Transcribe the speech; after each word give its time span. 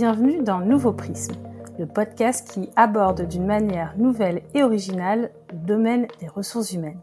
Bienvenue 0.00 0.42
dans 0.42 0.60
Nouveau 0.60 0.94
Prisme, 0.94 1.34
le 1.78 1.84
podcast 1.84 2.50
qui 2.50 2.70
aborde 2.74 3.28
d'une 3.28 3.44
manière 3.44 3.92
nouvelle 3.98 4.40
et 4.54 4.62
originale 4.62 5.30
le 5.52 5.58
domaine 5.58 6.06
des 6.20 6.26
ressources 6.26 6.72
humaines. 6.72 7.02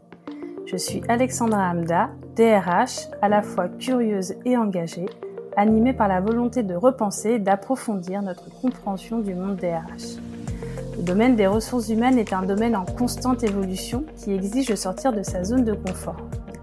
Je 0.66 0.76
suis 0.76 1.02
Alexandra 1.06 1.70
Hamda, 1.70 2.10
DRH, 2.34 3.06
à 3.22 3.28
la 3.28 3.42
fois 3.42 3.68
curieuse 3.68 4.34
et 4.44 4.56
engagée, 4.56 5.06
animée 5.56 5.92
par 5.92 6.08
la 6.08 6.20
volonté 6.20 6.64
de 6.64 6.74
repenser 6.74 7.34
et 7.34 7.38
d'approfondir 7.38 8.20
notre 8.20 8.50
compréhension 8.60 9.20
du 9.20 9.32
monde 9.32 9.58
DRH. 9.58 10.16
Le 10.96 11.04
domaine 11.04 11.36
des 11.36 11.46
ressources 11.46 11.90
humaines 11.90 12.18
est 12.18 12.32
un 12.32 12.42
domaine 12.42 12.74
en 12.74 12.84
constante 12.84 13.44
évolution 13.44 14.04
qui 14.16 14.32
exige 14.32 14.66
de 14.66 14.74
sortir 14.74 15.12
de 15.12 15.22
sa 15.22 15.44
zone 15.44 15.64
de 15.64 15.74
confort. 15.74 16.16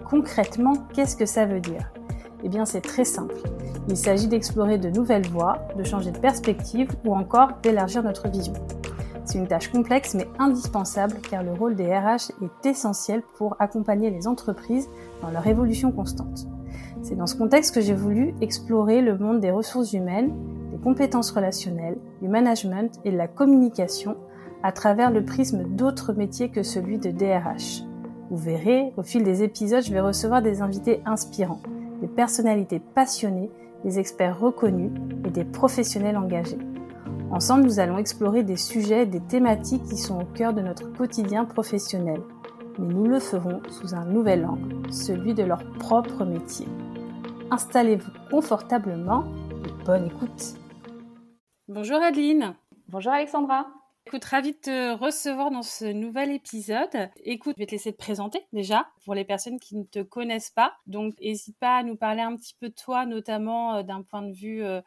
Concrètement, 0.04 0.74
qu'est-ce 0.94 1.16
que 1.16 1.26
ça 1.26 1.46
veut 1.46 1.62
dire? 1.62 1.95
Eh 2.46 2.50
bien, 2.50 2.64
c'est 2.64 2.82
très 2.82 3.05
simple. 3.05 3.36
Il 3.89 3.98
s'agit 3.98 4.27
d'explorer 4.27 4.77
de 4.77 4.90
nouvelles 4.90 5.27
voies, 5.27 5.58
de 5.77 5.84
changer 5.84 6.12
de 6.12 6.20
perspective 6.20 6.90
ou 7.03 7.16
encore 7.16 7.49
d'élargir 7.63 8.03
notre 8.03 8.30
vision. 8.30 8.53
C'est 9.26 9.40
une 9.40 9.48
tâche 9.48 9.72
complexe 9.72 10.13
mais 10.13 10.27
indispensable 10.38 11.16
car 11.27 11.41
le 11.41 11.53
rôle 11.53 11.76
des 11.76 11.88
RH 11.88 12.31
est 12.44 12.67
essentiel 12.67 13.23
pour 13.39 13.55
accompagner 13.58 14.12
les 14.12 14.27
entreprises 14.27 14.88
dans 15.23 15.31
leur 15.31 15.48
évolution 15.48 15.91
constante. 15.91 16.45
C'est 17.02 17.16
dans 17.16 17.26
ce 17.26 17.36
contexte 17.36 17.73
que 17.73 17.81
j'ai 17.81 17.95
voulu 17.95 18.36
explorer 18.41 19.02
le 19.02 19.17
monde 19.17 19.39
des 19.39 19.50
ressources 19.50 19.94
humaines, 19.94 20.31
des 20.72 20.77
compétences 20.77 21.31
relationnelles, 21.31 21.98
du 22.22 22.27
management 22.27 22.94
et 23.05 23.12
de 23.12 23.17
la 23.17 23.27
communication 23.27 24.17
à 24.62 24.72
travers 24.72 25.09
le 25.09 25.25
prisme 25.25 25.64
d'autres 25.64 26.14
métiers 26.14 26.50
que 26.50 26.62
celui 26.62 27.00
de 27.00 27.09
DRH. 27.09 27.81
Vous 28.30 28.38
verrez, 28.38 28.94
au 28.98 29.03
fil 29.03 29.23
des 29.23 29.41
épisodes, 29.41 29.84
je 29.84 29.91
vais 29.91 30.00
recevoir 30.00 30.44
des 30.44 30.62
invités 30.62 31.02
inspirants, 31.05 31.62
des 32.05 32.12
personnalités 32.12 32.80
passionnées, 32.80 33.50
des 33.84 33.98
experts 33.98 34.40
reconnus 34.40 34.91
et 35.26 35.32
des 35.32 35.44
professionnels 35.44 36.18
engagés. 36.18 36.59
Ensemble, 37.31 37.64
nous 37.64 37.80
allons 37.80 37.98
explorer 37.98 38.44
des 38.44 38.58
sujets, 38.58 39.08
des 39.08 39.22
thématiques 39.22 39.84
qui 39.86 39.98
sont 39.98 40.22
au 40.22 40.26
cœur 40.26 40.53
de 40.53 40.61
notre 40.61 40.94
quotidien 40.94 41.45
professionnel. 41.45 42.22
Mais 42.78 42.94
nous 42.94 43.08
le 43.08 43.20
ferons 43.20 43.61
sous 43.70 43.95
un 43.95 44.06
nouvel 44.06 44.45
angle, 44.45 44.92
celui 44.92 45.33
de 45.33 45.44
leur 45.44 45.64
propre 45.80 46.26
métier. 46.26 46.67
Installez-vous 47.50 48.11
confortablement 48.30 49.23
et 49.66 49.86
bonne 49.86 50.06
écoute. 50.06 50.53
Bonjour 51.67 51.98
Adeline. 51.98 52.53
Bonjour 52.88 53.14
Alexandra. 53.14 53.66
Écoute, 54.08 54.25
ravie 54.25 54.52
de 54.52 54.58
te 54.58 54.94
recevoir 54.94 55.50
dans 55.50 55.64
ce 55.64 55.86
nouvel 55.86 56.31
épisode. 56.31 57.09
Écoute, 57.23 57.56
je 57.58 57.64
vais 57.64 57.66
te 57.66 57.72
laisser 57.72 57.92
te 57.92 57.98
présenter 57.98 58.45
déjà 58.53 58.88
pour 59.03 59.16
les 59.16 59.25
personnes 59.25 59.59
qui 59.59 59.75
ne 59.75 59.84
te 59.84 60.03
connaissent 60.03 60.52
pas. 60.52 60.75
Donc, 60.86 61.20
n'hésite 61.20 61.58
pas 61.58 61.78
à 61.78 61.84
nous 61.84 61.95
parler 61.95 62.22
un 62.22 62.36
petit 62.36 62.53
peu 62.59 62.70
de 62.70 62.76
toi, 62.76 63.08
notamment 63.08 63.78
euh, 63.78 63.83
d'un 63.83 64.03
point 64.03 64.22
de 64.22 64.31
vue 64.31 64.64
euh, 64.64 64.80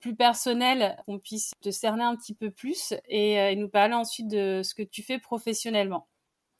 plus 0.00 0.16
personnel, 0.16 0.96
qu'on 1.04 1.18
puisse 1.18 1.52
te 1.60 1.70
cerner 1.70 2.02
un 2.02 2.16
petit 2.16 2.34
peu 2.34 2.50
plus 2.50 2.94
et, 3.08 3.38
euh, 3.38 3.50
et, 3.50 3.56
nous 3.56 3.68
parler 3.68 3.92
ensuite 3.92 4.28
de 4.28 4.62
ce 4.64 4.74
que 4.74 4.82
tu 4.82 5.02
fais 5.02 5.18
professionnellement. 5.18 6.08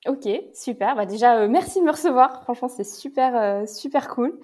Ok, 0.06 0.28
super. 0.52 0.94
Bah 0.94 1.06
déjà, 1.06 1.48
merci 1.48 1.80
de 1.80 1.86
me 1.86 1.92
recevoir. 1.92 2.42
Franchement, 2.42 2.68
c'est 2.68 2.84
super, 2.84 3.66
super 3.66 4.08
cool. 4.08 4.38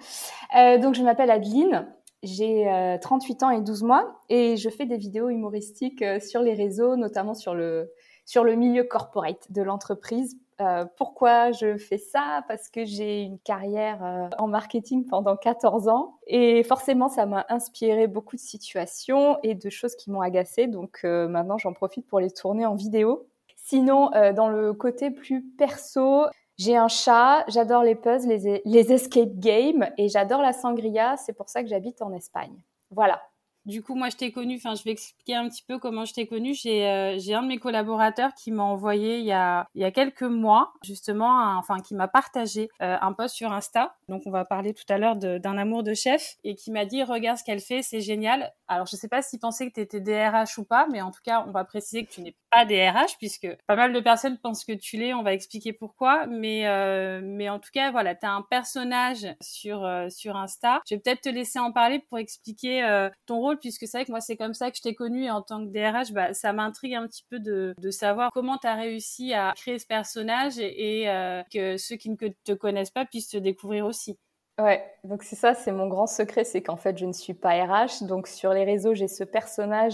donc, 0.81 0.95
je 0.95 1.03
m'appelle 1.03 1.29
Adeline. 1.29 1.85
J'ai 2.21 2.97
38 3.01 3.43
euh, 3.43 3.45
ans 3.45 3.49
et 3.51 3.61
12 3.61 3.83
mois 3.83 4.19
et 4.27 4.57
je 4.57 4.69
fais 4.69 4.85
des 4.85 4.97
vidéos 4.97 5.29
humoristiques 5.29 6.01
euh, 6.01 6.19
sur 6.19 6.41
les 6.41 6.53
réseaux, 6.53 6.97
notamment 6.97 7.33
sur 7.33 7.55
le, 7.55 7.91
sur 8.25 8.43
le 8.43 8.55
milieu 8.55 8.83
corporate 8.83 9.49
de 9.51 9.61
l'entreprise. 9.61 10.37
Euh, 10.59 10.83
pourquoi 10.97 11.53
je 11.53 11.77
fais 11.77 11.97
ça? 11.97 12.43
Parce 12.49 12.67
que 12.67 12.83
j'ai 12.83 13.21
une 13.21 13.39
carrière 13.39 14.29
en 14.37 14.47
marketing 14.47 15.05
pendant 15.05 15.37
14 15.37 15.87
ans 15.87 16.17
et 16.27 16.63
forcément 16.63 17.07
ça 17.07 17.25
m'a 17.25 17.45
inspiré 17.47 18.07
beaucoup 18.07 18.35
de 18.35 18.41
situations 18.41 19.37
et 19.41 19.55
de 19.55 19.69
choses 19.69 19.95
qui 19.95 20.11
m'ont 20.11 20.19
agacé. 20.19 20.67
Donc 20.67 21.05
maintenant 21.05 21.57
j'en 21.57 21.71
profite 21.71 22.05
pour 22.07 22.19
les 22.19 22.31
tourner 22.31 22.65
en 22.65 22.75
vidéo. 22.75 23.25
Sinon, 23.55 24.09
dans 24.35 24.49
le 24.49 24.73
côté 24.73 25.11
plus 25.11 25.41
perso, 25.41 26.25
j'ai 26.59 26.75
un 26.75 26.89
chat, 26.89 27.45
j'adore 27.47 27.83
les 27.83 27.95
puzzles, 27.95 28.61
les, 28.65 28.91
escape 28.91 29.39
games 29.39 29.89
et 29.97 30.09
j'adore 30.09 30.41
la 30.41 30.51
sangria. 30.51 31.15
C'est 31.15 31.31
pour 31.31 31.47
ça 31.47 31.63
que 31.63 31.69
j'habite 31.69 32.01
en 32.01 32.11
Espagne. 32.11 32.61
Voilà. 32.91 33.21
Du 33.65 33.83
coup, 33.83 33.93
moi, 33.95 34.09
je 34.09 34.15
t'ai 34.15 34.31
connu. 34.31 34.55
Enfin, 34.55 34.75
je 34.75 34.83
vais 34.83 34.91
expliquer 34.91 35.35
un 35.35 35.47
petit 35.49 35.63
peu 35.63 35.79
comment 35.79 36.05
je 36.05 36.13
t'ai 36.13 36.25
connu. 36.27 36.53
J'ai 36.53 36.87
euh, 36.87 37.35
un 37.35 37.43
de 37.43 37.47
mes 37.47 37.57
collaborateurs 37.59 38.33
qui 38.33 38.51
m'a 38.51 38.63
envoyé 38.63 39.19
il 39.19 39.25
y 39.25 39.31
a 39.31 39.67
il 39.75 39.81
y 39.81 39.85
a 39.85 39.91
quelques 39.91 40.23
mois 40.23 40.73
justement, 40.83 41.57
enfin, 41.57 41.79
qui 41.79 41.93
m'a 41.93 42.07
partagé 42.07 42.69
euh, 42.81 42.97
un 43.01 43.13
post 43.13 43.35
sur 43.35 43.51
Insta. 43.51 43.95
Donc, 44.07 44.23
on 44.25 44.31
va 44.31 44.45
parler 44.45 44.73
tout 44.73 44.85
à 44.89 44.97
l'heure 44.97 45.15
d'un 45.15 45.57
amour 45.57 45.83
de 45.83 45.93
chef 45.93 46.37
et 46.43 46.55
qui 46.55 46.71
m'a 46.71 46.85
dit 46.85 47.03
regarde 47.03 47.37
ce 47.37 47.43
qu'elle 47.43 47.59
fait, 47.59 47.81
c'est 47.81 48.01
génial. 48.01 48.51
Alors, 48.67 48.87
je 48.87 48.95
sais 48.95 49.07
pas 49.07 49.21
s'il 49.21 49.39
pensait 49.39 49.67
que 49.69 49.73
tu 49.73 49.81
étais 49.81 49.99
DRH 49.99 50.57
ou 50.57 50.63
pas, 50.63 50.87
mais 50.91 51.01
en 51.01 51.11
tout 51.11 51.21
cas, 51.23 51.43
on 51.47 51.51
va 51.51 51.63
préciser 51.63 52.05
que 52.05 52.11
tu 52.11 52.21
n'es 52.21 52.35
pas 52.51 52.65
DRH 52.65 53.17
puisque 53.17 53.47
pas 53.67 53.75
mal 53.75 53.93
de 53.93 53.99
personnes 53.99 54.37
pensent 54.37 54.63
que 54.63 54.73
tu 54.73 54.97
l'es. 54.97 55.13
On 55.13 55.23
va 55.23 55.33
expliquer 55.33 55.73
pourquoi, 55.73 56.25
mais 56.27 56.67
euh, 56.67 57.21
mais 57.23 57.49
en 57.49 57.59
tout 57.59 57.71
cas, 57.73 57.91
voilà, 57.91 58.15
tu 58.15 58.25
as 58.25 58.31
un 58.31 58.41
personnage 58.41 59.27
sur 59.41 59.83
euh, 59.83 60.09
sur 60.09 60.35
Insta. 60.35 60.81
Je 60.89 60.95
vais 60.95 61.01
peut-être 61.01 61.21
te 61.21 61.29
laisser 61.29 61.59
en 61.59 61.71
parler 61.71 61.99
pour 61.99 62.17
expliquer 62.17 63.09
ton 63.25 63.39
rôle 63.39 63.48
puisque 63.57 63.87
c'est 63.87 63.97
vrai 63.97 64.05
que 64.05 64.11
moi 64.11 64.21
c'est 64.21 64.37
comme 64.37 64.53
ça 64.53 64.71
que 64.71 64.77
je 64.77 64.81
t'ai 64.81 64.95
connu 64.95 65.25
et 65.25 65.31
en 65.31 65.41
tant 65.41 65.65
que 65.65 65.71
DRH, 65.71 66.11
bah 66.13 66.33
ça 66.33 66.53
m'intrigue 66.53 66.95
un 66.95 67.07
petit 67.07 67.23
peu 67.29 67.39
de 67.39 67.73
de 67.77 67.91
savoir 67.91 68.31
comment 68.33 68.57
tu 68.57 68.67
as 68.67 68.75
réussi 68.75 69.33
à 69.33 69.53
créer 69.55 69.79
ce 69.79 69.85
personnage 69.87 70.59
et, 70.59 71.09
euh, 71.09 71.43
que 71.51 71.77
ceux 71.77 71.95
qui 71.95 72.09
ne 72.09 72.15
te 72.15 72.53
connaissent 72.53 72.91
pas 72.91 73.05
puissent 73.05 73.29
te 73.29 73.37
découvrir 73.37 73.85
aussi. 73.85 74.17
Ouais, 74.59 74.83
donc 75.05 75.23
c'est 75.23 75.37
ça, 75.37 75.53
c'est 75.53 75.71
mon 75.71 75.87
grand 75.87 76.05
secret, 76.05 76.43
c'est 76.43 76.61
qu'en 76.61 76.75
fait 76.75 76.97
je 76.97 77.05
ne 77.05 77.13
suis 77.13 77.33
pas 77.33 77.51
RH. 77.63 78.03
Donc 78.03 78.27
sur 78.27 78.51
les 78.53 78.65
réseaux, 78.65 78.93
j'ai 78.93 79.07
ce 79.07 79.23
personnage 79.23 79.93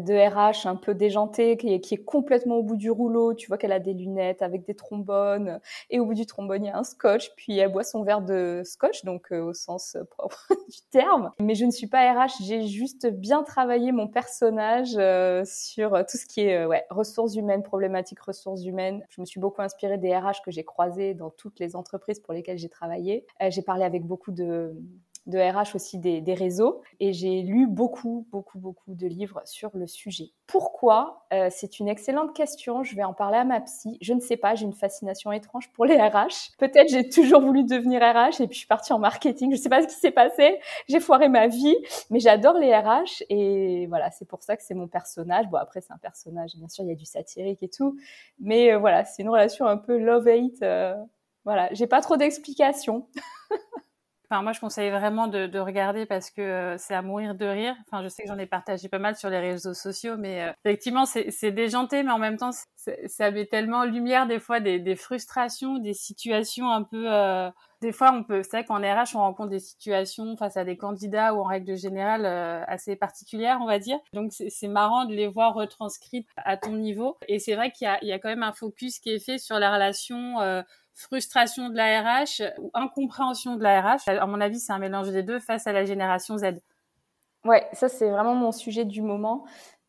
de 0.00 0.14
RH 0.14 0.66
un 0.66 0.76
peu 0.76 0.94
déjantée, 0.94 1.56
qui 1.56 1.72
est, 1.74 2.04
complètement 2.04 2.56
au 2.56 2.62
bout 2.62 2.76
du 2.76 2.90
rouleau. 2.90 3.34
Tu 3.34 3.48
vois 3.48 3.58
qu'elle 3.58 3.72
a 3.72 3.78
des 3.78 3.92
lunettes 3.92 4.42
avec 4.42 4.64
des 4.64 4.74
trombones. 4.74 5.60
Et 5.90 6.00
au 6.00 6.06
bout 6.06 6.14
du 6.14 6.26
trombone, 6.26 6.64
il 6.64 6.68
y 6.68 6.70
a 6.70 6.78
un 6.78 6.84
scotch. 6.84 7.32
Puis 7.36 7.58
elle 7.58 7.70
boit 7.70 7.84
son 7.84 8.02
verre 8.02 8.22
de 8.22 8.62
scotch, 8.64 9.04
donc 9.04 9.32
euh, 9.32 9.42
au 9.42 9.52
sens 9.52 9.96
propre 10.10 10.46
du 10.68 10.80
terme. 10.90 11.30
Mais 11.38 11.54
je 11.54 11.64
ne 11.64 11.70
suis 11.70 11.86
pas 11.86 12.12
RH. 12.12 12.42
J'ai 12.42 12.66
juste 12.66 13.06
bien 13.06 13.42
travaillé 13.42 13.92
mon 13.92 14.08
personnage 14.08 14.96
euh, 14.96 15.42
sur 15.44 15.92
tout 16.06 16.16
ce 16.16 16.26
qui 16.26 16.42
est 16.42 16.56
euh, 16.56 16.78
ressources 16.90 17.34
humaines, 17.34 17.62
problématiques 17.62 18.20
ressources 18.20 18.64
humaines. 18.64 19.04
Je 19.10 19.20
me 19.20 19.26
suis 19.26 19.40
beaucoup 19.40 19.62
inspirée 19.62 19.98
des 19.98 20.16
RH 20.16 20.42
que 20.44 20.50
j'ai 20.50 20.64
croisés 20.64 21.14
dans 21.14 21.30
toutes 21.30 21.58
les 21.60 21.76
entreprises 21.76 22.20
pour 22.20 22.32
lesquelles 22.32 22.58
j'ai 22.58 22.68
travaillé. 22.68 23.26
j'ai 23.48 23.62
parlé 23.62 23.84
avec 23.84 24.04
beaucoup 24.04 24.32
de 24.32 24.74
de 25.26 25.38
RH 25.38 25.74
aussi 25.76 25.98
des, 25.98 26.20
des 26.20 26.34
réseaux. 26.34 26.82
Et 27.00 27.12
j'ai 27.12 27.42
lu 27.42 27.66
beaucoup, 27.66 28.26
beaucoup, 28.30 28.58
beaucoup 28.58 28.94
de 28.94 29.06
livres 29.06 29.40
sur 29.44 29.70
le 29.74 29.86
sujet. 29.86 30.30
Pourquoi? 30.46 31.26
Euh, 31.32 31.48
C'est 31.50 31.78
une 31.78 31.88
excellente 31.88 32.34
question. 32.34 32.82
Je 32.82 32.96
vais 32.96 33.04
en 33.04 33.14
parler 33.14 33.38
à 33.38 33.44
ma 33.44 33.60
psy. 33.60 33.98
Je 34.00 34.12
ne 34.14 34.20
sais 34.20 34.36
pas, 34.36 34.54
j'ai 34.54 34.64
une 34.64 34.72
fascination 34.72 35.30
étrange 35.32 35.70
pour 35.72 35.84
les 35.84 35.96
RH. 35.96 36.50
Peut-être 36.58 36.88
j'ai 36.90 37.08
toujours 37.08 37.40
voulu 37.40 37.64
devenir 37.64 38.00
RH 38.02 38.40
et 38.40 38.46
puis 38.46 38.54
je 38.54 38.58
suis 38.58 38.66
partie 38.66 38.92
en 38.92 38.98
marketing. 38.98 39.50
Je 39.52 39.56
ne 39.56 39.62
sais 39.62 39.68
pas 39.68 39.82
ce 39.82 39.86
qui 39.88 39.94
s'est 39.94 40.10
passé. 40.10 40.58
J'ai 40.88 41.00
foiré 41.00 41.28
ma 41.28 41.46
vie, 41.46 41.76
mais 42.10 42.18
j'adore 42.18 42.58
les 42.58 42.74
RH 42.74 43.22
et 43.28 43.86
voilà, 43.86 44.10
c'est 44.10 44.26
pour 44.26 44.42
ça 44.42 44.56
que 44.56 44.62
c'est 44.62 44.74
mon 44.74 44.88
personnage. 44.88 45.48
Bon, 45.48 45.58
après, 45.58 45.80
c'est 45.80 45.92
un 45.92 45.98
personnage, 45.98 46.56
bien 46.56 46.68
sûr, 46.68 46.84
il 46.84 46.88
y 46.88 46.92
a 46.92 46.96
du 46.96 47.04
satirique 47.06 47.62
et 47.62 47.68
tout, 47.68 47.96
mais 48.40 48.72
euh, 48.72 48.78
voilà, 48.78 49.04
c'est 49.04 49.22
une 49.22 49.28
relation 49.30 49.66
un 49.66 49.76
peu 49.76 49.96
love-hate. 49.98 50.62
Euh, 50.62 50.94
voilà, 51.44 51.68
j'ai 51.72 51.86
pas 51.86 52.00
trop 52.00 52.16
d'explications. 52.16 53.06
Moi, 54.40 54.52
je 54.52 54.60
conseille 54.60 54.90
vraiment 54.90 55.26
de, 55.26 55.46
de 55.46 55.58
regarder 55.58 56.06
parce 56.06 56.30
que 56.30 56.40
euh, 56.40 56.78
c'est 56.78 56.94
à 56.94 57.02
mourir 57.02 57.34
de 57.34 57.44
rire. 57.44 57.74
Enfin, 57.86 58.02
je 58.02 58.08
sais 58.08 58.22
que 58.22 58.28
j'en 58.28 58.38
ai 58.38 58.46
partagé 58.46 58.88
pas 58.88 58.98
mal 58.98 59.16
sur 59.16 59.28
les 59.28 59.40
réseaux 59.40 59.74
sociaux, 59.74 60.16
mais 60.16 60.44
euh, 60.44 60.52
effectivement, 60.64 61.04
c'est 61.04 61.50
déjanté, 61.50 62.02
mais 62.02 62.12
en 62.12 62.18
même 62.18 62.38
temps, 62.38 62.52
ça 63.06 63.30
met 63.30 63.46
tellement 63.46 63.78
en 63.80 63.84
lumière 63.84 64.26
des 64.26 64.38
fois 64.38 64.60
des, 64.60 64.78
des 64.78 64.96
frustrations, 64.96 65.78
des 65.78 65.94
situations 65.94 66.70
un 66.70 66.82
peu. 66.82 67.06
Euh, 67.82 67.86
des 67.86 67.92
fois, 67.92 68.12
on 68.12 68.22
peut. 68.22 68.42
C'est 68.42 68.62
vrai 68.62 68.64
qu'en 68.64 68.78
RH, 68.78 69.14
on 69.14 69.18
rencontre 69.18 69.50
des 69.50 69.58
situations 69.58 70.36
face 70.36 70.56
à 70.56 70.64
des 70.64 70.76
candidats 70.76 71.34
ou 71.34 71.40
en 71.40 71.44
règle 71.44 71.76
générale 71.76 72.26
assez 72.66 72.96
particulières, 72.96 73.58
on 73.60 73.66
va 73.66 73.78
dire. 73.78 73.98
Donc, 74.12 74.32
c'est 74.32 74.68
marrant 74.68 75.04
de 75.04 75.14
les 75.14 75.26
voir 75.26 75.54
retranscrites 75.54 76.28
à 76.36 76.56
ton 76.56 76.72
niveau. 76.72 77.16
Et 77.28 77.38
c'est 77.38 77.54
vrai 77.54 77.70
qu'il 77.70 77.88
y, 78.02 78.12
a 78.12 78.18
quand 78.18 78.28
même 78.28 78.42
un 78.42 78.52
focus 78.52 78.98
qui 78.98 79.10
est 79.10 79.24
fait 79.24 79.38
sur 79.38 79.58
la 79.58 79.72
relation 79.72 80.36
frustration 80.94 81.68
de 81.70 81.76
la 81.76 82.02
RH 82.02 82.42
ou 82.58 82.70
incompréhension 82.74 83.56
de 83.56 83.62
la 83.62 83.80
RH. 83.80 84.08
À 84.08 84.26
mon 84.26 84.40
avis, 84.40 84.60
c'est 84.60 84.72
un 84.72 84.78
mélange 84.78 85.10
des 85.10 85.22
deux 85.22 85.38
face 85.38 85.66
à 85.66 85.72
la 85.72 85.84
génération 85.84 86.38
Z. 86.38 86.60
Ouais, 87.44 87.66
ça 87.72 87.88
c'est 87.88 88.08
vraiment 88.08 88.34
mon 88.34 88.52
sujet 88.52 88.84
du 88.84 89.02
moment 89.02 89.44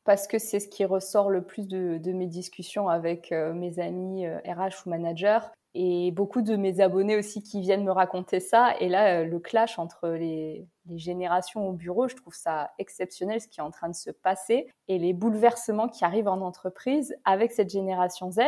parce 0.06 0.28
que 0.28 0.39
c'est 0.39 0.60
ce 0.60 0.68
qui 0.68 0.86
ressort 0.86 1.30
le 1.30 1.44
plus 1.44 1.68
de, 1.68 2.12
mes 2.12 2.28
discussions 2.28 2.89
avec 2.89 3.31
euh, 3.31 3.54
mes 3.54 3.80
amis 3.80 4.25
euh, 4.25 4.39
RH 4.46 4.86
ou 4.86 4.89
managers 4.89 5.39
et 5.75 6.12
beaucoup 6.12 6.42
de 6.42 6.56
mes 6.56 6.81
abonnés 6.81 7.18
aussi 7.18 7.42
qui 7.42 7.60
viennent 7.60 7.84
me 7.84 7.92
raconter 7.92 8.40
ça. 8.40 8.75
Et 8.80 8.90
là, 8.90 9.22
euh, 9.22 9.25
le 9.25 9.40
clash 9.40 9.80
entre 9.80 10.10
les, 10.10 10.68
générations 10.96 11.70
au 11.70 11.72
bureau, 11.72 12.10
je 12.10 12.16
trouve 12.16 12.36
ça 12.36 12.72
exceptionnel 12.78 13.40
ce 13.40 13.48
qui 13.48 13.62
est 13.62 13.64
en 13.64 13.72
train 13.72 13.88
de 13.88 13.96
se 13.96 14.12
passer 14.12 14.68
et 14.90 15.00
les 15.00 15.14
bouleversements 15.14 15.88
qui 15.88 16.04
arrivent 16.04 16.28
en 16.28 16.42
entreprise 16.42 17.16
avec 17.24 17.54
cette 17.54 17.70
génération 17.70 18.30
Z. 18.30 18.40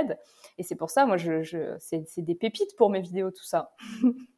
Et 0.58 0.64
c'est 0.64 0.76
pour 0.76 0.90
ça, 0.90 1.06
moi, 1.06 1.16
c'est 1.18 2.06
des 2.18 2.36
pépites 2.36 2.76
pour 2.76 2.90
mes 2.90 3.00
vidéos, 3.00 3.32
tout 3.32 3.46
ça. 3.46 3.74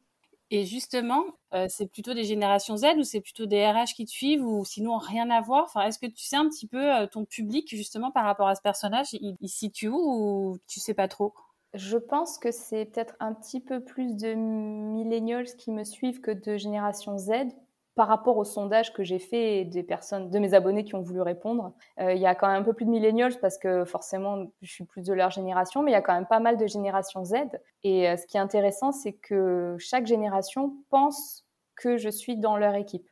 Et 0.50 0.64
justement, 0.64 1.24
euh, 1.52 1.66
c'est 1.68 1.90
plutôt 1.92 2.14
des 2.14 2.24
générations 2.24 2.76
Z 2.78 2.96
ou 2.96 3.02
c'est 3.02 3.20
plutôt 3.20 3.44
des 3.44 3.66
RH 3.66 3.94
qui 3.94 4.06
te 4.06 4.10
suivent 4.10 4.46
ou 4.46 4.64
sinon 4.64 4.96
rien 4.96 5.28
à 5.28 5.42
voir? 5.42 5.64
Enfin, 5.64 5.82
Est-ce 5.82 5.98
que 5.98 6.06
tu 6.06 6.24
sais 6.24 6.36
un 6.36 6.48
petit 6.48 6.66
peu 6.66 6.94
euh, 6.94 7.06
ton 7.06 7.26
public 7.26 7.68
justement 7.68 8.10
par 8.10 8.24
rapport 8.24 8.48
à 8.48 8.54
ce 8.54 8.62
personnage? 8.62 9.12
Il, 9.12 9.36
il 9.40 9.48
situe 9.48 9.88
où 9.88 10.52
ou 10.52 10.58
tu 10.66 10.80
sais 10.80 10.94
pas 10.94 11.06
trop? 11.06 11.34
Je 11.74 11.98
pense 11.98 12.38
que 12.38 12.50
c'est 12.50 12.86
peut-être 12.86 13.14
un 13.20 13.34
petit 13.34 13.60
peu 13.60 13.80
plus 13.80 14.16
de 14.16 14.34
millennials 14.34 15.46
qui 15.56 15.70
me 15.70 15.84
suivent 15.84 16.20
que 16.20 16.30
de 16.30 16.56
génération 16.56 17.18
Z 17.18 17.32
par 17.98 18.06
rapport 18.06 18.36
au 18.36 18.44
sondage 18.44 18.92
que 18.92 19.02
j'ai 19.02 19.18
fait 19.18 19.64
des 19.64 19.82
personnes, 19.82 20.30
de 20.30 20.38
mes 20.38 20.54
abonnés 20.54 20.84
qui 20.84 20.94
ont 20.94 21.00
voulu 21.00 21.20
répondre, 21.20 21.72
euh, 21.98 22.14
il 22.14 22.20
y 22.20 22.26
a 22.26 22.36
quand 22.36 22.46
même 22.46 22.62
un 22.62 22.64
peu 22.64 22.72
plus 22.72 22.84
de 22.84 22.90
millennials 22.90 23.36
parce 23.40 23.58
que 23.58 23.84
forcément, 23.84 24.46
je 24.62 24.70
suis 24.70 24.84
plus 24.84 25.02
de 25.02 25.12
leur 25.12 25.30
génération, 25.30 25.82
mais 25.82 25.90
il 25.90 25.94
y 25.94 25.96
a 25.96 26.00
quand 26.00 26.14
même 26.14 26.28
pas 26.28 26.38
mal 26.38 26.56
de 26.56 26.66
génération 26.68 27.24
Z. 27.24 27.34
Et 27.82 28.08
euh, 28.08 28.16
ce 28.16 28.24
qui 28.24 28.36
est 28.36 28.40
intéressant, 28.40 28.92
c'est 28.92 29.14
que 29.14 29.74
chaque 29.80 30.06
génération 30.06 30.76
pense 30.90 31.44
que 31.74 31.96
je 31.96 32.08
suis 32.08 32.36
dans 32.36 32.56
leur 32.56 32.76
équipe. 32.76 33.08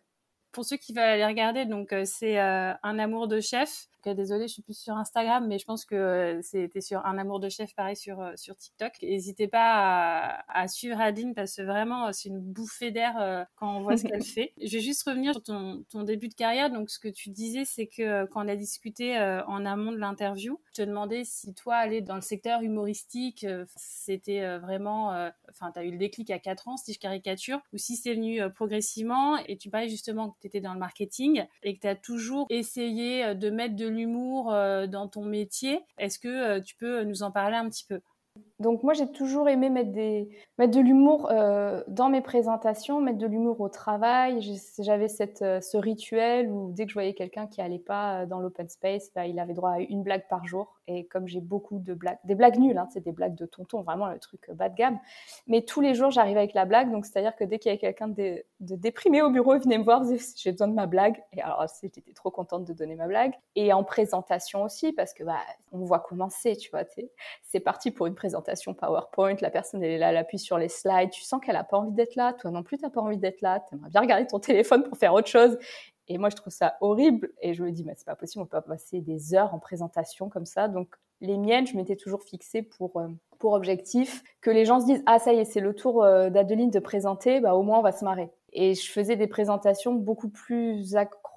Pour 0.52 0.64
ceux 0.64 0.76
qui 0.76 0.92
veulent 0.92 1.02
aller 1.02 1.26
regarder, 1.26 1.64
donc 1.64 1.92
euh, 1.92 2.04
c'est 2.04 2.38
un 2.38 2.98
amour 3.00 3.26
de 3.26 3.40
chef 3.40 3.88
désolée, 4.14 4.48
je 4.48 4.52
suis 4.52 4.62
plus 4.62 4.78
sur 4.78 4.96
Instagram, 4.96 5.46
mais 5.46 5.58
je 5.58 5.64
pense 5.64 5.84
que 5.84 5.94
euh, 5.94 6.40
c'était 6.42 6.80
sur 6.80 7.04
un 7.04 7.18
amour 7.18 7.40
de 7.40 7.48
chef 7.48 7.74
pareil 7.74 7.96
sur 7.96 8.20
euh, 8.20 8.32
sur 8.36 8.56
TikTok. 8.56 8.92
N'hésitez 9.02 9.48
pas 9.48 10.44
à, 10.48 10.68
suivre 10.68 11.00
Adeline 11.00 11.34
parce 11.34 11.56
que 11.56 11.62
vraiment 11.62 12.12
c'est 12.12 12.28
une 12.28 12.40
bouffée 12.40 12.90
d'air 12.90 13.14
euh, 13.20 13.44
quand 13.56 13.76
on 13.76 13.82
voit 13.82 13.96
ce 13.96 14.06
qu'elle 14.06 14.22
fait. 14.24 14.52
Je 14.62 14.72
vais 14.76 14.82
juste 14.82 15.02
revenir 15.04 15.32
sur 15.32 15.42
ton, 15.42 15.84
ton 15.90 16.02
début 16.02 16.28
de 16.28 16.34
carrière. 16.34 16.70
Donc 16.70 16.90
ce 16.90 16.98
que 16.98 17.08
tu 17.08 17.30
disais, 17.30 17.64
c'est 17.64 17.86
que 17.86 18.26
quand 18.26 18.44
on 18.44 18.48
a 18.48 18.56
discuté 18.56 19.18
en 19.46 19.64
amont 19.64 19.92
de 19.92 19.98
l'interview, 19.98 20.60
je 20.72 20.82
te 20.82 20.86
demandais 20.86 21.24
si 21.24 21.54
toi 21.54 21.76
aller 21.76 22.00
dans 22.00 22.14
le 22.14 22.20
secteur 22.20 22.62
humoristique, 22.62 23.46
c'était 23.76 24.58
vraiment, 24.58 25.30
enfin 25.50 25.72
tu 25.72 25.78
as 25.78 25.84
eu 25.84 25.90
le 25.90 25.98
déclic 25.98 26.30
à 26.30 26.38
4 26.38 26.68
ans 26.68 26.76
si 26.76 26.92
je 26.92 26.98
caricature, 26.98 27.60
ou 27.72 27.78
si 27.78 27.96
c'est 27.96 28.14
venu 28.14 28.40
progressivement. 28.52 29.36
Et 29.46 29.56
tu 29.56 29.70
parlais 29.70 29.88
justement 29.88 30.30
que 30.30 30.36
tu 30.40 30.46
étais 30.46 30.60
dans 30.60 30.74
le 30.74 30.78
marketing 30.78 31.44
et 31.62 31.74
que 31.74 31.80
tu 31.80 31.86
as 31.86 31.96
toujours 31.96 32.46
essayé 32.50 33.34
de 33.34 33.50
mettre 33.50 33.76
de 33.76 33.88
l'humour 33.96 34.52
euh, 34.52 34.86
dans 34.86 35.08
ton 35.08 35.24
métier. 35.24 35.80
Est-ce 35.98 36.18
que 36.18 36.28
euh, 36.28 36.60
tu 36.60 36.76
peux 36.76 37.02
nous 37.04 37.22
en 37.22 37.30
parler 37.30 37.56
un 37.56 37.68
petit 37.68 37.84
peu? 37.84 38.00
Donc 38.58 38.82
moi 38.82 38.94
j'ai 38.94 39.06
toujours 39.12 39.50
aimé 39.50 39.68
mettre, 39.68 39.92
de 39.92 40.80
l'humour 40.80 41.28
euh, 41.30 41.82
dans 41.88 42.08
mes 42.08 42.22
présentations, 42.22 43.02
mettre 43.02 43.18
de 43.18 43.26
l'humour 43.26 43.60
au 43.60 43.68
travail. 43.68 44.40
J'avais 44.78 45.08
euh, 45.42 45.60
ce 45.60 45.76
rituel 45.76 46.50
où 46.50 46.72
dès 46.72 46.84
que 46.84 46.90
je 46.90 46.94
voyais 46.94 47.12
quelqu'un 47.12 47.46
qui 47.46 47.60
allait 47.60 47.78
pas 47.78 48.22
euh, 48.22 48.26
dans 48.26 48.40
l'open 48.40 48.66
space, 48.70 49.12
bah, 49.14 49.26
il 49.26 49.38
avait 49.38 49.52
droit 49.52 49.72
à 49.72 49.80
une 49.80 50.02
blague 50.02 50.26
par 50.28 50.46
jour. 50.46 50.80
Et 50.88 51.04
comme 51.06 51.28
j'ai 51.28 51.40
beaucoup 51.40 51.78
de 51.78 51.92
blagues, 51.92 52.16
des 52.24 52.34
blagues 52.34 52.58
nulles, 52.58 52.78
hein, 52.78 52.88
c'est 52.90 53.04
des 53.04 53.12
blagues 53.12 53.34
de 53.34 53.44
tonton, 53.44 53.82
vraiment 53.82 54.06
le 54.06 54.18
truc 54.18 54.50
bas 54.52 54.70
de 54.70 54.74
gamme. 54.74 54.98
Mais 55.48 55.60
tous 55.60 55.82
les 55.82 55.94
jours 55.94 56.10
j'arrivais 56.10 56.38
avec 56.38 56.54
la 56.54 56.64
blague, 56.64 56.90
donc 56.90 57.04
c'est-à-dire 57.04 57.36
que 57.36 57.44
dès 57.44 57.58
qu'il 57.58 57.68
y 57.68 57.72
avait 57.72 57.78
quelqu'un 57.78 58.08
de, 58.08 58.42
de, 58.60 58.76
déprimé 58.76 59.20
au 59.20 59.28
bureau, 59.28 59.54
il 59.54 59.60
venait 59.60 59.78
me 59.78 59.84
voir, 59.84 60.02
j'ai 60.36 60.52
besoin 60.52 60.68
de 60.68 60.74
ma 60.74 60.86
blague. 60.86 61.22
Et 61.34 61.42
alors 61.42 61.66
j'étais 61.82 62.02
trop 62.14 62.30
contente 62.30 62.64
de 62.64 62.72
donner 62.72 62.94
ma 62.94 63.06
blague. 63.06 63.34
Et 63.54 63.74
en 63.74 63.84
présentation 63.84 64.62
aussi, 64.62 64.92
parce 64.92 65.12
que 65.12 65.24
bah, 65.24 65.40
on 65.72 65.84
voit 65.84 66.00
commencer, 66.00 66.56
tu 66.56 66.70
vois, 66.70 66.84
c'est 67.42 67.60
parti 67.60 67.90
pour 67.90 68.06
une 68.06 68.14
présentation 68.14 68.45
PowerPoint, 68.74 69.36
la 69.40 69.50
personne 69.50 69.82
elle 69.82 69.92
est 69.92 69.98
là, 69.98 70.10
elle 70.10 70.16
appuie 70.16 70.38
sur 70.38 70.58
les 70.58 70.68
slides, 70.68 71.10
tu 71.10 71.22
sens 71.22 71.40
qu'elle 71.44 71.56
a 71.56 71.64
pas 71.64 71.78
envie 71.78 71.92
d'être 71.92 72.16
là, 72.16 72.32
toi 72.32 72.50
non 72.50 72.62
plus 72.62 72.78
tu 72.78 72.84
n'as 72.84 72.90
pas 72.90 73.00
envie 73.00 73.18
d'être 73.18 73.40
là, 73.40 73.64
tu 73.68 73.74
aimerais 73.74 73.90
bien 73.90 74.00
regarder 74.00 74.26
ton 74.26 74.38
téléphone 74.40 74.82
pour 74.84 74.96
faire 74.98 75.14
autre 75.14 75.28
chose. 75.28 75.58
Et 76.08 76.18
moi 76.18 76.30
je 76.30 76.36
trouve 76.36 76.52
ça 76.52 76.76
horrible 76.80 77.32
et 77.40 77.54
je 77.54 77.62
me 77.62 77.72
dis 77.72 77.84
mais 77.84 77.94
c'est 77.96 78.06
pas 78.06 78.14
possible, 78.14 78.42
on 78.42 78.46
peut 78.46 78.60
pas 78.60 78.62
passer 78.62 79.00
des 79.00 79.34
heures 79.34 79.54
en 79.54 79.58
présentation 79.58 80.28
comme 80.28 80.46
ça. 80.46 80.68
Donc 80.68 80.94
les 81.20 81.38
miennes, 81.38 81.66
je 81.66 81.76
m'étais 81.76 81.96
toujours 81.96 82.22
fixée 82.22 82.62
pour 82.62 82.96
euh, 82.98 83.08
pour 83.38 83.52
objectif 83.52 84.22
que 84.40 84.50
les 84.50 84.64
gens 84.64 84.80
se 84.80 84.86
disent 84.86 85.02
ah 85.06 85.18
ça 85.18 85.32
y 85.32 85.38
est 85.38 85.44
c'est 85.44 85.60
le 85.60 85.74
tour 85.74 86.04
euh, 86.04 86.30
d'Adeline 86.30 86.70
de 86.70 86.78
présenter, 86.78 87.40
bah 87.40 87.54
au 87.54 87.62
moins 87.62 87.78
on 87.78 87.82
va 87.82 87.92
se 87.92 88.04
marrer. 88.04 88.30
Et 88.52 88.74
je 88.74 88.90
faisais 88.90 89.16
des 89.16 89.26
présentations 89.26 89.94
beaucoup 89.94 90.28
plus 90.28 90.96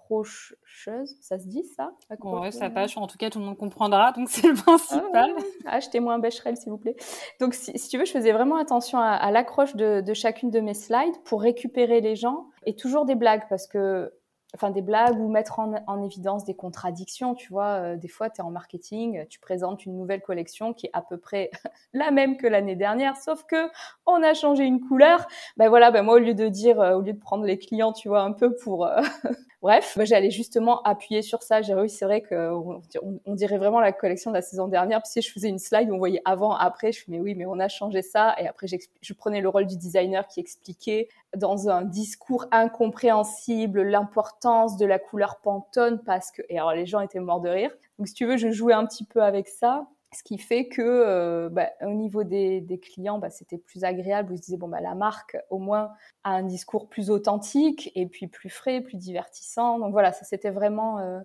accrocheuse, 0.09 1.15
ça 1.21 1.39
se 1.39 1.47
dit 1.47 1.63
ça 1.63 1.91
Ouais, 2.21 2.51
ça 2.51 2.69
passe. 2.69 2.97
En 2.97 3.07
tout 3.07 3.17
cas, 3.17 3.29
tout 3.29 3.39
le 3.39 3.45
monde 3.45 3.57
comprendra, 3.57 4.11
donc 4.11 4.29
c'est 4.29 4.47
le 4.47 4.56
principal. 4.56 5.31
Ah, 5.65 5.75
Achetez-moi 5.75 6.13
un 6.13 6.19
Becherel, 6.19 6.57
s'il 6.57 6.71
vous 6.71 6.77
plaît. 6.77 6.95
Donc, 7.39 7.53
si, 7.53 7.73
tu 7.73 7.97
veux, 7.97 8.06
je 8.06 8.11
faisais 8.11 8.31
vraiment 8.31 8.57
attention 8.57 9.00
à, 9.00 9.31
l'accroche 9.31 9.75
de, 9.75 10.01
de, 10.01 10.13
chacune 10.13 10.50
de 10.50 10.59
mes 10.59 10.73
slides 10.73 11.15
pour 11.25 11.41
récupérer 11.41 12.01
les 12.01 12.15
gens 12.15 12.47
et 12.65 12.75
toujours 12.75 13.06
des 13.06 13.15
blagues 13.15 13.44
parce 13.50 13.67
que 13.67 14.11
enfin 14.56 14.71
des 14.71 14.81
blagues 14.81 15.19
ou 15.19 15.29
mettre 15.29 15.59
en, 15.59 16.03
évidence 16.03 16.44
des 16.44 16.55
contradictions. 16.55 17.35
Tu 17.35 17.50
vois, 17.50 17.81
euh, 17.81 17.95
des 17.97 18.07
fois, 18.07 18.31
tu 18.31 18.41
es 18.41 18.44
en 18.44 18.50
marketing, 18.50 19.27
tu 19.29 19.39
présentes 19.39 19.85
une 19.85 19.95
nouvelle 19.95 20.21
collection 20.21 20.73
qui 20.73 20.88
est 20.88 20.91
à 20.94 21.03
peu 21.03 21.17
près 21.17 21.51
la 21.94 22.09
même 22.09 22.35
que 22.35 22.47
l'année 22.47 22.75
dernière, 22.75 23.15
sauf 23.15 23.44
que 23.44 23.69
on 24.07 24.23
a 24.23 24.33
changé 24.33 24.63
une 24.63 24.81
couleur. 24.81 25.27
Ben 25.57 25.69
voilà, 25.69 25.91
ben 25.91 26.01
moi, 26.01 26.15
au 26.15 26.19
lieu 26.19 26.33
de 26.33 26.47
dire, 26.47 26.81
euh, 26.81 26.95
au 26.95 27.01
lieu 27.01 27.13
de 27.13 27.19
prendre 27.19 27.44
les 27.44 27.59
clients, 27.59 27.94
tu 27.94 28.07
vois, 28.07 28.21
un 28.21 28.31
peu 28.31 28.55
pour... 28.55 28.89
Bref, 29.61 29.95
ben 29.97 30.06
j'allais 30.06 30.31
justement 30.31 30.81
appuyer 30.83 31.21
sur 31.21 31.44
ça. 31.44 31.61
J'ai 31.61 31.73
réussi, 31.73 31.97
c'est 31.97 32.06
vrai 32.06 32.21
qu'on 32.21 32.81
on, 33.25 33.35
dirait 33.35 33.57
vraiment 33.57 33.81
la 33.81 33.91
collection 33.91 34.31
de 34.31 34.35
la 34.35 34.41
saison 34.41 34.69
dernière. 34.69 35.01
Puis 35.01 35.11
si 35.11 35.21
je 35.21 35.33
faisais 35.33 35.50
une 35.50 35.59
slide, 35.59 35.91
on 35.91 35.97
voyait 35.97 36.21
avant, 36.23 36.56
après, 36.56 36.94
je 36.94 37.00
fais, 37.00 37.11
mais 37.11 37.19
oui, 37.19 37.35
mais 37.35 37.45
on 37.45 37.59
a 37.59 37.67
changé 37.67 38.01
ça. 38.01 38.35
Et 38.39 38.47
après, 38.47 38.67
je 38.67 39.13
prenais 39.13 39.41
le 39.41 39.50
rôle 39.50 39.65
du 39.65 39.75
designer 39.75 40.25
qui 40.27 40.39
expliquait 40.39 41.09
dans 41.35 41.67
un 41.67 41.81
discours 41.81 42.45
incompréhensible 42.51 43.81
l'importance 43.81 44.77
de 44.77 44.85
la 44.85 44.97
couleur 44.97 45.41
Pantone 45.41 46.01
parce 46.05 46.31
que 46.31 46.41
et 46.47 46.57
alors 46.57 46.73
les 46.73 46.85
gens 46.85 47.01
étaient 47.01 47.19
morts 47.19 47.41
de 47.41 47.50
rire. 47.50 47.71
Donc 47.97 48.07
si 48.07 48.13
tu 48.13 48.25
veux, 48.25 48.38
je 48.38 48.51
jouais 48.51 48.73
un 48.73 48.85
petit 48.85 49.03
peu 49.03 49.21
avec 49.21 49.50
ça, 49.50 49.88
ce 50.13 50.23
qui 50.23 50.38
fait 50.38 50.67
que 50.67 50.81
euh, 50.81 51.50
bah, 51.50 51.69
au 51.81 51.94
niveau 51.94 52.23
des, 52.23 52.61
des 52.61 52.79
clients, 52.79 53.19
bah, 53.19 53.29
c'était 53.29 53.57
plus 53.57 53.83
agréable. 53.83 54.33
Ils 54.33 54.38
se 54.38 54.44
disaient 54.44 54.57
bon 54.57 54.67
bah 54.67 54.81
la 54.81 54.95
marque 54.95 55.38
au 55.50 55.59
moins 55.59 55.91
a 56.23 56.31
un 56.31 56.44
discours 56.44 56.89
plus 56.89 57.09
authentique 57.11 57.91
et 57.95 58.07
puis 58.07 58.27
plus 58.27 58.50
frais, 58.50 58.81
plus 58.81 58.97
divertissant. 58.97 59.79
Donc 59.79 59.91
voilà, 59.91 60.11
ça 60.11 60.25
c'était 60.25 60.50
vraiment. 60.50 61.00
Euh... 61.00 61.19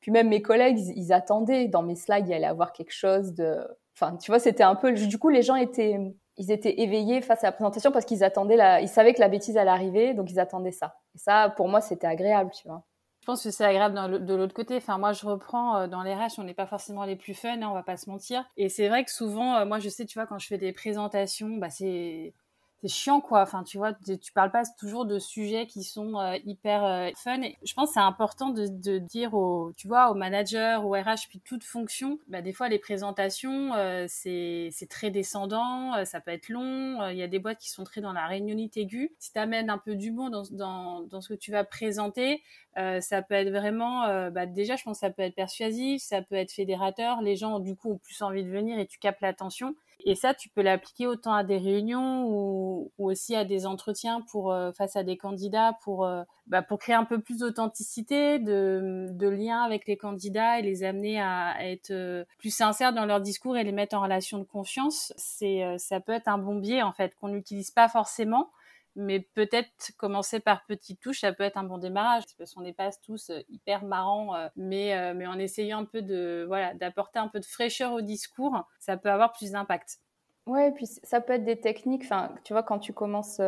Puis 0.00 0.10
même 0.10 0.28
mes 0.28 0.40
collègues, 0.42 0.78
ils, 0.78 0.96
ils, 0.96 1.12
attendaient 1.12 1.68
dans 1.68 1.82
mes 1.82 1.96
slides, 1.96 2.26
il 2.26 2.30
y 2.30 2.34
allait 2.34 2.46
avoir 2.46 2.72
quelque 2.72 2.92
chose 2.92 3.34
de. 3.34 3.58
Enfin, 3.94 4.16
tu 4.16 4.30
vois, 4.30 4.38
c'était 4.38 4.62
un 4.62 4.74
peu. 4.74 4.92
Du 4.92 5.18
coup, 5.18 5.28
les 5.28 5.42
gens 5.42 5.56
étaient 5.56 5.98
ils 6.40 6.50
étaient 6.50 6.80
éveillés 6.80 7.20
face 7.20 7.44
à 7.44 7.48
la 7.48 7.52
présentation 7.52 7.92
parce 7.92 8.06
qu'ils 8.06 8.24
attendaient 8.24 8.56
la, 8.56 8.80
ils 8.80 8.88
savaient 8.88 9.12
que 9.12 9.20
la 9.20 9.28
bêtise 9.28 9.58
allait 9.58 9.70
arriver, 9.70 10.14
donc 10.14 10.30
ils 10.30 10.40
attendaient 10.40 10.72
ça. 10.72 10.96
Et 11.14 11.18
ça, 11.18 11.52
pour 11.54 11.68
moi, 11.68 11.82
c'était 11.82 12.06
agréable, 12.06 12.50
tu 12.54 12.66
vois. 12.66 12.82
Je 13.20 13.26
pense 13.26 13.42
que 13.44 13.50
c'est 13.50 13.64
agréable 13.64 14.24
de 14.24 14.34
l'autre 14.34 14.54
côté. 14.54 14.76
Enfin, 14.76 14.96
moi, 14.98 15.12
je 15.12 15.26
reprends 15.26 15.76
euh, 15.76 15.86
dans 15.86 16.02
les 16.02 16.14
RH, 16.14 16.38
on 16.38 16.44
n'est 16.44 16.54
pas 16.54 16.66
forcément 16.66 17.04
les 17.04 17.16
plus 17.16 17.34
fun, 17.34 17.60
hein, 17.60 17.68
on 17.68 17.74
va 17.74 17.82
pas 17.82 17.96
se 17.98 18.08
mentir. 18.08 18.44
Et 18.56 18.68
c'est 18.70 18.88
vrai 18.88 19.04
que 19.04 19.10
souvent, 19.10 19.56
euh, 19.56 19.66
moi, 19.66 19.78
je 19.78 19.88
sais, 19.90 20.06
tu 20.06 20.18
vois, 20.18 20.26
quand 20.26 20.38
je 20.38 20.46
fais 20.46 20.58
des 20.58 20.72
présentations, 20.72 21.56
bah, 21.58 21.68
c'est 21.70 22.34
c'est 22.82 22.88
chiant 22.88 23.20
quoi. 23.20 23.42
Enfin, 23.42 23.62
tu 23.62 23.76
vois, 23.76 23.92
tu, 23.92 24.32
parles 24.32 24.50
pas 24.50 24.62
toujours 24.78 25.04
de 25.04 25.18
sujets 25.18 25.66
qui 25.66 25.84
sont 25.84 26.18
euh, 26.18 26.36
hyper 26.46 26.84
euh, 26.84 27.10
fun. 27.16 27.42
Et 27.42 27.56
je 27.62 27.74
pense 27.74 27.90
que 27.90 27.94
c'est 27.94 28.00
important 28.00 28.50
de, 28.50 28.66
de, 28.68 28.98
dire 28.98 29.34
aux, 29.34 29.72
tu 29.76 29.86
vois, 29.86 30.10
aux 30.10 30.14
managers, 30.14 30.78
aux 30.82 30.92
RH, 30.92 31.28
puis 31.28 31.40
toute 31.40 31.62
fonction, 31.62 32.18
bah, 32.28 32.40
des 32.40 32.52
fois 32.52 32.68
les 32.68 32.78
présentations, 32.78 33.74
euh, 33.74 34.06
c'est 34.08 34.70
très 34.88 35.10
descendant, 35.10 36.04
ça 36.04 36.20
peut 36.20 36.30
être 36.30 36.48
long. 36.48 37.06
Il 37.08 37.16
y 37.16 37.22
a 37.22 37.28
des 37.28 37.38
boîtes 37.38 37.58
qui 37.58 37.70
sont 37.70 37.84
très 37.84 38.00
dans 38.00 38.12
la 38.12 38.26
réunionnite 38.26 38.76
aiguë. 38.76 39.12
Si 39.18 39.32
tu 39.32 39.38
amènes 39.38 39.68
un 39.68 39.78
peu 39.78 39.94
du 39.94 40.10
bon 40.10 40.30
dans, 40.30 40.44
dans, 40.50 41.02
dans 41.02 41.20
ce 41.20 41.28
que 41.28 41.38
tu 41.38 41.50
vas 41.50 41.64
présenter, 41.64 42.42
ça 42.76 43.22
peut 43.22 43.34
être 43.34 43.50
vraiment, 43.50 44.30
bah, 44.30 44.46
déjà, 44.46 44.76
je 44.76 44.84
pense 44.84 44.98
que 44.98 45.06
ça 45.06 45.10
peut 45.10 45.22
être 45.22 45.34
persuasif, 45.34 46.02
ça 46.02 46.22
peut 46.22 46.34
être 46.36 46.52
fédérateur. 46.52 47.20
Les 47.20 47.36
gens, 47.36 47.58
du 47.58 47.76
coup, 47.76 47.92
ont 47.92 47.98
plus 47.98 48.22
envie 48.22 48.44
de 48.44 48.50
venir 48.50 48.78
et 48.78 48.86
tu 48.86 48.98
captes 48.98 49.20
l'attention. 49.20 49.74
Et 50.04 50.14
ça, 50.14 50.34
tu 50.34 50.48
peux 50.48 50.62
l'appliquer 50.62 51.06
autant 51.06 51.32
à 51.32 51.44
des 51.44 51.58
réunions 51.58 52.24
ou, 52.26 52.92
ou, 52.98 53.10
aussi 53.10 53.34
à 53.34 53.44
des 53.44 53.66
entretiens 53.66 54.20
pour 54.30 54.52
euh, 54.52 54.72
face 54.72 54.96
à 54.96 55.02
des 55.02 55.16
candidats 55.16 55.76
pour 55.82 56.04
euh, 56.04 56.22
bah, 56.46 56.62
pour 56.62 56.78
créer 56.78 56.94
un 56.94 57.04
peu 57.04 57.20
plus 57.20 57.38
d'authenticité, 57.38 58.38
de, 58.38 59.06
de 59.10 59.28
lien 59.28 59.62
avec 59.62 59.86
les 59.86 59.96
candidats 59.96 60.58
et 60.58 60.62
les 60.62 60.84
amener 60.84 61.20
à, 61.20 61.54
être 61.60 61.90
euh, 61.90 62.24
plus 62.38 62.54
sincères 62.54 62.92
dans 62.92 63.06
leur 63.06 63.20
discours 63.20 63.56
et 63.56 63.64
les 63.64 63.72
mettre 63.72 63.96
en 63.96 64.02
relation 64.02 64.38
de 64.38 64.44
confiance. 64.44 65.12
C'est 65.16 65.62
ça 65.78 66.00
peut 66.00 66.12
être 66.12 66.28
un 66.28 66.38
bon 66.38 66.56
biais 66.56 66.82
en 66.82 66.92
fait 66.92 67.14
qu'on 67.20 67.28
n'utilise 67.28 67.70
pas 67.70 67.88
forcément 67.88 68.50
mais 68.96 69.20
peut-être 69.20 69.92
commencer 69.96 70.40
par 70.40 70.64
petites 70.66 71.00
touches, 71.00 71.20
ça 71.20 71.32
peut 71.32 71.44
être 71.44 71.56
un 71.56 71.64
bon 71.64 71.78
démarrage 71.78 72.24
parce 72.38 72.54
qu'on 72.54 72.62
n'est 72.62 72.72
pas 72.72 72.90
tous 73.04 73.30
euh, 73.30 73.40
hyper 73.48 73.84
marrants, 73.84 74.34
euh, 74.34 74.48
mais, 74.56 74.94
euh, 74.94 75.14
mais 75.14 75.26
en 75.26 75.38
essayant 75.38 75.80
un 75.80 75.84
peu 75.84 76.02
de 76.02 76.44
voilà 76.46 76.74
d'apporter 76.74 77.18
un 77.18 77.28
peu 77.28 77.40
de 77.40 77.44
fraîcheur 77.44 77.92
au 77.92 78.00
discours, 78.00 78.64
ça 78.78 78.96
peut 78.96 79.10
avoir 79.10 79.32
plus 79.32 79.52
d'impact. 79.52 79.98
Ouais, 80.46 80.68
et 80.68 80.72
puis 80.72 80.86
ça 80.86 81.20
peut 81.20 81.34
être 81.34 81.44
des 81.44 81.60
techniques. 81.60 82.02
Enfin, 82.02 82.34
tu 82.44 82.52
vois, 82.52 82.62
quand 82.62 82.78
tu 82.78 82.92
commences 82.92 83.40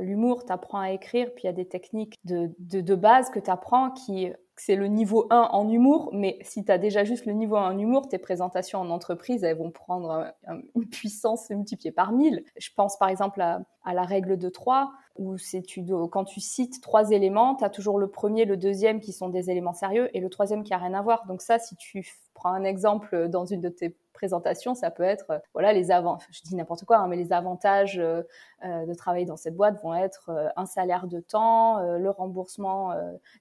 l'humour, 0.00 0.44
tu 0.44 0.52
apprends 0.52 0.80
à 0.80 0.90
écrire, 0.90 1.32
puis 1.32 1.44
il 1.44 1.46
y 1.46 1.48
a 1.48 1.54
des 1.54 1.68
techniques 1.68 2.16
de, 2.24 2.50
de, 2.58 2.80
de 2.80 2.94
base 2.94 3.30
que 3.30 3.38
tu 3.38 3.50
apprends 3.50 3.92
qui 3.92 4.30
c'est 4.60 4.76
le 4.76 4.88
niveau 4.88 5.26
1 5.30 5.48
en 5.52 5.68
humour, 5.70 6.10
mais 6.12 6.38
si 6.42 6.64
tu 6.64 6.70
as 6.70 6.76
déjà 6.76 7.02
juste 7.02 7.24
le 7.24 7.32
niveau 7.32 7.56
1 7.56 7.74
en 7.74 7.78
humour, 7.78 8.08
tes 8.08 8.18
présentations 8.18 8.78
en 8.78 8.90
entreprise, 8.90 9.42
elles 9.42 9.56
vont 9.56 9.70
prendre 9.70 10.34
une 10.74 10.86
puissance 10.86 11.48
multipliée 11.48 11.92
par 11.92 12.12
1000. 12.12 12.44
Je 12.58 12.68
pense 12.76 12.98
par 12.98 13.08
exemple 13.08 13.40
à, 13.40 13.64
la 13.86 14.02
règle 14.02 14.36
de 14.36 14.48
3, 14.50 14.92
où 15.16 15.36
tu, 15.66 15.84
quand 16.10 16.24
tu 16.24 16.40
cites 16.40 16.82
trois 16.82 17.10
éléments, 17.10 17.54
tu 17.54 17.64
as 17.64 17.70
toujours 17.70 17.98
le 17.98 18.08
premier, 18.08 18.44
le 18.44 18.58
deuxième 18.58 19.00
qui 19.00 19.12
sont 19.12 19.30
des 19.30 19.50
éléments 19.50 19.72
sérieux 19.72 20.10
et 20.14 20.20
le 20.20 20.28
troisième 20.28 20.62
qui 20.62 20.74
a 20.74 20.78
rien 20.78 20.94
à 20.94 21.00
voir. 21.00 21.26
Donc 21.26 21.40
ça, 21.40 21.58
si 21.58 21.74
tu 21.76 22.06
prends 22.34 22.52
un 22.52 22.64
exemple 22.64 23.28
dans 23.28 23.46
une 23.46 23.62
de 23.62 23.70
tes 23.70 23.96
présentation, 24.20 24.74
ça 24.74 24.90
peut 24.90 25.02
être, 25.02 25.40
voilà, 25.54 25.72
les 25.72 25.90
avant, 25.90 26.18
je 26.30 26.42
dis 26.42 26.54
n'importe 26.54 26.84
quoi, 26.84 26.98
hein, 26.98 27.08
mais 27.08 27.16
les 27.16 27.32
avantages 27.32 27.96
de 27.96 28.94
travailler 28.94 29.24
dans 29.24 29.38
cette 29.38 29.56
boîte 29.56 29.82
vont 29.82 29.94
être 29.94 30.30
un 30.56 30.66
salaire 30.66 31.06
de 31.06 31.20
temps, 31.20 31.80
le 31.80 32.10
remboursement 32.10 32.92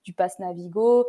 du 0.05 0.13
pass 0.13 0.39
Navigo 0.39 1.05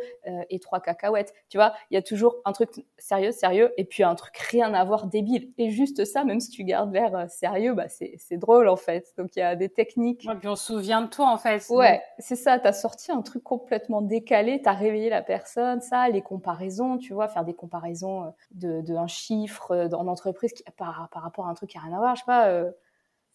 et 0.49 0.59
trois 0.59 0.81
cacahuètes. 0.81 1.33
Tu 1.47 1.57
vois, 1.57 1.71
il 1.89 1.93
y 1.93 1.97
a 1.97 2.01
toujours 2.01 2.35
un 2.43 2.51
truc 2.51 2.85
sérieux, 2.97 3.31
sérieux, 3.31 3.71
et 3.77 3.85
puis 3.85 4.03
un 4.03 4.15
truc 4.15 4.37
rien 4.37 4.73
à 4.73 4.83
voir 4.83 5.07
débile. 5.07 5.53
Et 5.57 5.69
juste 5.69 6.03
ça, 6.03 6.25
même 6.25 6.41
si 6.41 6.49
tu 6.49 6.65
gardes 6.65 6.91
l'air 6.91 7.29
sérieux, 7.29 7.73
bah 7.73 7.87
c'est 7.87 8.37
drôle 8.37 8.67
en 8.67 8.75
fait. 8.75 9.13
Donc 9.17 9.37
il 9.37 9.39
y 9.39 9.43
a 9.43 9.55
des 9.55 9.69
techniques. 9.69 10.25
Ouais, 10.27 10.35
puis 10.35 10.49
on 10.49 10.57
se 10.57 10.73
souvient 10.73 11.01
de 11.01 11.07
toi 11.07 11.31
en 11.31 11.37
fait. 11.37 11.65
Ouais, 11.69 12.01
c'est 12.19 12.35
ça. 12.35 12.59
T'as 12.59 12.73
sorti 12.73 13.13
un 13.13 13.21
truc 13.21 13.43
complètement 13.43 14.01
décalé, 14.01 14.61
t'as 14.61 14.73
réveillé 14.73 15.09
la 15.09 15.21
personne, 15.21 15.79
ça, 15.79 16.09
les 16.09 16.21
comparaisons, 16.21 16.97
tu 16.97 17.13
vois, 17.13 17.29
faire 17.29 17.45
des 17.45 17.53
comparaisons 17.53 18.33
de, 18.51 18.81
de 18.81 18.95
un 18.95 19.07
chiffre 19.07 19.60
en 19.69 20.07
entreprise 20.07 20.53
par, 20.77 21.09
par 21.11 21.23
rapport 21.23 21.47
à 21.47 21.49
un 21.49 21.53
truc 21.53 21.69
qui 21.69 21.77
a 21.77 21.81
rien 21.81 21.95
à 21.95 21.99
voir. 21.99 22.15
Je 22.15 22.21
sais 22.21 22.25
pas. 22.25 22.47
Euh, 22.47 22.71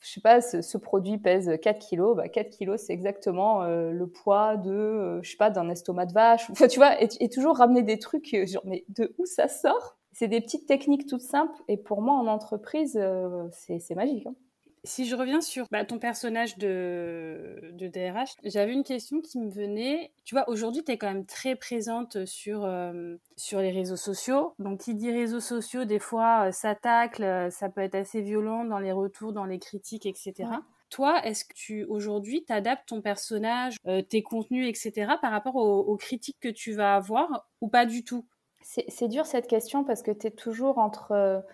je 0.00 0.10
sais 0.12 0.20
pas, 0.20 0.42
ce, 0.42 0.76
produit 0.76 1.16
pèse 1.16 1.50
4 1.62 1.78
kilos, 1.78 2.14
bah 2.16 2.28
4 2.28 2.50
kilos, 2.50 2.82
c'est 2.82 2.92
exactement 2.92 3.62
euh, 3.62 3.92
le 3.92 4.06
poids 4.06 4.58
de, 4.58 4.70
euh, 4.70 5.22
je 5.22 5.30
sais 5.30 5.38
pas, 5.38 5.48
d'un 5.48 5.70
estomac 5.70 6.04
de 6.04 6.12
vache. 6.12 6.48
Enfin, 6.50 6.68
tu 6.68 6.78
vois, 6.78 7.00
et, 7.02 7.28
toujours 7.30 7.56
ramener 7.56 7.82
des 7.82 7.98
trucs, 7.98 8.36
mais 8.64 8.84
de 8.88 9.14
où 9.16 9.24
ça 9.24 9.48
sort? 9.48 9.96
C'est 10.12 10.28
des 10.28 10.42
petites 10.42 10.66
techniques 10.66 11.06
toutes 11.06 11.22
simples, 11.22 11.58
et 11.66 11.78
pour 11.78 12.02
moi, 12.02 12.14
en 12.14 12.26
entreprise, 12.26 13.00
c'est 13.52 13.94
magique. 13.94 14.26
Hein. 14.26 14.34
Si 14.86 15.04
je 15.04 15.16
reviens 15.16 15.40
sur 15.40 15.66
bah, 15.72 15.84
ton 15.84 15.98
personnage 15.98 16.58
de, 16.58 17.72
de 17.72 17.88
DRH, 17.88 18.30
j'avais 18.44 18.72
une 18.72 18.84
question 18.84 19.20
qui 19.20 19.40
me 19.40 19.50
venait. 19.50 20.12
Tu 20.24 20.36
vois, 20.36 20.48
aujourd'hui, 20.48 20.84
tu 20.84 20.92
es 20.92 20.96
quand 20.96 21.08
même 21.08 21.26
très 21.26 21.56
présente 21.56 22.24
sur, 22.24 22.64
euh, 22.64 23.16
sur 23.36 23.60
les 23.60 23.72
réseaux 23.72 23.96
sociaux. 23.96 24.54
Donc, 24.60 24.80
qui 24.80 24.94
dit 24.94 25.10
réseaux 25.10 25.40
sociaux, 25.40 25.84
des 25.84 25.98
fois, 25.98 26.46
euh, 26.46 26.52
ça 26.52 26.76
tacle, 26.76 27.24
euh, 27.24 27.50
ça 27.50 27.68
peut 27.68 27.80
être 27.80 27.96
assez 27.96 28.20
violent 28.20 28.64
dans 28.64 28.78
les 28.78 28.92
retours, 28.92 29.32
dans 29.32 29.44
les 29.44 29.58
critiques, 29.58 30.06
etc. 30.06 30.50
Toi, 30.88 31.20
est-ce 31.24 31.44
que 31.44 31.54
tu 31.54 31.84
aujourd'hui 31.86 32.44
t'adaptes 32.44 32.88
ton 32.88 33.02
personnage, 33.02 33.76
tes 34.08 34.22
contenus, 34.22 34.68
etc. 34.68 35.14
par 35.20 35.32
rapport 35.32 35.56
aux, 35.56 35.80
aux, 35.80 35.96
critiques 35.96 36.38
que 36.40 36.48
tu 36.48 36.74
vas 36.74 36.94
avoir 36.94 37.48
ou 37.60 37.66
pas 37.66 37.86
du 37.86 38.04
tout? 38.04 38.24
C'est 38.62 39.08
dur 39.08 39.26
cette 39.26 39.48
question 39.48 39.82
parce 39.82 40.02
que 40.02 40.12
tu 40.12 40.28
es 40.28 40.30
toujours 40.30 40.78
entre 40.78 41.44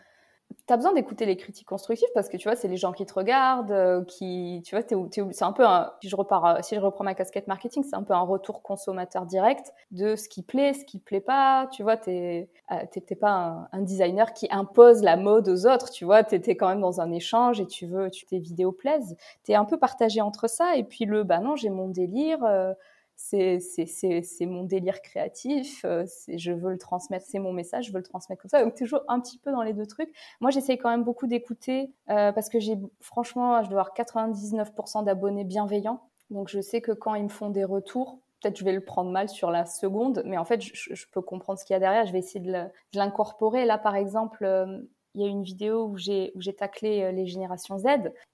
tu 0.66 0.72
as 0.72 0.76
besoin 0.76 0.92
d'écouter 0.92 1.26
les 1.26 1.36
critiques 1.36 1.66
constructives 1.66 2.08
parce 2.14 2.28
que 2.28 2.36
tu 2.36 2.48
vois, 2.48 2.56
c'est 2.56 2.68
les 2.68 2.76
gens 2.76 2.92
qui 2.92 3.06
te 3.06 3.14
regardent, 3.14 3.70
euh, 3.70 4.04
qui, 4.04 4.62
tu 4.64 4.76
vois, 4.76 4.84
c'est 5.32 5.44
un 5.44 5.52
peu 5.52 5.64
un, 5.66 5.92
si 6.02 6.08
je 6.08 6.16
repars, 6.16 6.44
euh, 6.46 6.58
si 6.62 6.74
je 6.74 6.80
reprends 6.80 7.04
ma 7.04 7.14
casquette 7.14 7.46
marketing, 7.46 7.84
c'est 7.84 7.96
un 7.96 8.02
peu 8.02 8.14
un 8.14 8.22
retour 8.22 8.62
consommateur 8.62 9.26
direct 9.26 9.72
de 9.90 10.16
ce 10.16 10.28
qui 10.28 10.42
plaît, 10.42 10.74
ce 10.74 10.84
qui 10.84 10.98
plaît 10.98 11.20
pas. 11.20 11.68
Tu 11.72 11.82
vois, 11.82 11.96
t'es, 11.96 12.48
euh, 12.70 13.16
pas 13.20 13.68
un, 13.72 13.80
designer 13.82 14.32
qui 14.32 14.48
impose 14.50 15.02
la 15.02 15.16
mode 15.16 15.48
aux 15.48 15.66
autres. 15.66 15.90
Tu 15.90 16.04
vois, 16.04 16.22
es 16.30 16.56
quand 16.56 16.68
même 16.68 16.80
dans 16.80 17.00
un 17.00 17.10
échange 17.12 17.60
et 17.60 17.66
tu 17.66 17.86
veux, 17.86 18.10
tu 18.10 18.26
tes 18.26 18.38
vidéos 18.38 18.72
plaisent. 18.72 19.16
T'es 19.44 19.54
un 19.54 19.64
peu 19.64 19.78
partagé 19.78 20.20
entre 20.20 20.48
ça 20.48 20.76
et 20.76 20.84
puis 20.84 21.04
le, 21.04 21.24
bah 21.24 21.38
non, 21.38 21.56
j'ai 21.56 21.70
mon 21.70 21.88
délire. 21.88 22.42
Euh, 22.44 22.72
c'est 23.22 24.46
mon 24.46 24.64
délire 24.64 25.00
créatif, 25.00 25.84
euh, 25.84 26.04
je 26.28 26.52
veux 26.52 26.70
le 26.70 26.78
transmettre, 26.78 27.26
c'est 27.28 27.38
mon 27.38 27.52
message, 27.52 27.86
je 27.86 27.92
veux 27.92 27.98
le 27.98 28.04
transmettre 28.04 28.42
comme 28.42 28.48
ça. 28.48 28.64
Donc 28.64 28.74
toujours 28.74 29.02
un 29.08 29.20
petit 29.20 29.38
peu 29.38 29.52
dans 29.52 29.62
les 29.62 29.72
deux 29.72 29.86
trucs. 29.86 30.10
Moi, 30.40 30.50
j'essaye 30.50 30.78
quand 30.78 30.90
même 30.90 31.04
beaucoup 31.04 31.26
d'écouter 31.26 31.92
euh, 32.10 32.32
parce 32.32 32.48
que 32.48 32.58
j'ai 32.58 32.76
franchement, 33.00 33.62
je 33.62 33.68
dois 33.70 33.80
avoir 33.80 33.94
99% 33.94 35.04
d'abonnés 35.04 35.44
bienveillants. 35.44 36.02
Donc 36.30 36.48
je 36.48 36.60
sais 36.60 36.80
que 36.80 36.92
quand 36.92 37.14
ils 37.14 37.24
me 37.24 37.28
font 37.28 37.50
des 37.50 37.64
retours, 37.64 38.18
peut-être 38.40 38.58
je 38.58 38.64
vais 38.64 38.72
le 38.72 38.84
prendre 38.84 39.10
mal 39.10 39.28
sur 39.28 39.50
la 39.50 39.66
seconde, 39.66 40.22
mais 40.26 40.38
en 40.38 40.44
fait, 40.44 40.60
je, 40.60 41.06
peux 41.12 41.22
comprendre 41.22 41.58
ce 41.58 41.64
qu'il 41.64 41.74
y 41.74 41.76
a 41.76 41.80
derrière. 41.80 42.06
Je 42.06 42.12
vais 42.12 42.18
essayer 42.18 42.40
de 42.40 42.52
l'incorporer. 42.94 43.64
Là, 43.64 43.78
par 43.78 43.94
exemple, 43.94 44.44
euh, 44.44 44.78
il 45.14 45.22
y 45.22 45.24
a 45.24 45.28
une 45.28 45.42
vidéo 45.42 45.86
où 45.86 45.96
j'ai 45.98 46.32
taclé 46.58 47.12
les 47.12 47.26
générations 47.26 47.78
Z. 47.78 47.84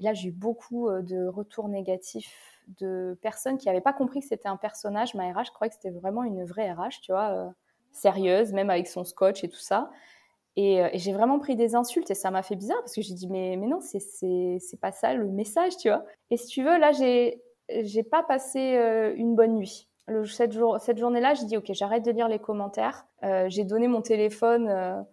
là, 0.01 0.15
j'ai 0.15 0.29
eu 0.29 0.33
beaucoup 0.33 0.89
de 0.89 1.27
retours 1.27 1.69
négatifs 1.69 2.58
de 2.81 3.19
personnes 3.23 3.59
qui 3.59 3.67
n'avaient 3.67 3.81
pas 3.81 3.93
compris 3.93 4.21
que 4.21 4.27
c'était 4.27 4.49
un 4.49 4.57
personnage, 4.57 5.15
ma 5.15 5.33
RH. 5.33 5.47
Je 5.47 5.53
croyais 5.53 5.71
que 5.71 5.77
c'était 5.77 5.91
vraiment 5.91 6.23
une 6.23 6.45
vraie 6.45 6.71
RH, 6.71 7.01
tu 7.03 7.13
vois, 7.13 7.31
euh, 7.31 7.49
sérieuse, 7.93 8.53
même 8.53 8.71
avec 8.71 8.87
son 8.87 9.05
scotch 9.05 9.43
et 9.45 9.49
tout 9.49 9.59
ça. 9.59 9.91
Euh, 10.59 10.89
et, 10.93 10.99
j'ai 10.99 11.13
vraiment 11.13 11.39
pris 11.39 11.57
des 11.57 11.75
insultes 11.75 12.11
et 12.11 12.15
ça 12.15 12.31
m'a 12.31 12.43
fait 12.43 12.57
bizarre 12.57 12.79
parce 12.81 12.95
que 12.95 13.03
j'ai 13.03 13.15
dit, 13.15 13.29
mais, 13.29 13.57
mais 13.57 13.67
non, 13.67 13.81
c'est 13.81 14.81
pas 14.81 14.93
ça 14.93 15.15
le 15.15 15.27
message, 15.29 15.77
tu 15.79 15.89
vois. 15.89 16.05
Et 16.31 16.37
si 16.37 16.47
tu 16.47 16.63
veux, 16.63 16.79
là, 16.79 16.93
j'ai 16.93 18.03
pas 18.03 18.23
passé 18.23 18.77
euh, 18.77 19.15
une 19.17 19.35
bonne 19.35 19.55
nuit. 19.55 19.89
Cette, 20.25 20.53
jour, 20.53 20.81
cette 20.81 20.97
journée-là, 20.97 21.35
j'ai 21.35 21.45
dit, 21.45 21.59
OK, 21.59 21.71
j'arrête 21.73 22.03
de 22.03 22.11
lire 22.11 22.29
les 22.29 22.39
commentaires. 22.39 23.07
j'ai 23.49 23.65
donné 23.65 23.89
mon 23.89 24.01
téléphone 24.01 25.05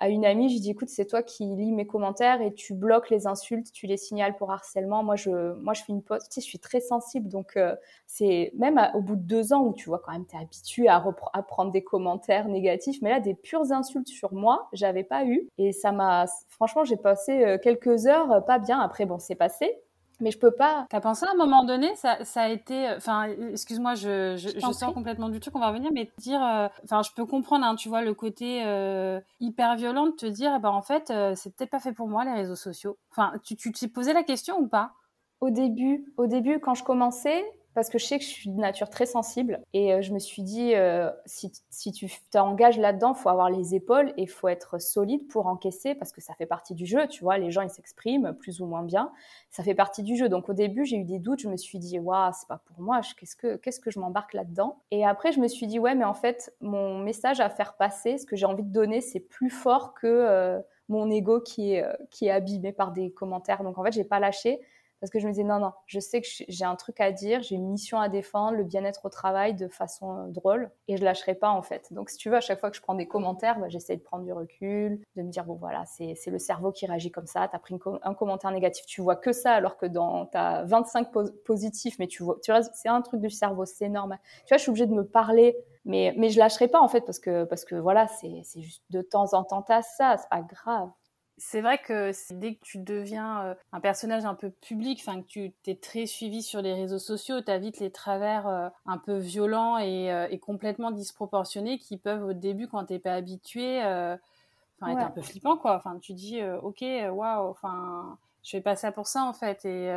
à 0.00 0.08
une 0.08 0.24
amie, 0.24 0.48
je 0.48 0.60
dis 0.60 0.70
écoute, 0.70 0.88
c'est 0.88 1.06
toi 1.06 1.22
qui 1.22 1.44
lis 1.44 1.72
mes 1.72 1.86
commentaires 1.86 2.40
et 2.40 2.54
tu 2.54 2.72
bloques 2.72 3.10
les 3.10 3.26
insultes, 3.26 3.72
tu 3.72 3.86
les 3.86 3.96
signales 3.96 4.36
pour 4.36 4.52
harcèlement. 4.52 5.02
Moi, 5.02 5.16
je, 5.16 5.52
moi, 5.54 5.74
je 5.74 5.82
fais 5.82 5.92
une 5.92 6.02
pause. 6.02 6.22
Tu 6.24 6.34
sais, 6.34 6.40
je 6.40 6.46
suis 6.46 6.60
très 6.60 6.80
sensible, 6.80 7.28
donc 7.28 7.56
euh, 7.56 7.74
c'est 8.06 8.52
même 8.56 8.80
au 8.94 9.00
bout 9.00 9.16
de 9.16 9.22
deux 9.22 9.52
ans 9.52 9.64
où 9.64 9.74
tu 9.74 9.88
vois 9.88 9.98
quand 9.98 10.12
même, 10.12 10.24
tu 10.26 10.36
es 10.36 10.38
habitué 10.38 10.88
à, 10.88 11.04
à, 11.32 11.42
prendre 11.42 11.72
des 11.72 11.82
commentaires 11.82 12.48
négatifs, 12.48 13.02
mais 13.02 13.10
là, 13.10 13.18
des 13.18 13.34
pures 13.34 13.72
insultes 13.72 14.08
sur 14.08 14.32
moi, 14.32 14.68
j'avais 14.72 15.04
pas 15.04 15.24
eu 15.24 15.48
et 15.58 15.72
ça 15.72 15.90
m'a, 15.90 16.26
franchement, 16.48 16.84
j'ai 16.84 16.96
passé 16.96 17.44
euh, 17.44 17.58
quelques 17.58 18.06
heures 18.06 18.44
pas 18.44 18.58
bien. 18.58 18.78
Après, 18.80 19.04
bon, 19.04 19.18
c'est 19.18 19.34
passé 19.34 19.80
mais 20.20 20.30
je 20.30 20.38
peux 20.38 20.50
pas. 20.50 20.86
T'as 20.90 21.00
pensé 21.00 21.26
à 21.26 21.30
un 21.30 21.36
moment 21.36 21.64
donné, 21.64 21.94
ça, 21.96 22.24
ça 22.24 22.42
a 22.42 22.48
été, 22.48 22.88
enfin, 22.96 23.28
excuse-moi, 23.52 23.94
je, 23.94 24.36
je, 24.36 24.48
je, 24.48 24.72
sors 24.72 24.92
complètement 24.92 25.28
du 25.28 25.40
truc, 25.40 25.54
on 25.56 25.60
va 25.60 25.68
revenir, 25.68 25.90
mais 25.92 26.10
dire, 26.18 26.42
euh, 26.42 26.68
enfin, 26.84 27.02
je 27.02 27.10
peux 27.14 27.26
comprendre, 27.26 27.64
hein, 27.64 27.76
tu 27.76 27.88
vois, 27.88 28.02
le 28.02 28.14
côté 28.14 28.62
euh, 28.64 29.20
hyper 29.40 29.76
violent 29.76 30.06
de 30.06 30.12
te 30.12 30.26
dire, 30.26 30.52
eh 30.56 30.58
ben, 30.60 30.70
en 30.70 30.82
fait, 30.82 31.10
euh, 31.10 31.34
c'est 31.36 31.54
peut-être 31.54 31.70
pas 31.70 31.80
fait 31.80 31.92
pour 31.92 32.08
moi 32.08 32.24
les 32.24 32.32
réseaux 32.32 32.56
sociaux. 32.56 32.98
Enfin, 33.10 33.32
tu, 33.44 33.56
tu 33.56 33.72
t'es 33.72 33.88
posé 33.88 34.12
la 34.12 34.22
question 34.22 34.58
ou 34.58 34.66
pas? 34.66 34.92
Au 35.40 35.50
début, 35.50 36.12
au 36.16 36.26
début, 36.26 36.58
quand 36.58 36.74
je 36.74 36.82
commençais, 36.82 37.44
parce 37.78 37.90
que 37.90 37.98
je 38.00 38.06
sais 38.06 38.18
que 38.18 38.24
je 38.24 38.30
suis 38.30 38.50
de 38.50 38.58
nature 38.58 38.90
très 38.90 39.06
sensible 39.06 39.60
et 39.72 39.94
euh, 39.94 40.02
je 40.02 40.12
me 40.12 40.18
suis 40.18 40.42
dit 40.42 40.74
euh, 40.74 41.12
si, 41.26 41.52
tu 41.92 42.10
t'engages 42.32 42.76
là-dedans, 42.76 43.14
faut 43.14 43.28
avoir 43.28 43.50
les 43.50 43.76
épaules 43.76 44.12
et 44.16 44.26
faut 44.26 44.48
être 44.48 44.80
solide 44.80 45.28
pour 45.28 45.46
encaisser 45.46 45.94
parce 45.94 46.10
que 46.10 46.20
ça 46.20 46.34
fait 46.34 46.44
partie 46.44 46.74
du 46.74 46.86
jeu, 46.86 47.06
tu 47.06 47.22
vois, 47.22 47.38
les 47.38 47.52
gens 47.52 47.62
ils 47.62 47.70
s'expriment 47.70 48.32
plus 48.32 48.60
ou 48.60 48.66
moins 48.66 48.82
bien, 48.82 49.12
ça 49.52 49.62
fait 49.62 49.76
partie 49.76 50.02
du 50.02 50.16
jeu. 50.16 50.28
Donc 50.28 50.48
au 50.48 50.54
début, 50.54 50.84
j'ai 50.86 50.96
eu 50.96 51.04
des 51.04 51.20
doutes, 51.20 51.38
je 51.38 51.48
me 51.48 51.56
suis 51.56 51.78
dit 51.78 52.00
waouh, 52.00 52.32
c'est 52.34 52.48
pas 52.48 52.60
pour 52.64 52.80
moi, 52.80 53.00
qu'est-ce 53.16 53.36
que 53.36 53.54
qu'est-ce 53.54 53.78
que 53.78 53.92
je 53.92 54.00
m'embarque 54.00 54.34
là-dedans? 54.34 54.80
Et 54.90 55.06
après 55.06 55.30
je 55.30 55.38
me 55.38 55.46
suis 55.46 55.68
dit 55.68 55.78
ouais, 55.78 55.94
mais 55.94 56.04
en 56.04 56.14
fait, 56.14 56.52
mon 56.60 56.98
message 56.98 57.38
à 57.38 57.48
faire 57.48 57.76
passer, 57.76 58.18
ce 58.18 58.26
que 58.26 58.34
j'ai 58.34 58.46
envie 58.46 58.64
de 58.64 58.72
donner, 58.72 59.00
c'est 59.00 59.20
plus 59.20 59.50
fort 59.50 59.94
que 59.94 60.08
euh, 60.08 60.58
mon 60.88 61.08
ego 61.12 61.40
qui 61.40 61.74
est 61.74 61.86
qui 62.10 62.26
est 62.26 62.32
abîmé 62.32 62.72
par 62.72 62.90
des 62.90 63.12
commentaires. 63.12 63.62
Donc 63.62 63.78
en 63.78 63.84
fait, 63.84 63.92
j'ai 63.92 64.02
pas 64.02 64.18
lâché 64.18 64.60
parce 65.00 65.10
que 65.10 65.18
je 65.18 65.26
me 65.26 65.32
disais 65.32 65.44
non 65.44 65.58
non 65.58 65.72
je 65.86 66.00
sais 66.00 66.20
que 66.20 66.26
j'ai 66.48 66.64
un 66.64 66.76
truc 66.76 67.00
à 67.00 67.12
dire 67.12 67.42
j'ai 67.42 67.54
une 67.54 67.68
mission 67.68 68.00
à 68.00 68.08
défendre 68.08 68.56
le 68.56 68.64
bien-être 68.64 69.04
au 69.04 69.08
travail 69.08 69.54
de 69.54 69.68
façon 69.68 70.16
euh, 70.16 70.28
drôle 70.28 70.70
et 70.88 70.96
je 70.96 71.04
lâcherai 71.04 71.34
pas 71.34 71.50
en 71.50 71.62
fait. 71.62 71.92
Donc 71.92 72.10
si 72.10 72.16
tu 72.16 72.30
veux 72.30 72.36
à 72.36 72.40
chaque 72.40 72.60
fois 72.60 72.70
que 72.70 72.76
je 72.76 72.82
prends 72.82 72.94
des 72.94 73.06
commentaires 73.06 73.58
bah, 73.58 73.68
j'essaie 73.68 73.96
de 73.96 74.02
prendre 74.02 74.24
du 74.24 74.32
recul 74.32 75.00
de 75.16 75.22
me 75.22 75.30
dire 75.30 75.44
bon 75.44 75.54
voilà 75.54 75.84
c'est 75.86 76.14
le 76.26 76.38
cerveau 76.38 76.72
qui 76.72 76.86
réagit 76.86 77.10
comme 77.10 77.26
ça 77.26 77.48
Tu 77.48 77.56
as 77.56 77.58
pris 77.58 77.76
un 78.02 78.14
commentaire 78.14 78.50
négatif 78.50 78.86
tu 78.86 79.00
vois 79.00 79.16
que 79.16 79.32
ça 79.32 79.52
alors 79.52 79.76
que 79.76 79.86
dans 79.86 80.28
as 80.34 80.64
25 80.64 81.10
positifs 81.44 81.98
mais 81.98 82.06
tu 82.06 82.22
vois 82.22 82.38
tu 82.42 82.52
c'est 82.74 82.88
un 82.88 83.02
truc 83.02 83.20
du 83.20 83.30
cerveau 83.30 83.64
c'est 83.64 83.88
normal. 83.88 84.18
Tu 84.46 84.48
vois 84.48 84.58
je 84.58 84.62
suis 84.62 84.70
obligée 84.70 84.86
de 84.86 84.94
me 84.94 85.04
parler 85.04 85.56
mais 85.84 86.14
mais 86.16 86.28
je 86.30 86.38
lâcherai 86.38 86.68
pas 86.68 86.80
en 86.80 86.88
fait 86.88 87.02
parce 87.02 87.18
que 87.18 87.44
parce 87.44 87.64
que 87.64 87.74
voilà 87.74 88.06
c'est 88.08 88.42
juste 88.56 88.82
de 88.90 89.02
temps 89.02 89.32
en 89.34 89.44
temps 89.44 89.62
t'as 89.62 89.82
ça 89.82 90.16
c'est 90.18 90.28
pas 90.28 90.42
grave 90.42 90.90
c'est 91.38 91.60
vrai 91.60 91.78
que 91.78 92.12
dès 92.34 92.54
que 92.54 92.60
tu 92.62 92.78
deviens 92.78 93.44
euh, 93.44 93.54
un 93.72 93.80
personnage 93.80 94.24
un 94.24 94.34
peu 94.34 94.50
public, 94.50 94.98
enfin 95.00 95.22
que 95.22 95.26
tu 95.26 95.52
t'es 95.62 95.76
très 95.76 96.06
suivi 96.06 96.42
sur 96.42 96.60
les 96.60 96.74
réseaux 96.74 96.98
sociaux, 96.98 97.40
tu 97.40 97.58
vite 97.58 97.78
les 97.78 97.90
travers 97.90 98.46
euh, 98.46 98.68
un 98.86 98.98
peu 98.98 99.16
violents 99.16 99.78
euh, 99.78 100.26
et, 100.30 100.38
complètement 100.38 100.90
disproportionnés 100.90 101.78
qui 101.78 101.96
peuvent 101.96 102.24
au 102.24 102.32
début, 102.32 102.66
quand 102.66 102.84
t'es 102.84 102.98
pas 102.98 103.14
habitué, 103.14 103.78
enfin 103.80 104.92
être 104.92 105.06
un 105.06 105.10
peu 105.10 105.22
flippant 105.22 105.56
quoi. 105.56 105.76
Enfin 105.76 105.98
tu 105.98 106.12
dis 106.12 106.42
ok 106.62 106.82
waouh, 106.82 107.48
enfin 107.48 108.18
je 108.42 108.50
fais 108.50 108.60
pas 108.60 108.76
ça 108.76 108.92
pour 108.92 109.06
ça 109.06 109.24
en 109.24 109.32
fait 109.32 109.64
et, 109.64 109.88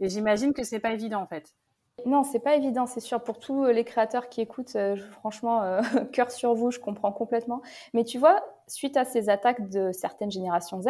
et 0.00 0.08
j'imagine 0.08 0.52
que 0.52 0.62
c'est 0.62 0.80
pas 0.80 0.92
évident 0.92 1.20
en 1.20 1.26
fait. 1.26 1.54
Non, 2.06 2.24
c'est 2.24 2.40
pas 2.40 2.56
évident, 2.56 2.86
c'est 2.86 3.00
sûr. 3.00 3.22
Pour 3.22 3.38
tous 3.38 3.66
les 3.66 3.84
créateurs 3.84 4.28
qui 4.28 4.40
écoutent, 4.40 4.76
franchement, 5.12 5.80
cœur 6.12 6.30
sur 6.30 6.54
vous, 6.54 6.70
je 6.70 6.78
comprends 6.80 7.12
complètement. 7.12 7.62
Mais 7.94 8.04
tu 8.04 8.18
vois, 8.18 8.42
suite 8.66 8.96
à 8.96 9.04
ces 9.04 9.28
attaques 9.28 9.68
de 9.68 9.92
certaines 9.92 10.30
générations 10.30 10.80
Z, 10.80 10.88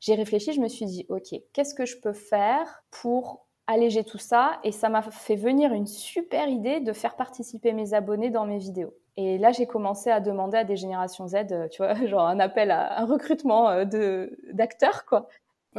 j'ai 0.00 0.14
réfléchi, 0.14 0.52
je 0.52 0.60
me 0.60 0.68
suis 0.68 0.86
dit, 0.86 1.06
OK, 1.08 1.34
qu'est-ce 1.52 1.74
que 1.74 1.86
je 1.86 1.98
peux 1.98 2.12
faire 2.12 2.84
pour 2.90 3.46
alléger 3.66 4.04
tout 4.04 4.18
ça? 4.18 4.60
Et 4.62 4.72
ça 4.72 4.88
m'a 4.88 5.02
fait 5.02 5.36
venir 5.36 5.72
une 5.72 5.86
super 5.86 6.48
idée 6.48 6.80
de 6.80 6.92
faire 6.92 7.16
participer 7.16 7.72
mes 7.72 7.94
abonnés 7.94 8.30
dans 8.30 8.46
mes 8.46 8.58
vidéos. 8.58 8.94
Et 9.16 9.38
là, 9.38 9.52
j'ai 9.52 9.66
commencé 9.66 10.10
à 10.10 10.20
demander 10.20 10.56
à 10.56 10.64
des 10.64 10.76
générations 10.76 11.28
Z, 11.28 11.34
euh, 11.50 11.68
tu 11.68 11.82
vois, 11.82 11.94
genre 12.06 12.26
un 12.26 12.40
appel 12.40 12.70
à 12.70 13.00
un 13.00 13.04
recrutement 13.06 13.68
euh, 13.70 14.26
d'acteurs, 14.52 15.04
quoi. 15.04 15.28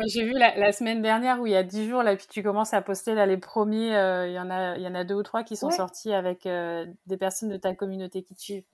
J'ai 0.08 0.24
vu 0.24 0.34
la, 0.34 0.72
semaine 0.72 1.02
dernière 1.02 1.40
où 1.40 1.46
il 1.46 1.54
y 1.54 1.56
a 1.56 1.64
dix 1.64 1.88
jours, 1.88 2.04
là, 2.04 2.16
puis 2.16 2.28
tu 2.30 2.44
commences 2.44 2.74
à 2.74 2.82
poster 2.82 3.16
là 3.16 3.26
les 3.26 3.38
premiers. 3.38 3.96
Euh, 3.96 4.28
il 4.28 4.34
y 4.34 4.40
en 4.40 4.50
a, 4.50 4.78
y 4.78 4.88
en 4.88 4.96
a 4.96 5.04
deux 5.04 5.16
ou 5.16 5.24
trois 5.24 5.44
qui 5.44 5.56
sont 5.56 5.72
sortis 5.72 6.14
avec 6.14 6.44
des 6.44 7.18
personnes 7.18 7.50
de 7.50 7.58
ta 7.58 7.74
communauté 7.76 8.24
qui 8.24 8.36
te 8.36 8.42
suivent. 8.42 8.66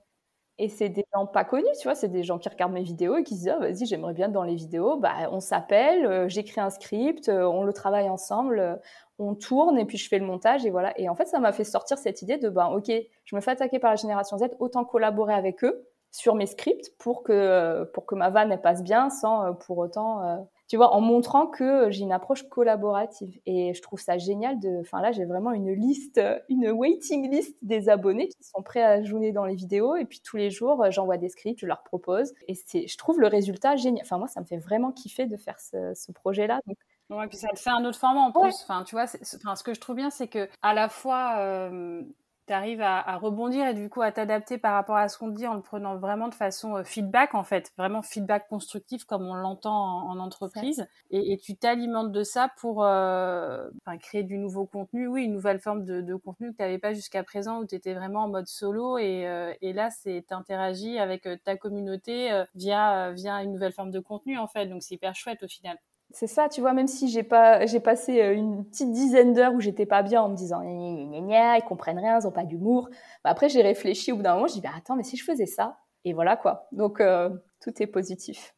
Et 0.62 0.68
c'est 0.68 0.90
des 0.90 1.06
gens 1.14 1.26
pas 1.26 1.46
connus, 1.46 1.64
tu 1.80 1.84
vois, 1.88 1.96
c'est 1.96 2.10
des 2.10 2.22
gens 2.22 2.38
qui 2.38 2.50
regardent 2.50 2.74
mes 2.74 2.84
vidéos 2.84 3.16
et 3.16 3.24
qui 3.24 3.36
se 3.36 3.40
disent 3.44 3.54
ah, 3.56 3.60
vas-y, 3.60 3.86
j'aimerais 3.86 4.14
bien 4.14 4.28
dans 4.28 4.44
les 4.44 4.56
vidéos. 4.56 4.98
Bah, 4.98 5.14
on 5.32 5.40
s'appelle, 5.40 6.06
euh, 6.06 6.28
j'écris 6.28 6.60
un 6.60 6.70
script, 6.70 7.30
euh, 7.30 7.46
on 7.46 7.64
le 7.64 7.72
travaille 7.72 8.10
ensemble, 8.10 8.60
euh, 8.60 8.76
on 9.20 9.36
tourne 9.36 9.80
et 9.80 9.86
puis 9.86 9.98
je 9.98 10.10
fais 10.10 10.20
le 10.20 10.26
montage 10.26 10.66
et 10.66 10.70
voilà. 10.70 10.94
Et 11.00 11.08
en 11.08 11.16
fait, 11.16 11.28
ça 11.28 11.40
m'a 11.40 11.54
fait 11.54 11.64
sortir 11.64 11.98
cette 11.98 12.22
idée 12.22 12.38
de 12.38 12.50
ben 12.50 12.68
ok, 12.68 12.92
je 13.24 13.36
me 13.38 13.40
fais 13.40 13.52
attaquer 13.52 13.80
par 13.80 13.92
la 13.92 13.96
génération 13.96 14.38
Z, 14.38 14.48
autant 14.60 14.84
collaborer 14.84 15.34
avec 15.34 15.64
eux 15.64 15.88
sur 16.12 16.36
mes 16.36 16.46
scripts 16.46 16.92
pour 16.98 17.24
que 17.24 17.86
pour 17.94 18.06
que 18.06 18.16
ma 18.16 18.30
vanne 18.30 18.52
elle 18.52 18.62
passe 18.62 18.84
bien 18.84 19.10
sans 19.10 19.54
pour 19.54 19.78
autant 19.78 20.48
tu 20.70 20.78
vois, 20.78 20.94
en 20.94 21.02
montrant 21.02 21.48
que 21.48 21.90
j'ai 21.90 22.04
une 22.04 22.12
approche 22.12 22.44
collaborative. 22.48 23.40
Et 23.48 23.74
je 23.74 23.82
trouve 23.82 24.00
ça 24.00 24.20
génial 24.20 24.60
de, 24.60 24.82
enfin 24.82 25.02
là, 25.02 25.12
j'ai 25.12 25.26
vraiment 25.26 25.52
une 25.52 25.74
liste, 25.74 26.22
une 26.48 26.70
waiting 26.70 27.30
list 27.30 27.58
des 27.64 27.90
abonnés 27.90 28.28
qui 28.28 28.44
sont 28.44 28.62
prêts 28.62 28.84
à 28.84 29.04
jouer 29.04 29.32
dans 29.32 29.46
les 29.46 29.56
vidéos. 29.56 29.96
Et 29.96 30.06
puis 30.06 30.22
tous 30.24 30.38
les 30.38 30.52
jours, 30.52 30.86
j'envoie 30.92 31.18
des 31.18 31.30
scripts, 31.30 31.60
je 31.60 31.66
leur 31.66 31.82
propose. 31.82 32.34
Et 32.48 32.54
c'est, 32.54 32.88
je 32.88 32.98
trouve 33.00 33.20
le 33.20 33.26
résultat 33.26 33.78
génial. 33.78 34.04
Enfin, 34.06 34.20
moi, 34.20 34.28
ça 34.28 34.42
me 34.42 34.46
fait 34.46 34.60
vraiment 34.60 34.92
kiffer 34.92 35.26
de 35.26 35.38
faire 35.38 35.60
ce, 35.60 36.12
projet-là. 36.12 36.62
Donc, 36.68 36.78
Ouais, 37.10 37.26
puis 37.26 37.38
ça 37.38 37.48
te 37.50 37.58
fait 37.58 37.72
un 37.72 37.84
autre 37.86 37.98
format 37.98 38.20
en 38.20 38.32
plus. 38.32 38.62
Enfin, 38.62 38.84
tu 38.84 38.94
vois, 38.94 39.06
enfin, 39.36 39.56
ce 39.56 39.64
que 39.64 39.74
je 39.74 39.80
trouve 39.80 39.96
bien, 39.96 40.12
c'est 40.12 40.28
que 40.28 40.48
à 40.62 40.76
la 40.76 40.90
fois, 40.90 41.38
euh, 41.40 42.04
tu 42.50 42.54
arrives 42.54 42.82
à, 42.82 43.16
rebondir 43.18 43.68
et 43.68 43.76
du 43.76 43.90
coup 43.90 44.02
à 44.02 44.12
t'adapter 44.12 44.58
par 44.58 44.74
rapport 44.74 44.96
à 44.96 45.08
ce 45.08 45.20
qu'on 45.20 45.30
te 45.30 45.36
dit 45.36 45.46
en 45.46 45.54
le 45.54 45.62
prenant 45.62 45.98
vraiment 45.98 46.30
de 46.30 46.34
façon 46.34 46.78
euh, 46.78 46.84
feedback 46.84 47.36
en 47.36 47.44
fait, 47.44 47.72
vraiment 47.78 48.02
feedback 48.02 48.48
constructif 48.48 49.06
comme 49.06 49.22
on 49.28 49.36
l'entend 49.36 50.10
en, 50.10 50.18
entreprise. 50.18 50.88
Et, 51.12 51.38
tu 51.38 51.56
t'alimentes 51.56 52.12
de 52.12 52.24
ça 52.24 52.52
pour 52.58 52.84
euh, 52.84 53.70
créer 54.02 54.24
du 54.24 54.40
nouveau 54.40 54.66
contenu, 54.66 55.06
oui, 55.06 55.26
une 55.26 55.34
nouvelle 55.34 55.60
forme 55.60 55.86
de, 55.86 56.16
contenu 56.16 56.52
que 56.52 56.58
tu 56.58 56.64
n'avais 56.64 56.80
pas 56.80 56.96
jusqu'à 56.96 57.24
présent 57.24 57.60
où 57.60 57.68
tu 57.68 57.76
étais 57.76 57.94
vraiment 57.94 58.24
en 58.24 58.30
mode 58.30 58.48
solo 58.48 58.98
et, 58.98 59.28
euh, 59.28 59.54
et 59.62 59.72
là 59.72 59.92
c'est 59.92 60.26
t'interagis 60.28 60.98
avec 60.98 61.30
ta 61.44 61.56
communauté 61.56 62.44
via, 62.56 63.12
via 63.12 63.44
une 63.44 63.52
nouvelle 63.54 63.74
forme 63.74 63.92
de 63.92 64.00
contenu 64.00 64.40
en 64.40 64.48
fait, 64.48 64.66
donc 64.66 64.82
c'est 64.82 64.96
hyper 64.96 65.16
chouette 65.16 65.44
au 65.44 65.48
final. 65.48 65.78
C'est 66.12 66.28
ça, 66.28 66.50
tu 66.50 66.60
vois, 66.60 66.74
même 66.74 66.88
si 66.88 67.08
j'ai 67.08 67.22
pas, 67.22 67.68
j'ai 67.68 67.80
passé 67.80 68.22
euh, 68.22 68.34
une 68.34 68.66
petite 68.66 68.92
dizaine 68.92 69.34
d'heures 69.34 69.54
où 69.54 69.62
j'étais 69.62 69.86
pas 69.86 70.02
bien 70.02 70.24
en 70.24 70.30
me 70.30 70.36
disant, 70.36 70.62
ils 70.64 71.64
comprennent 71.68 72.00
rien, 72.00 72.20
ils 72.20 72.26
ont 72.26 72.32
pas 72.32 72.46
d'humour. 72.46 72.90
Bah, 73.24 73.30
après, 73.30 73.48
j'ai 73.48 73.62
réfléchi 73.62 74.12
au 74.12 74.16
bout 74.16 74.24
d'un 74.24 74.34
moment, 74.34 74.48
je 74.48 74.54
dis, 74.54 74.62
bah, 74.62 74.72
attends, 74.76 74.96
mais 74.96 75.04
si 75.04 75.18
je 75.18 75.24
faisais 75.24 75.46
ça, 75.46 75.78
et 76.06 76.14
voilà 76.14 76.36
quoi. 76.36 76.68
Donc, 76.72 77.00
euh, 77.00 77.30
tout 77.62 77.72
est 77.82 77.88
positif. 77.88 78.56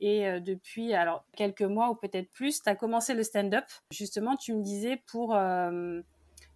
Et 0.00 0.26
euh, 0.26 0.40
depuis 0.40 0.92
alors 0.94 1.24
quelques 1.36 1.62
mois 1.62 1.90
ou 1.90 1.94
peut-être 1.94 2.32
plus, 2.32 2.62
tu 2.62 2.68
as 2.68 2.74
commencé 2.74 3.14
le 3.14 3.22
stand-up. 3.22 3.64
Justement, 3.92 4.36
tu 4.36 4.52
me 4.54 4.62
disais 4.62 5.00
pour 5.06 5.36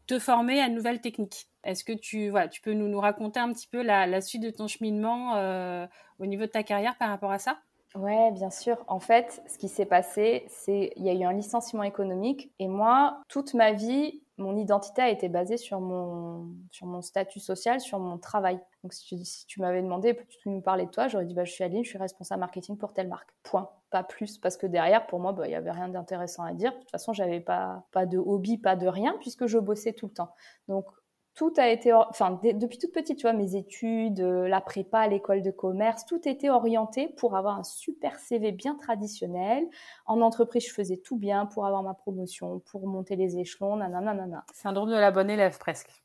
te 0.07 0.19
former 0.19 0.61
à 0.61 0.69
de 0.69 0.75
nouvelles 0.75 1.01
techniques. 1.01 1.49
Est-ce 1.63 1.85
que 1.85 1.93
tu, 1.93 2.31
voilà, 2.31 2.49
tu 2.49 2.61
peux 2.61 2.73
nous, 2.73 2.89
nous 2.89 3.01
raconter 3.01 3.39
un 3.39 3.53
petit 3.53 3.69
peu 3.69 3.83
la 3.83 4.21
suite 4.21 4.43
de 4.43 4.51
ton 4.51 4.67
cheminement 4.67 5.87
au 6.19 6.27
niveau 6.27 6.43
de 6.43 6.51
ta 6.51 6.63
carrière 6.63 6.97
par 6.99 7.09
rapport 7.09 7.31
à 7.31 7.39
ça? 7.39 7.59
Ouais, 7.95 8.31
bien 8.33 8.49
sûr. 8.51 8.83
En 8.87 9.01
fait, 9.01 9.43
ce 9.47 9.59
qui 9.59 9.69
s'est 9.69 9.85
passé, 9.85 10.47
c'est 10.49 10.93
il 10.97 11.05
y 11.05 11.11
a 11.11 11.13
eu 11.13 11.25
un 11.25 11.33
licenciement 11.33 11.83
économique 11.83 12.51
et 12.59 12.67
moi, 12.67 13.21
toute 13.29 13.53
ma 13.53 13.73
vie, 13.73 14.23
mon 14.39 14.57
identité 14.57 15.03
a 15.03 15.11
été 15.11 15.29
basée 15.29 15.59
sur 15.59 15.79
mon, 15.79 16.49
sur 16.71 16.87
mon 16.87 17.03
statut 17.03 17.39
social, 17.39 17.81
sur 17.81 17.99
mon 17.99 18.17
travail. 18.17 18.59
Donc, 18.83 18.95
si 18.95 19.05
tu, 19.05 19.25
si 19.25 19.47
tu 19.47 19.61
m'avais 19.61 19.83
demandé, 19.83 20.15
peux-tu 20.15 20.49
nous 20.49 20.63
parler 20.63 20.87
de 20.87 20.91
toi 20.91 21.07
J'aurais 21.09 21.27
dit, 21.27 21.35
bah, 21.35 21.45
je 21.45 21.53
suis 21.53 21.65
Aline, 21.65 21.85
je 21.85 21.91
suis 21.91 21.99
responsable 21.99 22.41
marketing 22.41 22.79
pour 22.79 22.95
telle 22.95 23.09
marque. 23.09 23.29
Point. 23.43 23.69
Pas 23.91 24.03
plus. 24.03 24.39
Parce 24.39 24.57
que 24.57 24.67
derrière, 24.67 25.07
pour 25.07 25.21
moi, 25.21 25.33
bah, 25.33 25.47
il 25.47 25.51
n'y 25.51 25.55
avait 25.55 25.71
rien 25.71 25.89
d'intéressant 25.89 26.45
à 26.45 26.55
dire. 26.55 26.73
De 26.73 26.79
toute 26.79 26.91
façon, 26.91 27.13
j'avais 27.13 27.41
pas, 27.41 27.85
pas 27.93 28.07
de 28.07 28.17
hobby, 28.17 28.57
pas 28.57 28.75
de 28.75 28.87
rien, 28.87 29.15
puisque 29.21 29.47
je 29.47 29.59
bossais 29.59 29.93
tout 29.93 30.07
le 30.07 30.15
temps. 30.15 30.35
Donc, 30.67 30.87
tout 31.35 31.53
a 31.57 31.69
été, 31.69 31.93
enfin, 31.93 32.39
depuis 32.43 32.79
toute 32.79 32.93
petite, 32.93 33.19
tu 33.19 33.23
vois, 33.23 33.33
mes 33.33 33.57
études, 33.57 34.21
euh, 34.21 34.49
la 34.49 34.61
prépa, 34.61 35.07
l'école 35.09 35.43
de 35.43 35.51
commerce, 35.51 36.05
tout 36.05 36.29
était 36.29 36.51
orienté 36.51 37.09
pour 37.09 37.37
avoir 37.37 37.59
un 37.59 37.63
super 37.63 38.19
CV 38.19 38.53
bien 38.53 38.75
traditionnel. 38.75 39.67
En 40.05 40.21
entreprise, 40.21 40.67
je 40.67 40.75
faisais 40.75 40.99
tout 40.99 41.17
bien 41.17 41.47
pour 41.47 41.65
avoir 41.65 41.83
ma 41.83 41.95
promotion, 41.95 42.61
pour 42.71 42.87
monter 42.87 43.17
les 43.17 43.39
échelons, 43.39 43.77
nanana. 43.77 44.45
Syndrome 44.53 44.91
de 44.91 44.97
la 44.97 45.11
bonne 45.11 45.31
élève 45.31 45.59
presque. 45.59 46.03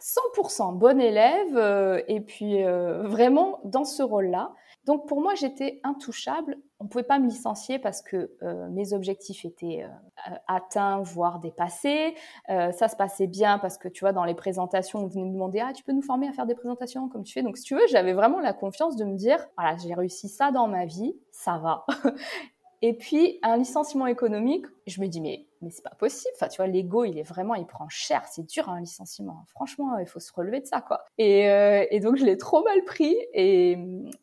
100% 0.00 0.76
bonne 0.76 1.00
élève 1.00 1.56
euh, 1.56 2.02
et 2.06 2.20
puis 2.20 2.64
euh, 2.64 3.06
vraiment 3.06 3.60
dans 3.64 3.84
ce 3.84 4.02
rôle-là. 4.02 4.52
Donc 4.84 5.06
pour 5.08 5.20
moi, 5.20 5.34
j'étais 5.34 5.80
intouchable. 5.84 6.58
On 6.78 6.84
ne 6.84 6.88
pouvait 6.88 7.04
pas 7.04 7.18
me 7.18 7.26
licencier 7.26 7.78
parce 7.78 8.02
que 8.02 8.30
euh, 8.42 8.68
mes 8.68 8.92
objectifs 8.92 9.44
étaient 9.44 9.86
atteints, 10.46 11.00
voire 11.00 11.38
dépassés. 11.40 12.14
ça 12.48 12.88
se 12.88 12.96
passait 12.96 13.26
bien 13.26 13.58
parce 13.58 13.78
que 13.78 13.88
tu 13.88 14.00
vois, 14.00 14.12
dans 14.12 14.24
les 14.24 14.34
présentations, 14.34 15.00
on 15.00 15.06
venait 15.06 15.24
me 15.24 15.32
demander 15.32 15.60
Ah, 15.60 15.72
tu 15.72 15.84
peux 15.84 15.92
nous 15.92 16.02
former 16.02 16.28
à 16.28 16.32
faire 16.32 16.46
des 16.46 16.54
présentations 16.54 17.08
comme 17.08 17.22
tu 17.22 17.32
fais? 17.32 17.42
Donc 17.42 17.56
si 17.56 17.64
tu 17.64 17.74
veux, 17.74 17.86
j'avais 17.88 18.12
vraiment 18.12 18.40
la 18.40 18.52
confiance 18.52 18.96
de 18.96 19.04
me 19.04 19.16
dire 19.16 19.46
Voilà, 19.56 19.76
j'ai 19.76 19.94
réussi 19.94 20.28
ça 20.28 20.50
dans 20.50 20.68
ma 20.68 20.84
vie, 20.84 21.14
ça 21.30 21.58
va. 21.58 21.86
Et 22.82 22.92
puis, 22.92 23.38
un 23.42 23.56
licenciement 23.56 24.06
économique, 24.06 24.66
je 24.86 25.00
me 25.00 25.06
dis, 25.06 25.20
mais, 25.20 25.46
mais 25.62 25.70
c'est 25.70 25.82
pas 25.82 25.94
possible. 25.98 26.32
Enfin, 26.36 26.48
tu 26.48 26.58
vois, 26.58 26.66
l'ego, 26.66 27.04
il 27.04 27.18
est 27.18 27.22
vraiment, 27.22 27.54
il 27.54 27.66
prend 27.66 27.88
cher. 27.88 28.24
C'est 28.26 28.46
dur, 28.46 28.68
un 28.68 28.80
licenciement. 28.80 29.44
Franchement, 29.48 29.98
il 29.98 30.06
faut 30.06 30.20
se 30.20 30.32
relever 30.32 30.60
de 30.60 30.66
ça, 30.66 30.82
quoi. 30.82 31.04
Et, 31.16 31.48
euh, 31.48 31.84
donc, 32.00 32.16
je 32.16 32.24
l'ai 32.24 32.36
trop 32.36 32.62
mal 32.62 32.84
pris. 32.84 33.16
Et, 33.32 33.78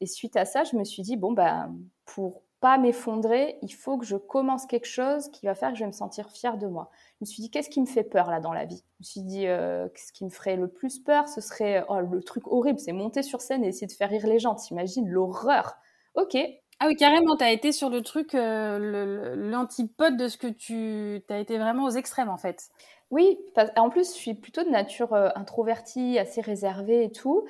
suite 0.06 0.38
à 0.38 0.46
ça, 0.46 0.64
je 0.64 0.76
me 0.76 0.84
suis 0.84 1.02
dit, 1.02 1.18
bon, 1.18 1.32
bah, 1.32 1.70
pour 2.06 2.44
pas 2.60 2.78
m'effondrer, 2.78 3.58
il 3.62 3.74
faut 3.74 3.98
que 3.98 4.06
je 4.06 4.16
commence 4.16 4.66
quelque 4.66 4.88
chose 4.88 5.30
qui 5.32 5.46
va 5.46 5.54
faire 5.54 5.72
que 5.72 5.76
je 5.76 5.82
vais 5.82 5.88
me 5.88 5.92
sentir 5.92 6.30
fière 6.30 6.58
de 6.58 6.68
moi. 6.68 6.92
Je 7.16 7.18
me 7.22 7.26
suis 7.26 7.44
dit, 7.44 7.52
qu'est-ce 7.52 7.70
qui 7.70 7.82
me 7.82 7.86
fait 7.86 8.06
peur, 8.06 8.32
là, 8.32 8.40
dans 8.40 8.54
la 8.54 8.64
vie? 8.64 8.86
Je 9.00 9.02
me 9.02 9.06
suis 9.06 9.22
dit, 9.22 9.48
euh, 9.48 9.90
ce 9.96 10.14
qui 10.14 10.24
me 10.24 10.30
ferait 10.30 10.56
le 10.56 10.70
plus 10.70 11.00
peur, 11.00 11.28
ce 11.28 11.42
serait, 11.42 11.84
oh, 11.90 12.00
le 12.00 12.24
truc 12.24 12.48
horrible, 12.48 12.80
c'est 12.80 12.94
monter 12.94 13.22
sur 13.22 13.42
scène 13.42 13.66
et 13.66 13.68
essayer 13.68 13.88
de 13.88 13.92
faire 13.92 14.10
rire 14.10 14.26
les 14.28 14.40
gens. 14.40 14.56
T'imagines? 14.56 15.08
L'horreur. 15.10 15.76
Ok, 16.16 16.38
ah 16.80 16.88
oui, 16.88 16.96
carrément, 16.96 17.38
tu 17.38 17.44
as 17.44 17.52
été 17.52 17.72
sur 17.72 17.90
le 17.90 18.02
truc, 18.02 18.36
euh, 18.36 19.36
l'antipode 19.36 20.18
de 20.18 20.28
ce 20.28 20.38
que 20.38 20.48
tu 20.48 21.24
as 21.30 21.40
été 21.40 21.58
vraiment 21.58 21.86
aux 21.86 21.92
extrêmes 21.92 22.30
en 22.30 22.38
fait. 22.38 22.70
Oui, 23.10 23.38
en 23.78 23.90
plus, 23.90 24.10
je 24.10 24.18
suis 24.18 24.34
plutôt 24.34 24.64
de 24.64 24.70
nature 24.70 25.14
euh, 25.14 25.30
introvertie, 25.36 26.18
assez 26.18 26.42
réservée 26.42 27.04
et 27.04 27.12
tout. 27.12 27.46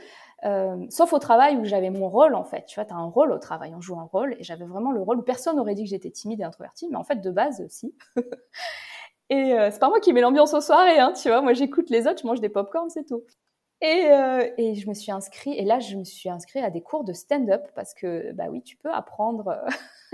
Euh, 0.46 0.86
sauf 0.90 1.14
au 1.14 1.20
travail 1.20 1.56
où 1.56 1.64
j'avais 1.64 1.90
mon 1.90 2.10
rôle 2.10 2.36
en 2.36 2.44
fait. 2.44 2.66
Tu 2.66 2.76
vois, 2.76 2.86
tu 2.86 2.94
as 2.94 2.98
un 2.98 3.06
rôle 3.06 3.32
au 3.32 3.40
travail, 3.40 3.74
on 3.76 3.82
joue 3.82 3.98
un 3.98 4.10
rôle 4.12 4.36
et 4.40 4.44
j'avais 4.44 4.66
vraiment 4.66 4.92
le 4.92 5.02
rôle 5.02 5.20
où 5.20 5.24
personne 5.24 5.56
n'aurait 5.56 5.76
dit 5.76 5.84
que 5.84 5.90
j'étais 5.90 6.12
timide 6.12 6.42
et 6.42 6.44
introvertie, 6.44 6.88
mais 6.90 6.98
en 6.98 7.04
fait, 7.04 7.22
de 7.22 7.32
base, 7.32 7.66
si. 7.70 7.96
et 9.30 9.56
c'est 9.72 9.80
pas 9.80 9.90
moi 9.90 10.00
qui 10.02 10.12
mets 10.12 10.22
l'ambiance 10.22 10.54
aux 10.54 10.62
soirées, 10.62 11.00
hein, 11.00 11.14
tu 11.14 11.30
vois. 11.30 11.42
Moi, 11.42 11.54
j'écoute 11.54 11.90
les 11.90 12.08
autres, 12.08 12.22
je 12.22 12.28
mange 12.28 12.42
des 12.42 12.50
pop-corn, 12.50 12.90
c'est 12.90 13.06
tout. 13.06 13.24
Et, 13.84 14.10
euh, 14.12 14.50
et, 14.58 14.76
je 14.76 14.88
me 14.88 14.94
suis 14.94 15.12
inscrite, 15.12 15.56
et 15.58 15.66
là, 15.66 15.80
je 15.80 15.98
me 15.98 16.06
suis 16.06 16.30
inscrite 16.30 16.64
à 16.64 16.70
des 16.70 16.82
cours 16.82 17.04
de 17.04 17.12
stand-up 17.12 17.64
parce 17.76 17.94
que, 17.94 18.32
bah 18.32 18.46
oui, 18.50 18.64
tu 18.64 18.78
peux 18.78 18.90
apprendre, 18.90 19.60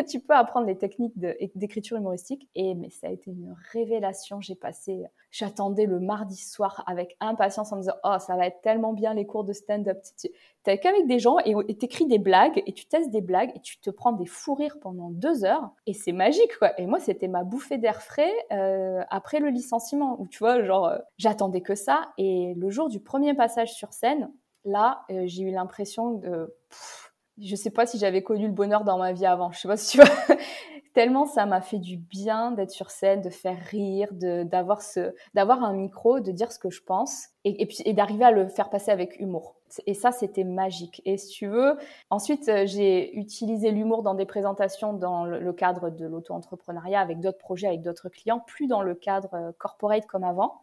tu 0.07 0.19
peux 0.19 0.33
apprendre 0.33 0.67
les 0.67 0.77
techniques 0.77 1.17
d'écriture 1.55 1.97
humoristique. 1.97 2.49
Et 2.55 2.75
mais 2.75 2.89
ça 2.89 3.07
a 3.07 3.11
été 3.11 3.31
une 3.31 3.55
révélation. 3.71 4.41
J'ai 4.41 4.55
passé 4.55 5.03
J'attendais 5.31 5.85
le 5.85 5.99
mardi 5.99 6.37
soir 6.37 6.83
avec 6.87 7.15
impatience 7.19 7.71
en 7.71 7.75
me 7.75 7.81
disant 7.81 7.95
Oh, 8.03 8.15
ça 8.19 8.35
va 8.35 8.47
être 8.47 8.61
tellement 8.61 8.93
bien 8.93 9.13
les 9.13 9.27
cours 9.27 9.43
de 9.43 9.53
stand-up. 9.53 9.99
Tu 10.17 10.29
qu'avec 10.63 11.07
des 11.07 11.19
gens 11.19 11.37
et 11.39 11.77
t'écris 11.77 12.05
des 12.05 12.19
blagues 12.19 12.61
et 12.65 12.73
tu 12.73 12.85
testes 12.85 13.09
des 13.11 13.21
blagues 13.21 13.51
et 13.55 13.59
tu 13.59 13.79
te 13.79 13.89
prends 13.89 14.11
des 14.11 14.25
fous 14.25 14.55
rires 14.55 14.79
pendant 14.79 15.09
deux 15.09 15.45
heures 15.45 15.71
et 15.85 15.93
c'est 15.93 16.11
magique, 16.11 16.57
quoi. 16.57 16.79
Et 16.79 16.85
moi, 16.85 16.99
c'était 16.99 17.27
ma 17.27 17.43
bouffée 17.43 17.77
d'air 17.77 18.01
frais 18.01 18.31
euh, 18.51 19.03
après 19.09 19.39
le 19.39 19.49
licenciement 19.49 20.19
où 20.19 20.27
tu 20.27 20.39
vois, 20.39 20.63
genre, 20.63 20.87
euh, 20.87 20.97
j'attendais 21.17 21.61
que 21.61 21.75
ça. 21.75 22.11
Et 22.17 22.53
le 22.55 22.69
jour 22.69 22.89
du 22.89 22.99
premier 22.99 23.33
passage 23.33 23.73
sur 23.73 23.93
scène, 23.93 24.31
là, 24.65 25.01
euh, 25.11 25.23
j'ai 25.25 25.43
eu 25.43 25.51
l'impression 25.51 26.13
de. 26.13 26.55
Je 27.41 27.55
sais 27.55 27.69
pas 27.69 27.85
si 27.85 27.97
j'avais 27.97 28.23
connu 28.23 28.47
le 28.47 28.53
bonheur 28.53 28.83
dans 28.83 28.97
ma 28.97 29.13
vie 29.13 29.25
avant. 29.25 29.51
Je 29.51 29.59
sais 29.59 29.67
pas 29.67 29.77
si 29.77 29.97
tu 29.97 30.03
vois 30.03 30.37
tellement 30.93 31.25
ça 31.25 31.45
m'a 31.45 31.61
fait 31.61 31.77
du 31.77 31.97
bien 31.97 32.51
d'être 32.51 32.71
sur 32.71 32.91
scène, 32.91 33.21
de 33.21 33.29
faire 33.29 33.57
rire, 33.57 34.09
d'avoir 34.11 34.81
ce, 34.81 35.13
d'avoir 35.33 35.63
un 35.63 35.73
micro, 35.73 36.19
de 36.19 36.31
dire 36.31 36.51
ce 36.51 36.59
que 36.59 36.69
je 36.69 36.81
pense, 36.81 37.29
et, 37.45 37.65
puis 37.65 37.77
et 37.85 37.93
d'arriver 37.93 38.25
à 38.25 38.31
le 38.31 38.47
faire 38.47 38.69
passer 38.69 38.91
avec 38.91 39.19
humour. 39.19 39.55
Et 39.85 39.93
ça, 39.93 40.11
c'était 40.11 40.43
magique. 40.43 41.01
Et 41.05 41.17
si 41.17 41.29
tu 41.29 41.47
veux, 41.47 41.77
ensuite, 42.09 42.49
euh, 42.49 42.65
j'ai 42.65 43.15
utilisé 43.17 43.71
l'humour 43.71 44.01
dans 44.01 44.15
des 44.15 44.25
présentations 44.25 44.93
dans 44.93 45.25
le, 45.25 45.53
cadre 45.53 45.89
de 45.89 46.05
l'auto-entrepreneuriat 46.05 46.99
avec 46.99 47.19
d'autres 47.19 47.37
projets, 47.37 47.67
avec 47.67 47.81
d'autres 47.81 48.09
clients, 48.09 48.41
plus 48.45 48.67
dans 48.67 48.81
le 48.81 48.95
cadre 48.95 49.33
euh, 49.35 49.51
corporate 49.57 50.05
comme 50.07 50.23
avant. 50.23 50.61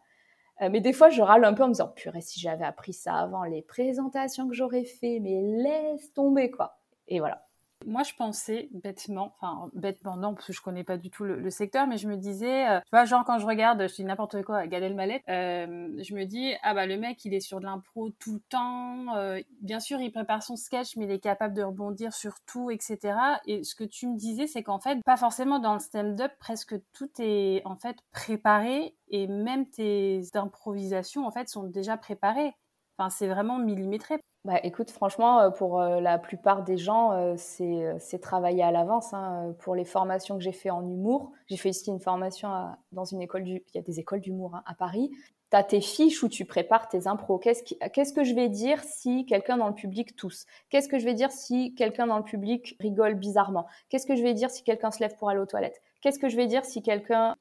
Euh, 0.61 0.69
mais 0.71 0.81
des 0.81 0.93
fois, 0.93 1.09
je 1.09 1.21
râle 1.21 1.45
un 1.45 1.53
peu 1.53 1.63
en 1.63 1.67
me 1.67 1.73
disant, 1.73 1.89
purée, 1.89 2.21
si 2.21 2.39
j'avais 2.39 2.65
appris 2.65 2.93
ça 2.93 3.15
avant, 3.15 3.43
les 3.43 3.61
présentations 3.61 4.47
que 4.47 4.55
j'aurais 4.55 4.85
fait, 4.85 5.19
mais 5.19 5.41
laisse 5.41 6.13
tomber, 6.13 6.49
quoi. 6.51 6.79
Et 7.07 7.19
voilà. 7.19 7.46
Moi, 7.87 8.03
je 8.03 8.13
pensais 8.15 8.67
bêtement, 8.73 9.33
enfin 9.39 9.69
bêtement 9.73 10.17
non, 10.17 10.33
parce 10.33 10.47
que 10.47 10.51
je 10.51 10.61
connais 10.61 10.83
pas 10.83 10.97
du 10.97 11.09
tout 11.09 11.23
le, 11.23 11.49
secteur, 11.49 11.87
mais 11.87 11.97
je 11.97 12.09
me 12.09 12.17
disais, 12.17 12.67
euh, 12.67 12.81
tu 12.81 12.89
vois, 12.91 13.05
genre 13.05 13.23
quand 13.23 13.39
je 13.39 13.45
regarde, 13.45 13.87
je 13.87 13.95
dis 13.95 14.03
n'importe 14.03 14.43
quoi, 14.43 14.67
Gad 14.67 14.83
Elmaleh, 14.83 15.23
euh, 15.29 15.87
je 15.97 16.13
me 16.13 16.25
dis, 16.25 16.53
ah 16.63 16.73
bah 16.73 16.85
le 16.85 16.97
mec, 16.97 17.23
il 17.23 17.33
est 17.33 17.39
sur 17.39 17.61
de 17.61 17.65
l'impro 17.65 18.09
tout 18.19 18.33
le 18.33 18.39
temps. 18.49 19.15
Euh, 19.15 19.39
bien 19.61 19.79
sûr, 19.79 20.01
il 20.01 20.11
prépare 20.11 20.43
son 20.43 20.57
sketch, 20.57 20.97
mais 20.97 21.05
il 21.05 21.11
est 21.11 21.19
capable 21.19 21.53
de 21.53 21.63
rebondir 21.63 22.13
sur 22.13 22.33
tout, 22.45 22.71
etc. 22.71 23.17
Et 23.45 23.63
ce 23.63 23.73
que 23.73 23.85
tu 23.85 24.07
me 24.07 24.17
disais, 24.17 24.47
c'est 24.47 24.63
qu'en 24.63 24.79
fait, 24.79 25.01
pas 25.05 25.15
forcément 25.15 25.59
dans 25.59 25.73
le 25.73 25.79
stand-up, 25.79 26.33
presque 26.39 26.75
tout 26.91 27.09
est 27.19 27.61
en 27.63 27.77
fait 27.77 27.95
préparé, 28.11 28.97
et 29.07 29.27
même 29.27 29.65
tes 29.65 30.23
improvisations 30.33 31.25
en 31.25 31.31
fait 31.31 31.47
sont 31.47 31.63
déjà 31.63 31.95
préparées. 31.95 32.53
Enfin, 32.97 33.09
c'est 33.09 33.27
vraiment 33.27 33.59
millimétré. 33.59 34.19
Bah, 34.47 34.61
écoute, 34.63 34.91
franchement, 34.91 35.41
euh, 35.41 35.49
pour 35.49 35.81
euh, 35.81 35.99
la 35.99 36.17
plupart 36.17 36.63
des 36.63 36.77
gens, 36.77 37.11
euh, 37.11 37.35
c'est 37.37 38.19
travailler 38.21 38.63
à 38.63 38.71
l'avance. 38.71 39.13
Hein. 39.13 39.53
Pour 39.59 39.75
les 39.75 39.83
formations 39.83 40.37
que 40.37 40.41
j'ai 40.41 40.53
fait 40.53 40.69
en 40.69 40.87
humour, 40.87 41.33
j'ai 41.47 41.57
fait 41.57 41.67
ici 41.67 41.89
une 41.89 41.99
formation 41.99 42.49
dans 42.93 43.03
une 43.03 43.21
école 43.21 43.43
du, 43.43 43.55
il 43.55 43.75
y 43.75 43.77
a 43.77 43.81
des 43.81 43.99
écoles 43.99 44.21
d'humour 44.21 44.55
hein, 44.55 44.63
à 44.65 44.73
Paris. 44.73 45.11
Tu 45.51 45.57
as 45.57 45.63
tes 45.63 45.81
fiches 45.81 46.23
où 46.23 46.29
tu 46.29 46.45
prépares 46.45 46.87
tes 46.87 47.07
impros. 47.07 47.39
Qu'est-ce 47.39 48.13
que 48.13 48.23
je 48.23 48.33
vais 48.35 48.47
dire 48.47 48.81
si 48.85 49.25
quelqu'un 49.25 49.57
dans 49.57 49.67
le 49.67 49.75
public 49.75 50.15
tousse? 50.15 50.45
Qu'est-ce 50.69 50.87
que 50.87 50.97
je 50.97 51.03
vais 51.03 51.13
dire 51.13 51.31
si 51.33 51.75
quelqu'un 51.75 52.07
dans 52.07 52.17
le 52.17 52.23
public 52.23 52.77
rigole 52.79 53.15
bizarrement? 53.15 53.65
Qu'est-ce 53.89 54.07
que 54.07 54.15
je 54.15 54.23
vais 54.23 54.33
dire 54.33 54.49
si 54.49 54.63
quelqu'un 54.63 54.91
se 54.91 55.01
lève 55.01 55.17
pour 55.17 55.29
aller 55.29 55.41
aux 55.41 55.45
toilettes? 55.45 55.81
Qu'est-ce 55.99 56.19
que 56.19 56.29
je 56.29 56.37
vais 56.37 56.47
dire 56.47 56.63
si 56.63 56.81
quelqu'un 56.81 57.35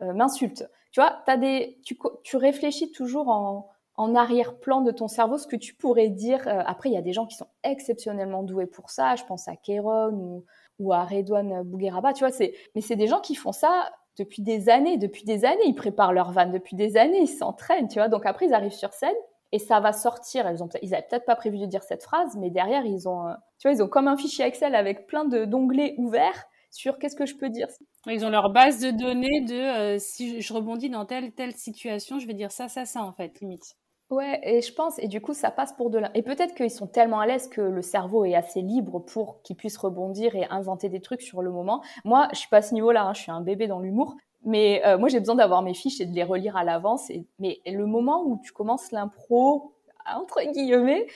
m'insulte? 0.00 0.70
Tu 0.92 1.00
vois, 1.00 1.24
as 1.26 1.36
des, 1.36 1.80
tu 2.22 2.36
réfléchis 2.36 2.92
toujours 2.92 3.28
en, 3.30 3.71
en 4.02 4.16
arrière-plan 4.16 4.80
de 4.80 4.90
ton 4.90 5.06
cerveau 5.06 5.38
ce 5.38 5.46
que 5.46 5.54
tu 5.54 5.74
pourrais 5.74 6.08
dire. 6.08 6.48
Euh, 6.48 6.60
après, 6.66 6.88
il 6.88 6.92
y 6.92 6.96
a 6.96 7.02
des 7.02 7.12
gens 7.12 7.26
qui 7.26 7.36
sont 7.36 7.46
exceptionnellement 7.62 8.42
doués 8.42 8.66
pour 8.66 8.90
ça. 8.90 9.14
Je 9.14 9.24
pense 9.24 9.46
à 9.46 9.54
Kéron 9.54 10.42
ou, 10.80 10.92
à 10.92 11.04
Redouane 11.04 11.62
Bougueraba. 11.62 12.12
Tu 12.12 12.26
vois, 12.26 12.36
mais 12.74 12.80
c'est 12.80 12.96
des 12.96 13.06
gens 13.06 13.20
qui 13.20 13.36
font 13.36 13.52
ça 13.52 13.92
depuis 14.18 14.42
des 14.42 14.68
années. 14.68 14.98
Depuis 14.98 15.22
des 15.22 15.44
années, 15.44 15.66
ils 15.66 15.74
préparent 15.74 16.12
leur 16.12 16.32
van. 16.32 16.46
Depuis 16.46 16.74
des 16.74 16.96
années, 16.96 17.20
ils 17.20 17.28
s'entraînent. 17.28 17.86
Tu 17.86 18.00
vois, 18.00 18.08
donc 18.08 18.26
après, 18.26 18.46
ils 18.46 18.54
arrivent 18.54 18.72
sur 18.72 18.92
scène 18.92 19.14
et 19.52 19.60
ça 19.60 19.78
va 19.78 19.92
sortir. 19.92 20.50
Ils 20.50 20.64
ont, 20.64 20.68
ils 20.82 20.94
avaient 20.94 21.06
peut-être 21.08 21.24
pas 21.24 21.36
prévu 21.36 21.58
de 21.58 21.66
dire 21.66 21.84
cette 21.84 22.02
phrase, 22.02 22.36
mais 22.36 22.50
derrière, 22.50 22.84
ils 22.84 23.08
ont, 23.08 23.28
euh, 23.28 23.34
tu 23.60 23.68
vois, 23.68 23.76
ils 23.76 23.82
ont 23.84 23.88
comme 23.88 24.08
un 24.08 24.16
fichier 24.16 24.44
Excel 24.44 24.74
avec 24.74 25.06
plein 25.06 25.24
d'onglets 25.24 25.94
ouverts 25.98 26.46
sur 26.72 26.98
qu'est-ce 26.98 27.14
que 27.14 27.26
je 27.26 27.36
peux 27.36 27.50
dire. 27.50 27.68
Ils 28.06 28.24
ont 28.24 28.30
leur 28.30 28.50
base 28.50 28.80
de 28.80 28.90
données 28.90 29.42
de 29.42 29.54
euh, 29.54 29.98
si 30.00 30.40
je 30.40 30.52
rebondis 30.52 30.90
dans 30.90 31.04
telle 31.04 31.32
telle 31.32 31.54
situation, 31.54 32.18
je 32.18 32.26
vais 32.26 32.34
dire 32.34 32.50
ça, 32.50 32.68
ça, 32.68 32.84
ça 32.84 33.04
en 33.04 33.12
fait, 33.12 33.40
limite. 33.40 33.76
Ouais, 34.12 34.40
et 34.42 34.60
je 34.60 34.74
pense, 34.74 34.98
et 34.98 35.08
du 35.08 35.22
coup, 35.22 35.32
ça 35.32 35.50
passe 35.50 35.72
pour 35.72 35.88
de 35.88 35.96
la... 35.96 36.14
Et 36.14 36.20
peut-être 36.20 36.54
qu'ils 36.54 36.70
sont 36.70 36.86
tellement 36.86 37.20
à 37.20 37.26
l'aise 37.26 37.48
que 37.48 37.62
le 37.62 37.80
cerveau 37.80 38.26
est 38.26 38.34
assez 38.34 38.60
libre 38.60 38.98
pour 38.98 39.40
qu'ils 39.40 39.56
puissent 39.56 39.78
rebondir 39.78 40.36
et 40.36 40.44
inventer 40.50 40.90
des 40.90 41.00
trucs 41.00 41.22
sur 41.22 41.40
le 41.40 41.50
moment. 41.50 41.82
Moi, 42.04 42.28
je 42.32 42.40
suis 42.40 42.48
pas 42.50 42.58
à 42.58 42.62
ce 42.62 42.74
niveau-là, 42.74 43.04
hein, 43.04 43.14
je 43.14 43.22
suis 43.22 43.30
un 43.30 43.40
bébé 43.40 43.68
dans 43.68 43.80
l'humour. 43.80 44.14
Mais 44.44 44.82
euh, 44.84 44.98
moi, 44.98 45.08
j'ai 45.08 45.18
besoin 45.18 45.36
d'avoir 45.36 45.62
mes 45.62 45.72
fiches 45.72 45.98
et 46.02 46.04
de 46.04 46.14
les 46.14 46.24
relire 46.24 46.58
à 46.58 46.64
l'avance. 46.64 47.10
Mais 47.38 47.62
le 47.64 47.86
moment 47.86 48.22
où 48.26 48.38
tu 48.44 48.52
commences 48.52 48.92
l'impro, 48.92 49.72
entre 50.14 50.42
guillemets, 50.52 51.06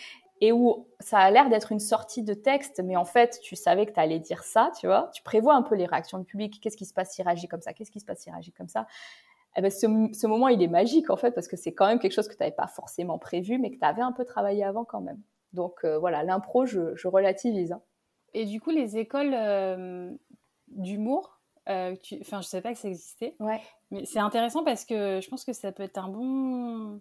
et 0.41 0.53
où 0.53 0.87
ça 0.99 1.19
a 1.19 1.31
l'air 1.31 1.51
d'être 1.51 1.73
une 1.73 1.81
sortie 1.81 2.23
de 2.23 2.33
texte, 2.33 2.81
mais 2.83 2.97
en 2.97 3.05
fait, 3.05 3.41
tu 3.43 3.57
savais 3.57 3.85
que 3.85 3.93
tu 3.93 4.01
allais 4.01 4.21
dire 4.21 4.43
ça, 4.43 4.71
tu 4.81 4.87
vois. 4.87 5.11
Tu 5.13 5.23
prévois 5.23 5.55
un 5.55 5.63
peu 5.63 5.75
les 5.75 5.85
réactions 5.85 6.19
du 6.19 6.25
public. 6.25 6.61
Qu'est-ce 6.63 6.79
qui 6.79 6.87
se 6.87 6.95
passe 6.95 7.13
s'il 7.13 7.27
réagit 7.27 7.47
comme 7.47 7.61
ça? 7.61 7.75
Qu'est-ce 7.75 7.91
qui 7.91 8.01
se 8.01 8.07
passe 8.07 8.21
s'il 8.21 8.33
réagit 8.33 8.53
comme 8.53 8.69
ça? 8.69 8.87
Eh 9.57 9.63
ben, 9.63 9.71
ce, 9.71 10.27
moment, 10.27 10.49
il 10.49 10.63
est 10.63 10.69
magique 10.69 11.11
en 11.11 11.17
fait, 11.17 11.33
parce 11.33 11.49
que 11.49 11.57
c'est 11.57 11.73
quand 11.73 11.87
même 11.87 11.99
quelque 11.99 12.13
chose 12.13 12.29
que 12.29 12.35
tu 12.35 12.41
n'avais 12.41 12.55
pas 12.55 12.67
forcément 12.67 13.19
prévu, 13.19 13.59
mais 13.59 13.71
que 13.71 13.79
tu 13.79 13.85
avais 13.85 14.03
un 14.03 14.13
peu 14.13 14.25
travaillé 14.25 14.63
avant 14.65 14.85
quand 14.85 15.01
même. 15.01 15.21
Donc 15.53 15.81
euh, 15.85 15.99
voilà, 15.99 16.23
l'impro, 16.23 16.67
je, 16.67 17.07
relativise. 17.07 17.73
Hein. 17.73 17.83
Et 18.35 18.45
du 18.45 18.61
coup, 18.61 18.71
les 18.71 18.99
écoles 18.99 19.35
euh, 19.35 20.13
d'humour, 20.69 21.41
euh, 21.69 21.97
enfin, 22.21 22.43
je 22.43 22.47
ne 22.47 22.51
savais 22.51 22.63
pas 22.63 22.73
que 22.73 22.79
ça 22.79 22.89
existait. 22.89 23.35
Ouais. 23.41 23.61
Mais 23.91 24.05
c'est 24.05 24.19
intéressant 24.19 24.63
parce 24.63 24.85
que 24.85 25.21
je 25.23 25.29
pense 25.29 25.45
que 25.45 25.53
ça 25.53 25.73
peut 25.73 25.83
être 25.83 25.99
un 25.99 26.09
bon 26.09 27.01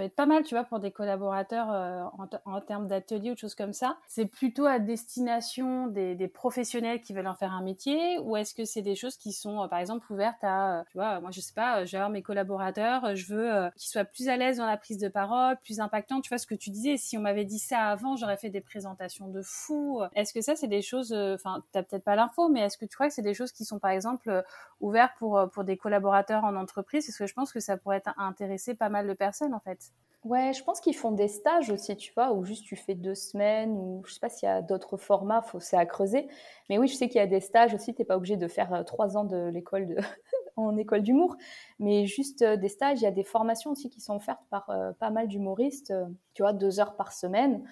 peut 0.00 0.06
être 0.06 0.16
pas 0.16 0.24
mal, 0.24 0.44
tu 0.44 0.54
vois, 0.54 0.64
pour 0.64 0.80
des 0.80 0.90
collaborateurs 0.90 1.70
euh, 1.70 2.04
en, 2.46 2.60
termes 2.62 2.86
d'ateliers 2.86 3.32
ou 3.32 3.34
de 3.34 3.38
choses 3.38 3.54
comme 3.54 3.74
ça. 3.74 3.98
C'est 4.06 4.24
plutôt 4.24 4.64
à 4.64 4.78
destination 4.78 5.88
des, 5.88 6.16
professionnels 6.32 7.02
qui 7.02 7.12
veulent 7.12 7.26
en 7.26 7.34
faire 7.34 7.52
un 7.52 7.62
métier 7.62 8.18
ou 8.20 8.36
est-ce 8.36 8.54
que 8.54 8.64
c'est 8.64 8.80
des 8.80 8.94
choses 8.94 9.16
qui 9.16 9.32
sont, 9.32 9.62
euh, 9.62 9.68
par 9.68 9.78
exemple, 9.78 10.10
ouvertes 10.10 10.42
à, 10.42 10.80
euh, 10.80 10.82
tu 10.90 10.96
vois, 10.96 11.20
moi 11.20 11.30
je 11.30 11.40
sais 11.40 11.52
pas, 11.52 11.84
avoir 11.92 12.08
mes 12.08 12.22
collaborateurs, 12.22 13.14
je 13.14 13.34
veux 13.34 13.70
qu'ils 13.76 13.90
soient 13.90 14.04
plus 14.04 14.28
à 14.28 14.36
l'aise 14.36 14.56
dans 14.56 14.66
la 14.66 14.76
prise 14.78 14.96
de 14.96 15.08
parole, 15.08 15.56
plus 15.62 15.80
impactants. 15.80 16.20
Tu 16.20 16.30
vois 16.30 16.38
ce 16.38 16.46
que 16.46 16.54
tu 16.54 16.70
disais, 16.70 16.96
si 16.96 17.18
on 17.18 17.20
m'avait 17.20 17.44
dit 17.44 17.58
ça 17.58 17.80
avant, 17.80 18.16
j'aurais 18.16 18.38
fait 18.38 18.48
des 18.48 18.60
présentations 18.60 19.28
de 19.28 19.42
fou. 19.42 20.00
Est-ce 20.14 20.32
que 20.32 20.40
ça, 20.40 20.56
c'est 20.56 20.68
des 20.68 20.82
choses, 20.82 21.12
enfin, 21.12 21.62
t'as 21.72 21.82
peut-être 21.82 22.04
pas 22.04 22.16
l'info, 22.16 22.48
mais 22.48 22.60
est-ce 22.60 22.78
que 22.78 22.86
tu 22.86 22.94
crois 22.94 23.08
que 23.08 23.14
c'est 23.14 23.22
des 23.22 23.34
choses 23.34 23.52
qui 23.52 23.64
sont, 23.64 23.78
par 23.78 23.90
exemple, 23.90 24.42
ouvertes 24.80 25.12
pour, 25.18 25.50
pour 25.52 25.64
des 25.64 25.76
collaborateurs 25.76 26.44
en 26.44 26.56
entreprise? 26.56 27.06
Parce 27.06 27.18
que 27.18 27.26
je 27.26 27.34
pense 27.34 27.52
que 27.52 27.60
ça 27.60 27.76
pourrait 27.76 28.02
intéresser 28.16 28.74
pas 28.74 28.88
mal 28.88 29.06
de 29.06 29.12
personnes, 29.12 29.52
en 29.52 29.60
fait. 29.60 29.89
Ouais, 30.24 30.52
je 30.52 30.62
pense 30.62 30.80
qu'ils 30.80 30.94
font 30.96 31.12
des 31.12 31.28
stages 31.28 31.70
aussi, 31.70 31.96
tu 31.96 32.12
vois, 32.12 32.32
où 32.32 32.44
juste 32.44 32.64
tu 32.66 32.76
fais 32.76 32.94
deux 32.94 33.14
semaines, 33.14 33.72
ou 33.78 34.02
je 34.06 34.12
sais 34.12 34.20
pas 34.20 34.28
s'il 34.28 34.46
y 34.46 34.52
a 34.52 34.60
d'autres 34.60 34.98
formats, 34.98 35.42
c'est 35.60 35.78
à 35.78 35.86
creuser. 35.86 36.28
Mais 36.68 36.76
oui, 36.76 36.88
je 36.88 36.94
sais 36.94 37.08
qu'il 37.08 37.16
y 37.16 37.24
a 37.24 37.26
des 37.26 37.40
stages 37.40 37.72
aussi, 37.72 37.94
tu 37.94 38.02
n'es 38.02 38.04
pas 38.04 38.18
obligé 38.18 38.36
de 38.36 38.46
faire 38.46 38.74
euh, 38.74 38.82
trois 38.82 39.16
ans 39.16 39.24
de 39.24 39.48
l'école 39.48 39.96
en 40.56 40.76
école 40.76 41.00
d'humour, 41.02 41.36
mais 41.78 42.04
juste 42.06 42.42
euh, 42.42 42.56
des 42.58 42.68
stages, 42.68 43.00
il 43.00 43.04
y 43.04 43.06
a 43.06 43.10
des 43.12 43.24
formations 43.24 43.70
aussi 43.70 43.88
qui 43.88 44.02
sont 44.02 44.14
offertes 44.14 44.42
par 44.50 44.68
euh, 44.68 44.92
pas 44.92 45.08
mal 45.08 45.26
d'humoristes, 45.26 45.94
tu 46.34 46.42
vois, 46.42 46.52
deux 46.52 46.80
heures 46.80 46.96
par 46.96 47.12
semaine 47.12 47.64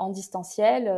en 0.00 0.10
distanciel, 0.10 0.90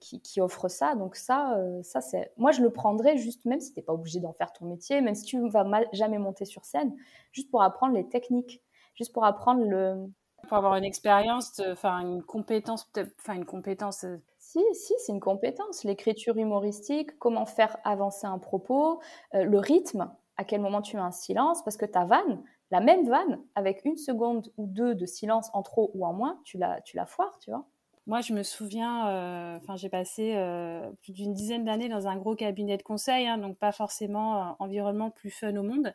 qui, 0.00 0.20
qui, 0.20 0.40
offrent 0.40 0.68
ça. 0.68 0.96
Donc 0.96 1.14
ça, 1.14 1.56
ça 1.82 2.00
c'est, 2.00 2.32
moi 2.36 2.50
je 2.50 2.62
le 2.62 2.70
prendrais 2.70 3.16
juste, 3.16 3.44
même 3.44 3.60
si 3.60 3.72
tu 3.72 3.78
n'es 3.78 3.84
pas 3.84 3.92
obligé 3.92 4.18
d'en 4.18 4.32
faire 4.32 4.52
ton 4.52 4.66
métier, 4.66 5.00
même 5.02 5.14
si 5.14 5.24
tu 5.24 5.48
vas 5.48 5.64
jamais 5.92 6.18
monter 6.18 6.44
sur 6.44 6.64
scène, 6.64 6.96
juste 7.32 7.50
pour 7.50 7.62
apprendre 7.62 7.94
les 7.94 8.08
techniques, 8.08 8.62
juste 8.96 9.12
pour 9.12 9.24
apprendre 9.24 9.64
le 9.64 10.10
pour 10.48 10.56
avoir 10.56 10.74
une 10.76 10.84
expérience, 10.84 11.60
enfin 11.70 12.00
une 12.00 12.22
compétence, 12.22 12.90
enfin 13.20 13.34
une 13.34 13.44
compétence. 13.44 14.04
Euh, 14.04 14.16
si, 14.38 14.60
si, 14.72 14.94
c'est 14.98 15.12
une 15.12 15.20
compétence. 15.20 15.84
L'écriture 15.84 16.36
humoristique, 16.36 17.18
comment 17.18 17.46
faire 17.46 17.76
avancer 17.84 18.26
un 18.26 18.38
propos, 18.38 19.00
euh, 19.34 19.44
le 19.44 19.58
rythme, 19.58 20.10
à 20.36 20.44
quel 20.44 20.60
moment 20.60 20.82
tu 20.82 20.96
mets 20.96 21.02
un 21.02 21.10
silence, 21.12 21.62
parce 21.62 21.76
que 21.76 21.86
ta 21.86 22.04
vanne, 22.04 22.42
la 22.70 22.80
même 22.80 23.08
vanne, 23.08 23.40
avec 23.54 23.84
une 23.84 23.96
seconde 23.96 24.50
ou 24.56 24.66
deux 24.66 24.94
de 24.94 25.06
silence 25.06 25.50
en 25.52 25.62
trop 25.62 25.90
ou 25.94 26.06
en 26.06 26.12
moins, 26.12 26.40
tu 26.44 26.58
la, 26.58 26.80
tu 26.80 26.96
la 26.96 27.06
foires, 27.06 27.38
tu 27.40 27.50
vois. 27.50 27.66
Moi, 28.08 28.22
je 28.22 28.32
me 28.32 28.42
souviens, 28.42 29.06
euh, 29.10 29.56
enfin, 29.58 29.76
j'ai 29.76 29.90
passé 29.90 30.32
euh, 30.34 30.90
plus 31.02 31.12
d'une 31.12 31.34
dizaine 31.34 31.64
d'années 31.66 31.90
dans 31.90 32.08
un 32.08 32.16
gros 32.16 32.34
cabinet 32.34 32.78
de 32.78 32.82
conseil, 32.82 33.26
hein, 33.28 33.36
donc 33.36 33.58
pas 33.58 33.70
forcément 33.70 34.42
un 34.42 34.56
environnement 34.60 35.10
plus 35.10 35.30
fun 35.30 35.54
au 35.56 35.62
monde. 35.62 35.92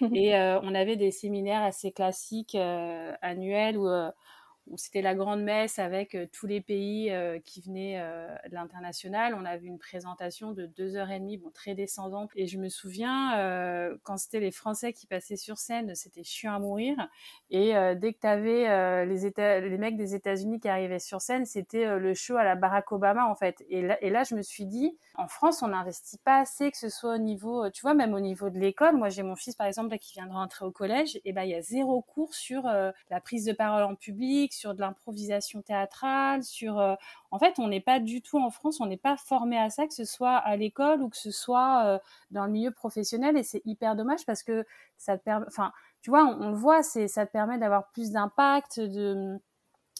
Et 0.14 0.36
euh, 0.36 0.60
on 0.62 0.74
avait 0.74 0.96
des 0.96 1.10
séminaires 1.10 1.62
assez 1.62 1.90
classiques 1.90 2.54
annuels 2.56 3.78
où 3.78 3.88
c'était 4.76 5.02
la 5.02 5.14
grande 5.14 5.42
messe 5.42 5.78
avec 5.78 6.14
euh, 6.14 6.26
tous 6.32 6.46
les 6.46 6.60
pays 6.60 7.10
euh, 7.10 7.38
qui 7.38 7.60
venaient 7.60 8.00
euh, 8.00 8.28
de 8.48 8.54
l'international. 8.54 9.34
On 9.34 9.44
avait 9.44 9.66
une 9.66 9.78
présentation 9.78 10.52
de 10.52 10.66
deux 10.66 10.96
heures 10.96 11.10
et 11.10 11.20
demie, 11.20 11.36
bon, 11.36 11.50
très 11.50 11.74
descendante. 11.74 12.30
Et 12.34 12.46
je 12.46 12.58
me 12.58 12.68
souviens, 12.68 13.14
quand 14.02 14.16
c'était 14.16 14.40
les 14.40 14.50
Français 14.50 14.92
qui 14.92 15.06
passaient 15.06 15.36
sur 15.36 15.58
scène, 15.58 15.94
c'était 15.94 16.24
chiant 16.24 16.54
à 16.54 16.58
mourir. 16.58 16.96
Et 17.50 17.72
dès 17.96 18.12
que 18.12 18.20
tu 18.20 18.26
avais 18.26 19.06
les, 19.06 19.30
les 19.68 19.78
mecs 19.78 19.96
des 19.96 20.14
États-Unis 20.14 20.60
qui 20.60 20.68
arrivaient 20.68 20.98
sur 20.98 21.20
scène, 21.20 21.44
c'était 21.44 21.98
le 21.98 22.14
show 22.14 22.36
à 22.36 22.44
la 22.44 22.54
Barack 22.54 22.90
Obama, 22.92 23.26
en 23.26 23.34
fait. 23.34 23.64
Et 23.68 23.82
là, 23.82 24.02
et 24.02 24.10
là 24.10 24.24
je 24.24 24.34
me 24.34 24.42
suis 24.42 24.66
dit, 24.66 24.96
en 25.14 25.28
France, 25.28 25.62
on 25.62 25.68
n'investit 25.68 26.18
pas 26.18 26.40
assez, 26.40 26.70
que 26.70 26.78
ce 26.78 26.88
soit 26.88 27.14
au 27.14 27.18
niveau, 27.18 27.70
tu 27.70 27.82
vois, 27.82 27.94
même 27.94 28.14
au 28.14 28.20
niveau 28.20 28.50
de 28.50 28.58
l'école. 28.58 28.96
Moi, 28.96 29.08
j'ai 29.08 29.22
mon 29.22 29.36
fils, 29.36 29.54
par 29.54 29.66
exemple, 29.66 29.96
qui 29.98 30.14
vient 30.14 30.26
de 30.26 30.32
rentrer 30.32 30.64
au 30.64 30.72
collège. 30.72 31.20
Et 31.24 31.32
ben, 31.32 31.42
il 31.42 31.50
y 31.50 31.54
a 31.54 31.62
zéro 31.62 32.02
cours 32.02 32.34
sur 32.34 32.64
la 32.64 33.20
prise 33.20 33.44
de 33.44 33.52
parole 33.52 33.82
en 33.82 33.94
public, 33.94 34.53
sur 34.54 34.74
de 34.74 34.80
l'improvisation 34.80 35.62
théâtrale, 35.62 36.42
sur... 36.42 36.78
Euh, 36.78 36.94
en 37.30 37.38
fait, 37.38 37.58
on 37.58 37.68
n'est 37.68 37.80
pas 37.80 38.00
du 38.00 38.22
tout 38.22 38.38
en 38.38 38.50
France, 38.50 38.80
on 38.80 38.86
n'est 38.86 38.96
pas 38.96 39.16
formé 39.16 39.58
à 39.58 39.70
ça, 39.70 39.86
que 39.86 39.94
ce 39.94 40.04
soit 40.04 40.36
à 40.36 40.56
l'école 40.56 41.02
ou 41.02 41.08
que 41.08 41.16
ce 41.16 41.30
soit 41.30 41.84
euh, 41.86 41.98
dans 42.30 42.46
le 42.46 42.52
milieu 42.52 42.70
professionnel, 42.70 43.36
et 43.36 43.42
c'est 43.42 43.62
hyper 43.64 43.96
dommage 43.96 44.24
parce 44.26 44.42
que 44.42 44.64
ça 44.96 45.18
te 45.18 45.24
permet... 45.24 45.46
Enfin, 45.48 45.72
tu 46.02 46.10
vois, 46.10 46.24
on, 46.24 46.50
le 46.50 46.56
voit, 46.56 46.82
ça 46.82 47.26
te 47.26 47.32
permet 47.32 47.58
d'avoir 47.58 47.90
plus 47.92 48.10
d'impact, 48.10 48.78
de, 48.78 49.40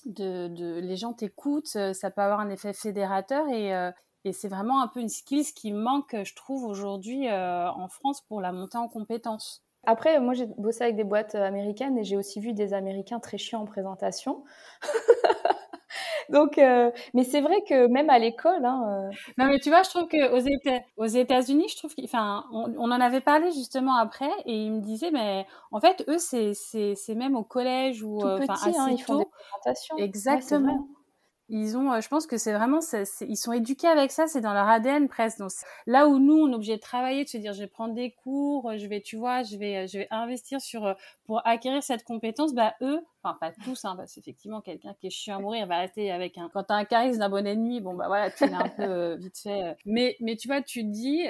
de, 0.04 0.80
les 0.80 0.96
gens 0.96 1.14
t'écoutent, 1.14 1.76
euh, 1.76 1.92
ça 1.92 2.10
peut 2.10 2.22
avoir 2.22 2.40
un 2.40 2.50
effet 2.50 2.72
fédérateur 2.72 3.48
et, 3.48 3.70
et 4.24 4.32
c'est 4.32 4.48
vraiment 4.48 4.82
un 4.82 4.88
peu 4.88 5.00
une 5.00 5.08
skills 5.08 5.52
qui 5.54 5.72
manque, 5.72 6.14
je 6.24 6.34
trouve, 6.34 6.64
aujourd'hui 6.64 7.30
en 7.30 7.88
France 7.88 8.20
pour 8.22 8.40
la 8.40 8.52
montée 8.52 8.78
en 8.78 8.88
compétences. 8.88 9.63
Après, 9.86 10.20
moi, 10.20 10.34
j'ai 10.34 10.46
bossé 10.58 10.84
avec 10.84 10.96
des 10.96 11.04
boîtes 11.04 11.34
euh, 11.34 11.44
américaines 11.44 11.98
et 11.98 12.04
j'ai 12.04 12.16
aussi 12.16 12.40
vu 12.40 12.52
des 12.52 12.74
Américains 12.74 13.20
très 13.20 13.38
chiants 13.38 13.62
en 13.62 13.66
présentation. 13.66 14.44
Donc, 16.30 16.56
euh, 16.56 16.90
mais 17.12 17.22
c'est 17.22 17.42
vrai 17.42 17.62
que 17.68 17.86
même 17.86 18.08
à 18.08 18.18
l'école. 18.18 18.64
Hein, 18.64 19.10
euh, 19.10 19.14
Non, 19.36 19.46
mais 19.46 19.58
tu 19.58 19.68
vois, 19.68 19.82
je 19.82 19.90
trouve 19.90 20.08
qu'aux 20.08 20.38
Éta 20.38 20.80
aux 20.96 21.06
États-Unis, 21.06 21.68
je 21.68 21.76
trouve 21.76 21.94
on, 22.52 22.74
on, 22.78 22.90
en 22.90 23.00
avait 23.00 23.20
parlé 23.20 23.50
justement 23.52 23.96
après, 23.96 24.30
et 24.46 24.54
ils 24.54 24.72
me 24.72 24.80
disaient, 24.80 25.10
mais 25.10 25.46
en 25.70 25.80
fait, 25.80 26.02
eux, 26.08 26.18
c'est 26.18 27.14
même 27.14 27.36
au 27.36 27.44
collège 27.44 28.02
ou 28.02 28.26
enfin 28.26 28.54
assez 28.54 28.76
hein, 28.76 28.88
ils 28.90 29.02
font 29.02 29.18
des 29.18 29.26
présentations. 29.26 29.96
Exactement 29.98 30.88
ils 31.48 31.76
ont, 31.76 31.92
euh, 31.92 32.00
je 32.00 32.08
pense 32.08 32.26
que 32.26 32.38
c'est 32.38 32.54
vraiment, 32.54 32.80
ils 33.20 33.36
sont 33.36 33.52
éduqués 33.52 33.86
avec 33.86 34.10
ça, 34.10 34.26
c'est 34.26 34.40
dans 34.40 34.54
leur 34.54 34.66
ADN 34.66 35.08
presque. 35.08 35.38
Donc 35.38 35.50
là 35.86 36.08
où 36.08 36.18
nous, 36.18 36.34
on 36.34 36.50
est 36.50 36.54
obligé 36.54 36.76
de 36.76 36.80
travailler, 36.80 37.24
de 37.24 37.28
se 37.28 37.36
dire, 37.36 37.52
je 37.52 37.60
vais 37.60 37.66
prendre 37.66 37.94
des 37.94 38.12
cours, 38.12 38.72
je 38.78 38.86
vais, 38.86 39.02
tu 39.02 39.16
vois, 39.16 39.42
je 39.42 39.56
vais, 39.56 39.86
je 39.86 39.98
vais 39.98 40.08
investir 40.10 40.60
sur 40.60 40.86
euh, 40.86 40.94
pour 41.26 41.46
acquérir 41.46 41.82
cette 41.82 42.02
compétence. 42.02 42.54
Bah 42.54 42.74
eux, 42.80 43.00
enfin 43.22 43.36
pas 43.38 43.52
tous, 43.62 43.84
hein, 43.84 43.94
parce 43.96 44.14
qu'effectivement, 44.14 44.62
quelqu'un 44.62 44.94
qui 44.98 45.08
est 45.08 45.10
chiant 45.10 45.36
à 45.36 45.40
mourir 45.40 45.66
va 45.66 45.80
rester 45.80 46.10
avec 46.10 46.38
un. 46.38 46.48
Quand 46.48 46.64
t'as 46.64 46.76
un 46.76 46.84
charisme 46.86 47.18
d'un 47.18 47.28
bon 47.28 47.46
ennemi, 47.46 47.82
bon 47.82 47.94
bah 47.94 48.06
voilà, 48.06 48.30
tu 48.30 48.46
l'as 48.46 48.60
un 48.60 48.68
peu 48.68 48.82
euh, 48.82 49.16
vite 49.16 49.38
fait. 49.38 49.76
Mais 49.84 50.16
mais 50.20 50.36
tu 50.36 50.48
vois, 50.48 50.62
tu 50.62 50.80
te 50.82 50.90
dis, 50.90 51.24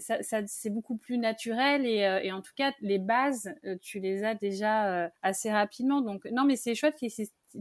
ça, 0.00 0.40
c'est 0.46 0.70
beaucoup 0.70 0.96
plus 0.96 1.16
naturel 1.16 1.86
et, 1.86 2.30
en 2.32 2.42
tout 2.42 2.52
cas 2.56 2.72
les 2.82 2.98
bases, 2.98 3.54
tu 3.80 4.00
les 4.00 4.22
as 4.22 4.34
déjà 4.34 5.10
assez 5.22 5.50
rapidement. 5.50 6.02
Donc 6.02 6.26
non, 6.30 6.44
mais 6.44 6.56
c'est 6.56 6.74
chouette 6.74 6.96
qu'il 6.96 7.10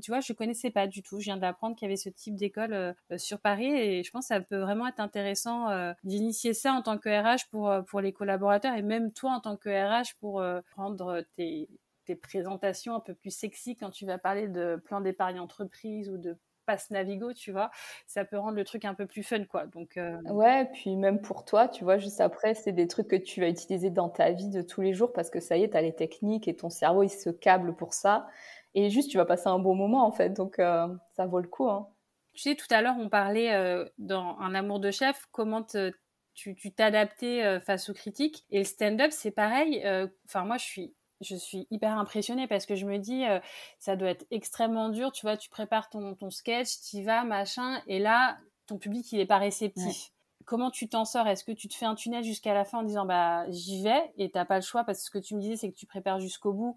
tu 0.01 0.12
vois, 0.12 0.19
je 0.19 0.34
connaissais 0.34 0.71
pas 0.71 0.88
du 0.88 1.01
tout. 1.01 1.19
Je 1.19 1.25
viens 1.25 1.38
d'apprendre 1.38 1.75
qu'il 1.75 1.86
y 1.86 1.89
avait 1.89 1.97
ce 1.97 2.10
type 2.10 2.36
d'école 2.36 2.95
sur 3.17 3.39
Paris 3.39 3.71
et 3.71 4.03
je 4.03 4.12
pense 4.12 4.25
que 4.25 4.36
ça 4.36 4.41
peut 4.41 4.60
vraiment 4.60 4.88
être 4.88 4.99
intéressant 4.99 5.93
d'initier 6.03 6.53
ça 6.53 6.73
en 6.73 6.81
tant 6.81 6.97
que 6.97 7.10
RH 7.10 7.49
pour, 7.49 7.71
pour 7.88 8.01
les 8.01 8.13
collaborateurs 8.13 8.75
et 8.75 8.81
même 8.81 9.12
toi 9.12 9.31
en 9.31 9.39
tant 9.39 9.58
que 9.58 9.69
RH 9.69 10.15
pour 10.19 10.43
prendre 10.71 11.23
tes, 11.36 11.67
tes 12.05 12.15
présentations 12.15 12.95
un 12.95 12.99
peu 12.99 13.13
plus 13.13 13.36
sexy 13.36 13.75
quand 13.75 13.89
tu 13.89 14.05
vas 14.05 14.17
parler 14.17 14.47
de 14.47 14.81
plan 14.86 15.01
d'épargne 15.01 15.39
entreprise 15.39 16.10
ou 16.10 16.17
de 16.17 16.38
passe 16.65 16.89
Navigo, 16.89 17.34
tu 17.34 17.51
vois, 17.51 17.69
ça 18.08 18.25
peut 18.25 18.38
rendre 18.38 18.55
le 18.55 18.63
truc 18.63 18.86
un 18.86 18.95
peu 18.95 19.05
plus 19.05 19.23
fun, 19.23 19.43
quoi. 19.45 19.67
Donc 19.67 19.97
euh... 19.97 20.19
ouais, 20.23 20.65
puis 20.73 20.95
même 20.95 21.21
pour 21.21 21.45
toi, 21.45 21.67
tu 21.67 21.84
vois, 21.84 21.97
juste 21.97 22.21
après, 22.21 22.55
c'est 22.55 22.71
des 22.71 22.88
trucs 22.88 23.08
que 23.08 23.15
tu 23.15 23.41
vas 23.41 23.49
utiliser 23.49 23.89
dans 23.89 24.10
ta 24.10 24.31
vie 24.31 24.49
de 24.49 24.62
tous 24.62 24.81
les 24.81 24.93
jours 24.93 25.13
parce 25.13 25.29
que 25.29 25.39
ça 25.39 25.58
y 25.58 25.63
est, 25.63 25.69
tu 25.69 25.77
as 25.77 25.81
les 25.81 25.93
techniques 25.93 26.47
et 26.47 26.55
ton 26.55 26.69
cerveau 26.69 27.03
il 27.03 27.10
se 27.10 27.29
câble 27.29 27.75
pour 27.75 27.93
ça 27.93 28.27
et 28.76 28.92
juste 28.92 29.10
tu 29.10 29.18
vas 29.18 29.26
passer 29.26 29.48
un 29.48 29.58
bon 29.58 29.74
moment 29.74 30.06
en 30.06 30.12
fait, 30.12 30.30
donc 30.30 30.60
euh, 30.60 30.88
ça 31.16 31.26
vaut 31.26 31.40
le 31.40 31.48
coup. 31.48 31.68
Hein. 31.68 31.88
Tu 32.34 32.42
sais, 32.42 32.56
tout 32.56 32.68
à 32.70 32.84
l'heure 32.84 32.96
on 33.00 33.10
parlait 33.10 33.54
euh, 33.56 33.86
dans 33.98 34.38
un 34.40 34.54
amour 34.54 34.80
de 34.80 34.92
chef, 34.92 35.26
comment 35.32 35.66
tu 36.36 36.72
t'adaptais 36.76 37.44
euh, 37.44 37.60
face 37.60 37.90
aux 37.90 37.94
critiques 37.94 38.46
et 38.52 38.60
le 38.60 38.66
stand-up 38.66 39.12
c'est 39.12 39.32
pareil. 39.32 39.84
Enfin 40.26 40.46
moi 40.46 40.58
je 40.58 40.66
suis 40.66 40.94
je 41.22 41.36
suis 41.36 41.68
hyper 41.72 41.98
impressionnée 41.98 42.48
parce 42.48 42.66
que 42.66 42.76
je 42.76 42.86
me 42.86 42.98
dis, 42.98 43.26
euh, 43.26 43.40
ça 43.80 43.96
doit 43.96 44.10
être 44.10 44.26
extrêmement 44.32 44.90
dur. 44.90 45.12
Tu 45.12 45.26
vois, 45.26 45.38
tu 45.38 45.50
prépares 45.50 45.90
ton, 45.90 46.16
ton 46.16 46.30
sketch, 46.30 46.82
tu 46.90 47.04
vas, 47.04 47.24
machin, 47.24 47.82
et 47.88 48.00
là, 48.00 48.38
ton 48.68 48.78
public, 48.78 49.12
il 49.12 49.20
est 49.20 49.26
pas 49.26 49.38
réceptif. 49.38 50.12
Comment 50.46 50.70
tu 50.70 50.88
t'en 50.88 51.06
sors? 51.06 51.28
Est-ce 51.28 51.44
que 51.44 51.52
tu 51.52 51.68
te 51.68 51.74
fais 51.74 51.86
un 51.86 51.96
tunnel 51.96 52.24
jusqu'à 52.24 52.54
la 52.54 52.66
fin 52.66 52.80
en 52.80 52.84
disant, 52.84 53.06
bah, 53.06 53.50
j'y 53.50 53.82
vais, 53.82 54.14
et 54.18 54.30
t'as 54.30 54.46
pas 54.46 54.58
le 54.58 54.62
choix? 54.62 54.84
Parce 54.84 55.00
que 55.00 55.06
ce 55.06 55.10
que 55.10 55.18
tu 55.18 55.36
me 55.36 55.42
disais, 55.42 55.56
c'est 55.56 55.72
que 55.72 55.76
tu 55.76 55.88
prépares 55.88 56.20
jusqu'au 56.20 56.54
bout 56.54 56.76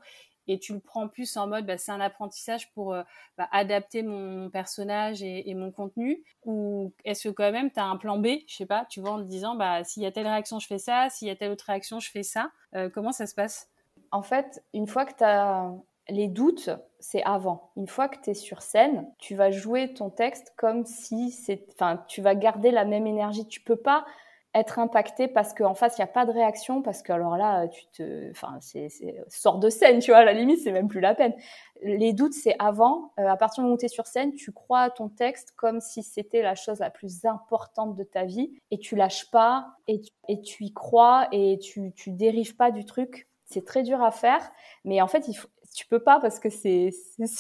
et 0.48 0.58
tu 0.58 0.72
le 0.72 0.80
prends 0.80 1.06
plus 1.06 1.36
en 1.36 1.46
mode, 1.46 1.66
bah, 1.66 1.78
c'est 1.78 1.92
un 1.92 2.00
apprentissage 2.00 2.72
pour 2.72 2.94
euh, 2.94 3.02
bah, 3.36 3.48
adapter 3.52 4.02
mon, 4.02 4.50
personnage 4.50 5.22
et, 5.22 5.54
mon 5.54 5.70
contenu 5.70 6.24
Ou 6.46 6.92
est-ce 7.04 7.28
que 7.28 7.32
quand 7.34 7.52
même, 7.52 7.70
tu 7.70 7.78
as 7.78 7.84
un 7.84 7.96
plan 7.96 8.18
B, 8.18 8.28
je 8.46 8.56
sais 8.56 8.66
pas, 8.66 8.86
tu 8.88 9.00
vois, 9.00 9.12
en 9.12 9.18
te 9.18 9.28
disant, 9.28 9.54
bah, 9.54 9.84
s'il 9.84 10.02
y 10.02 10.06
a 10.06 10.10
telle 10.10 10.26
réaction, 10.26 10.58
je 10.58 10.66
fais 10.66 10.78
ça, 10.78 11.08
s'il 11.10 11.28
y 11.28 11.30
a 11.30 11.36
telle 11.36 11.52
autre 11.52 11.66
réaction, 11.66 12.00
je 12.00 12.10
fais 12.10 12.22
ça. 12.22 12.50
Euh, 12.74 12.88
comment 12.88 13.12
ça 13.12 13.26
se 13.26 13.34
passe? 13.34 13.68
En 14.10 14.22
fait, 14.22 14.64
une 14.72 14.86
fois 14.86 15.04
que 15.04 15.14
tu 15.14 15.24
as 15.24 15.70
les 16.08 16.28
doutes, 16.28 16.70
c'est 16.98 17.22
avant. 17.24 17.70
Une 17.76 17.86
fois 17.86 18.08
que 18.08 18.16
tu 18.22 18.30
es 18.30 18.34
sur 18.34 18.62
scène, 18.62 19.06
tu 19.18 19.34
vas 19.34 19.50
jouer 19.50 19.92
ton 19.92 20.08
texte 20.08 20.54
comme 20.56 20.86
si 20.86 21.30
c'est. 21.30 21.66
Enfin, 21.74 22.02
tu 22.08 22.22
vas 22.22 22.34
garder 22.34 22.70
la 22.70 22.86
même 22.86 23.06
énergie. 23.06 23.46
Tu 23.46 23.60
peux 23.60 23.76
pas 23.76 24.06
être 24.54 24.78
impacté 24.78 25.28
parce 25.28 25.54
qu'en 25.54 25.74
face, 25.74 25.98
il 25.98 26.00
n'y 26.00 26.04
a 26.04 26.12
pas 26.12 26.24
de 26.26 26.32
réaction, 26.32 26.82
parce 26.82 27.02
que 27.02 27.12
alors 27.12 27.36
là, 27.36 27.68
tu 27.68 27.86
te. 27.88 28.30
Enfin, 28.30 28.58
c'est. 28.60 28.88
Sors 29.28 29.58
de 29.58 29.70
scène, 29.70 29.98
tu 30.00 30.10
vois, 30.10 30.20
à 30.20 30.24
la 30.24 30.32
limite, 30.32 30.60
c'est 30.60 30.72
même 30.72 30.88
plus 30.88 31.00
la 31.00 31.14
peine. 31.14 31.34
Les 31.82 32.12
doutes, 32.12 32.32
c'est 32.32 32.56
avant. 32.58 33.12
Euh, 33.18 33.28
à 33.28 33.36
partir 33.36 33.62
du 33.62 33.66
moment 33.66 33.76
où 33.76 33.78
tu 33.78 33.86
es 33.86 33.88
sur 33.88 34.06
scène, 34.06 34.34
tu 34.34 34.52
crois 34.52 34.80
à 34.80 34.90
ton 34.90 35.08
texte 35.08 35.52
comme 35.56 35.80
si 35.80 36.02
c'était 36.02 36.42
la 36.42 36.54
chose 36.54 36.80
la 36.80 36.90
plus 36.90 37.24
importante 37.24 37.94
de 37.94 38.04
ta 38.04 38.24
vie 38.24 38.52
et 38.70 38.78
tu 38.78 38.96
lâches 38.96 39.30
pas 39.30 39.68
et 39.86 40.00
tu, 40.00 40.10
et 40.28 40.40
tu 40.40 40.64
y 40.64 40.72
crois 40.72 41.28
et 41.32 41.58
tu, 41.58 41.92
tu 41.94 42.10
dérives 42.10 42.56
pas 42.56 42.70
du 42.70 42.84
truc 42.84 43.28
c'est 43.50 43.64
très 43.64 43.82
dur 43.82 44.02
à 44.02 44.10
faire, 44.10 44.42
mais 44.84 45.00
en 45.00 45.08
fait, 45.08 45.26
il 45.26 45.34
faut, 45.34 45.48
tu 45.74 45.86
peux 45.86 46.00
pas 46.00 46.18
parce 46.20 46.40
que 46.40 46.48
c'est 46.50 46.90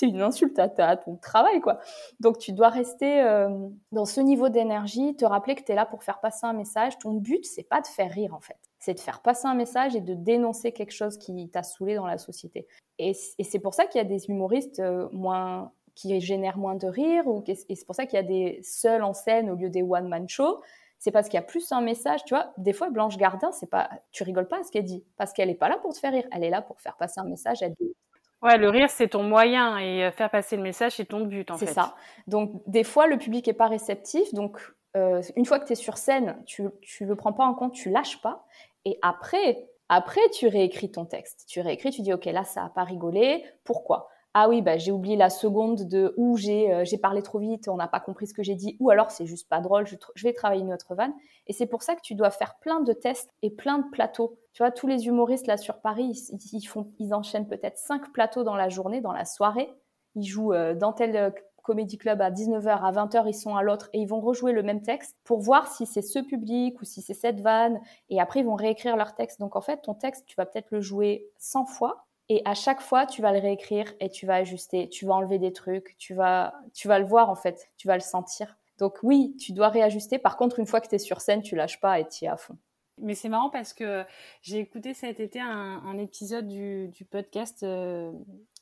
une 0.02 0.22
insulte 0.22 0.58
à, 0.58 0.96
ton 0.96 1.16
travail, 1.16 1.60
quoi. 1.60 1.78
Donc, 2.20 2.38
tu 2.38 2.52
dois 2.52 2.68
rester 2.68 3.20
euh, 3.22 3.48
dans 3.92 4.04
ce 4.04 4.20
niveau 4.20 4.48
d'énergie, 4.48 5.16
te 5.16 5.24
rappeler 5.24 5.54
que 5.54 5.62
tu 5.62 5.72
es 5.72 5.74
là 5.74 5.86
pour 5.86 6.02
faire 6.02 6.20
passer 6.20 6.46
un 6.46 6.52
message. 6.52 6.98
Ton 6.98 7.14
but, 7.14 7.44
c'est 7.44 7.68
pas 7.68 7.80
de 7.80 7.86
faire 7.86 8.10
rire, 8.10 8.34
en 8.34 8.40
fait. 8.40 8.58
C'est 8.78 8.94
de 8.94 9.00
faire 9.00 9.22
passer 9.22 9.46
un 9.46 9.54
message 9.54 9.96
et 9.96 10.00
de 10.00 10.14
dénoncer 10.14 10.72
quelque 10.72 10.92
chose 10.92 11.18
qui 11.18 11.48
t'a 11.50 11.62
saoulé 11.62 11.96
dans 11.96 12.06
la 12.06 12.18
société. 12.18 12.66
Et, 12.98 13.12
c'est 13.14 13.58
pour 13.58 13.74
ça 13.74 13.86
qu'il 13.86 13.98
y 14.00 14.04
a 14.04 14.08
des 14.08 14.26
humoristes 14.28 14.80
euh, 14.80 15.08
moins 15.12 15.72
qui 15.94 16.20
génèrent 16.20 16.58
moins 16.58 16.76
de 16.76 16.86
rire, 16.86 17.26
ou, 17.26 17.42
et 17.48 17.54
c'est 17.56 17.86
pour 17.86 17.96
ça 17.96 18.06
qu'il 18.06 18.16
y 18.16 18.20
a 18.20 18.26
des 18.26 18.60
seuls 18.62 19.02
en 19.02 19.12
scène 19.12 19.50
au 19.50 19.56
lieu 19.56 19.68
des 19.68 19.82
one-man 19.82 20.28
shows 20.28 20.60
c'est 20.98 21.12
parce 21.12 21.28
qu'il 21.28 21.36
y 21.36 21.42
a 21.42 21.46
plus 21.46 21.70
un 21.72 21.80
message, 21.80 22.24
tu 22.24 22.34
vois. 22.34 22.52
Des 22.58 22.72
fois, 22.72 22.90
Blanche 22.90 23.16
Gardin, 23.16 23.52
c'est 23.52 23.70
pas, 23.70 23.88
tu 24.10 24.24
rigoles 24.24 24.48
pas 24.48 24.60
à 24.60 24.64
ce 24.64 24.70
qu'elle 24.70 24.84
dit, 24.84 25.04
parce 25.16 25.32
qu'elle 25.32 25.48
est 25.48 25.54
pas 25.54 25.68
là 25.68 25.78
pour 25.78 25.92
te 25.92 25.98
faire 25.98 26.12
rire, 26.12 26.26
elle 26.32 26.44
est 26.44 26.50
là 26.50 26.60
pour 26.60 26.80
faire 26.80 26.96
passer 26.96 27.20
un 27.20 27.24
message. 27.24 27.62
Elle 27.62 27.74
dit... 27.74 27.94
Ouais, 28.42 28.56
le 28.56 28.68
rire, 28.68 28.88
c'est 28.88 29.08
ton 29.08 29.22
moyen 29.22 29.78
et 29.78 30.04
euh, 30.04 30.12
faire 30.12 30.30
passer 30.30 30.56
le 30.56 30.62
message, 30.62 30.92
c'est 30.96 31.06
ton 31.06 31.26
but, 31.26 31.50
en 31.50 31.58
fait. 31.58 31.66
C'est 31.66 31.72
ça. 31.72 31.96
Donc, 32.26 32.62
des 32.66 32.84
fois, 32.84 33.06
le 33.06 33.18
public 33.18 33.48
est 33.48 33.52
pas 33.52 33.66
réceptif. 33.66 34.32
Donc, 34.32 34.58
euh, 34.96 35.22
une 35.36 35.44
fois 35.44 35.58
que 35.58 35.66
tu 35.66 35.72
es 35.72 35.76
sur 35.76 35.98
scène, 35.98 36.40
tu, 36.46 36.62
tu 36.80 37.04
le 37.04 37.16
prends 37.16 37.32
pas 37.32 37.44
en 37.44 37.54
compte, 37.54 37.74
tu 37.74 37.90
lâches 37.90 38.20
pas. 38.22 38.46
Et 38.84 38.98
après, 39.02 39.68
après, 39.88 40.20
tu 40.32 40.46
réécris 40.46 40.90
ton 40.90 41.04
texte. 41.04 41.46
Tu 41.48 41.60
réécris, 41.60 41.90
tu 41.90 42.02
dis, 42.02 42.12
OK, 42.12 42.26
là, 42.26 42.44
ça 42.44 42.64
a 42.64 42.68
pas 42.68 42.84
rigolé. 42.84 43.44
Pourquoi? 43.64 44.08
Ah 44.34 44.48
oui, 44.48 44.62
bah, 44.62 44.76
j'ai 44.76 44.92
oublié 44.92 45.16
la 45.16 45.30
seconde 45.30 45.88
de 45.88 46.14
où 46.16 46.36
euh, 46.36 46.84
j'ai 46.84 46.98
parlé 46.98 47.22
trop 47.22 47.38
vite, 47.38 47.68
on 47.68 47.76
n'a 47.76 47.88
pas 47.88 48.00
compris 48.00 48.26
ce 48.26 48.34
que 48.34 48.42
j'ai 48.42 48.54
dit, 48.54 48.76
ou 48.78 48.90
alors 48.90 49.10
c'est 49.10 49.26
juste 49.26 49.48
pas 49.48 49.60
drôle, 49.60 49.86
je, 49.86 49.96
vais 50.22 50.32
travailler 50.32 50.62
une 50.62 50.72
autre 50.72 50.94
vanne. 50.94 51.12
Et 51.46 51.52
c'est 51.52 51.66
pour 51.66 51.82
ça 51.82 51.94
que 51.94 52.02
tu 52.02 52.14
dois 52.14 52.30
faire 52.30 52.56
plein 52.60 52.80
de 52.80 52.92
tests 52.92 53.30
et 53.42 53.50
plein 53.50 53.78
de 53.78 53.88
plateaux. 53.90 54.38
Tu 54.52 54.62
vois, 54.62 54.70
tous 54.70 54.86
les 54.86 55.06
humoristes 55.06 55.46
là 55.46 55.56
sur 55.56 55.80
Paris, 55.80 56.28
ils, 56.52 56.66
font, 56.66 56.92
ils 56.98 57.14
enchaînent 57.14 57.48
peut-être 57.48 57.78
cinq 57.78 58.12
plateaux 58.12 58.44
dans 58.44 58.56
la 58.56 58.68
journée, 58.68 59.00
dans 59.00 59.12
la 59.12 59.24
soirée. 59.24 59.72
Ils 60.14 60.26
jouent 60.26 60.52
euh, 60.52 60.74
dans 60.74 60.92
tel 60.92 61.16
euh, 61.16 61.30
comédie 61.62 61.98
club 61.98 62.22
à 62.22 62.30
19h, 62.30 62.68
à 62.68 62.92
20h, 62.92 63.24
ils 63.26 63.34
sont 63.34 63.56
à 63.56 63.62
l'autre 63.62 63.90
et 63.92 63.98
ils 64.00 64.08
vont 64.08 64.20
rejouer 64.20 64.52
le 64.52 64.62
même 64.62 64.82
texte 64.82 65.16
pour 65.24 65.40
voir 65.40 65.66
si 65.66 65.84
c'est 65.84 66.02
ce 66.02 66.18
public 66.18 66.80
ou 66.80 66.84
si 66.84 67.02
c'est 67.02 67.14
cette 67.14 67.40
vanne. 67.40 67.80
Et 68.08 68.20
après, 68.20 68.40
ils 68.40 68.46
vont 68.46 68.54
réécrire 68.54 68.96
leur 68.96 69.14
texte. 69.14 69.40
Donc 69.40 69.56
en 69.56 69.60
fait, 69.60 69.82
ton 69.82 69.94
texte, 69.94 70.24
tu 70.26 70.34
vas 70.36 70.46
peut-être 70.46 70.70
le 70.70 70.80
jouer 70.80 71.28
100 71.38 71.66
fois 71.66 72.07
et 72.28 72.42
à 72.44 72.54
chaque 72.54 72.80
fois, 72.80 73.06
tu 73.06 73.22
vas 73.22 73.32
le 73.32 73.38
réécrire 73.38 73.92
et 74.00 74.10
tu 74.10 74.26
vas 74.26 74.36
ajuster, 74.36 74.88
tu 74.88 75.06
vas 75.06 75.14
enlever 75.14 75.38
des 75.38 75.52
trucs, 75.52 75.96
tu 75.98 76.14
vas, 76.14 76.54
tu 76.74 76.88
vas 76.88 76.98
le 76.98 77.06
voir 77.06 77.30
en 77.30 77.34
fait, 77.34 77.70
tu 77.76 77.88
vas 77.88 77.94
le 77.94 78.02
sentir. 78.02 78.56
Donc 78.78 78.98
oui, 79.02 79.34
tu 79.38 79.52
dois 79.52 79.68
réajuster. 79.68 80.18
Par 80.18 80.36
contre, 80.36 80.58
une 80.58 80.66
fois 80.66 80.80
que 80.80 80.88
tu 80.88 80.94
es 80.94 80.98
sur 80.98 81.20
scène, 81.20 81.42
tu 81.42 81.56
lâches 81.56 81.80
pas 81.80 81.98
et 82.00 82.08
tu 82.08 82.26
es 82.26 82.28
à 82.28 82.36
fond. 82.36 82.56
Mais 83.00 83.14
c'est 83.14 83.28
marrant 83.28 83.50
parce 83.50 83.72
que 83.72 84.04
j'ai 84.42 84.58
écouté 84.58 84.94
cet 84.94 85.20
été 85.20 85.40
un, 85.40 85.98
épisode 85.98 86.46
du, 86.46 86.90
podcast 87.10 87.62
euh, 87.62 88.12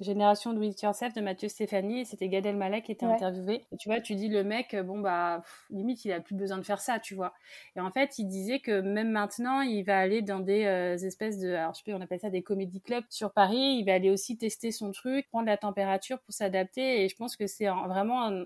Génération 0.01 0.53
de 0.53 0.63
It 0.63 0.81
Yourself 0.83 1.15
de 1.15 1.21
Mathieu 1.21 1.49
Stéphanie 1.49 2.01
et 2.01 2.05
c'était 2.05 2.29
Gad 2.29 2.47
Elmaleh 2.47 2.83
qui 2.83 2.93
était 2.93 3.07
interviewé. 3.07 3.65
Et 3.73 3.77
tu 3.77 3.89
vois, 3.89 4.01
tu 4.01 4.15
dis 4.15 4.29
le 4.29 4.45
mec, 4.45 4.75
euh, 4.75 4.83
bon 4.83 5.01
bah 5.01 5.43
limite 5.71 6.05
il 6.05 6.13
a 6.13 6.21
plus 6.21 6.35
besoin 6.35 6.59
de 6.59 6.63
faire 6.63 6.81
ça, 6.81 6.99
tu 6.99 7.15
vois. 7.15 7.35
Et 7.77 7.81
en 7.81 7.91
fait, 7.91 8.19
il 8.19 8.27
disait 8.27 8.61
que 8.61 8.81
même 8.81 9.11
maintenant, 9.11 9.61
il 9.61 9.83
va 9.83 9.99
aller 9.99 10.23
dans 10.23 10.41
des 10.41 10.65
euh, 10.65 10.97
espèces 10.97 11.39
de, 11.39 11.51
alors 11.51 11.75
je 11.75 11.83
sais 11.83 11.91
pas, 11.91 11.97
on 11.97 12.01
appelle 12.01 12.21
ça 12.21 12.31
des 12.31 12.43
comédie 12.43 12.81
clubs 12.81 13.05
sur 13.11 13.33
Paris. 13.33 13.79
Il 13.79 13.85
va 13.85 13.95
aller 13.95 14.11
aussi 14.11 14.37
tester 14.37 14.71
son 14.71 14.93
truc, 14.93 15.29
prendre 15.29 15.47
la 15.47 15.57
température 15.57 16.19
pour 16.21 16.35
s'adapter. 16.35 17.05
Et 17.05 17.09
je 17.09 17.17
pense 17.17 17.37
que 17.37 17.47
c'est 17.47 17.67
vraiment 17.67 18.27
un, 18.27 18.45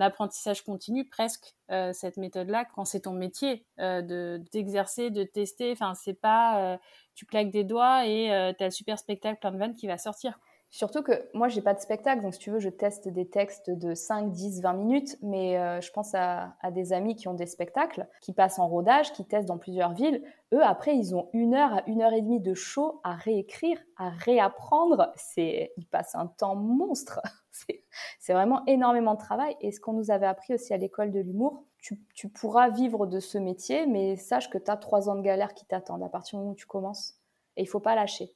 apprentissage 0.00 0.62
continu 0.62 1.04
presque 1.04 1.54
euh, 1.70 1.92
cette 1.92 2.16
méthode-là 2.16 2.64
quand 2.74 2.84
c'est 2.84 3.00
ton 3.00 3.12
métier 3.12 3.66
euh, 3.80 4.02
de 4.02 4.42
d'exercer, 4.52 5.10
de 5.10 5.24
tester. 5.24 5.72
Enfin, 5.72 5.94
c'est 5.94 6.14
pas 6.14 6.74
euh, 6.74 6.78
tu 7.14 7.26
claques 7.26 7.50
des 7.50 7.64
doigts 7.64 8.06
et 8.06 8.26
tu 8.56 8.62
as 8.62 8.66
le 8.66 8.70
super 8.70 8.98
spectacle 8.98 9.38
plein 9.40 9.52
de 9.52 9.58
vannes 9.58 9.74
qui 9.74 9.86
va 9.86 9.98
sortir. 9.98 10.38
Surtout 10.70 11.02
que 11.02 11.12
moi, 11.32 11.48
j'ai 11.48 11.62
pas 11.62 11.72
de 11.72 11.80
spectacle, 11.80 12.20
donc 12.20 12.34
si 12.34 12.40
tu 12.40 12.50
veux, 12.50 12.58
je 12.58 12.68
teste 12.68 13.08
des 13.08 13.26
textes 13.26 13.70
de 13.70 13.94
5, 13.94 14.30
10, 14.30 14.60
20 14.60 14.72
minutes, 14.74 15.16
mais 15.22 15.54
je 15.80 15.90
pense 15.92 16.14
à, 16.14 16.54
à, 16.60 16.70
des 16.70 16.92
amis 16.92 17.16
qui 17.16 17.26
ont 17.26 17.32
des 17.32 17.46
spectacles, 17.46 18.06
qui 18.20 18.34
passent 18.34 18.58
en 18.58 18.68
rodage, 18.68 19.14
qui 19.14 19.24
testent 19.24 19.48
dans 19.48 19.56
plusieurs 19.56 19.94
villes. 19.94 20.22
Eux, 20.52 20.62
après, 20.62 20.94
ils 20.94 21.14
ont 21.14 21.30
une 21.32 21.54
heure 21.54 21.72
à 21.72 21.82
une 21.86 22.02
heure 22.02 22.12
et 22.12 22.20
demie 22.20 22.40
de 22.40 22.52
show 22.52 23.00
à 23.02 23.14
réécrire, 23.14 23.78
à 23.96 24.10
réapprendre. 24.10 25.10
C'est, 25.16 25.72
ils 25.78 25.86
passent 25.86 26.14
un 26.14 26.26
temps 26.26 26.54
monstre. 26.54 27.20
C'est 28.18 28.32
vraiment 28.32 28.64
énormément 28.66 29.14
de 29.14 29.18
travail. 29.18 29.56
Et 29.60 29.72
ce 29.72 29.80
qu'on 29.80 29.92
nous 29.92 30.10
avait 30.10 30.26
appris 30.26 30.54
aussi 30.54 30.72
à 30.72 30.76
l'école 30.76 31.10
de 31.10 31.20
l'humour, 31.20 31.64
tu, 31.78 32.28
pourras 32.28 32.68
vivre 32.68 33.06
de 33.06 33.20
ce 33.20 33.38
métier, 33.38 33.86
mais 33.86 34.16
sache 34.16 34.50
que 34.50 34.58
tu 34.58 34.70
as 34.70 34.76
trois 34.76 35.08
ans 35.08 35.14
de 35.14 35.22
galère 35.22 35.54
qui 35.54 35.64
t'attendent 35.64 36.02
à 36.02 36.08
partir 36.08 36.38
du 36.38 36.42
moment 36.42 36.52
où 36.52 36.56
tu 36.56 36.66
commences. 36.66 37.14
Et 37.56 37.62
il 37.62 37.66
faut 37.66 37.80
pas 37.80 37.94
lâcher. 37.94 38.34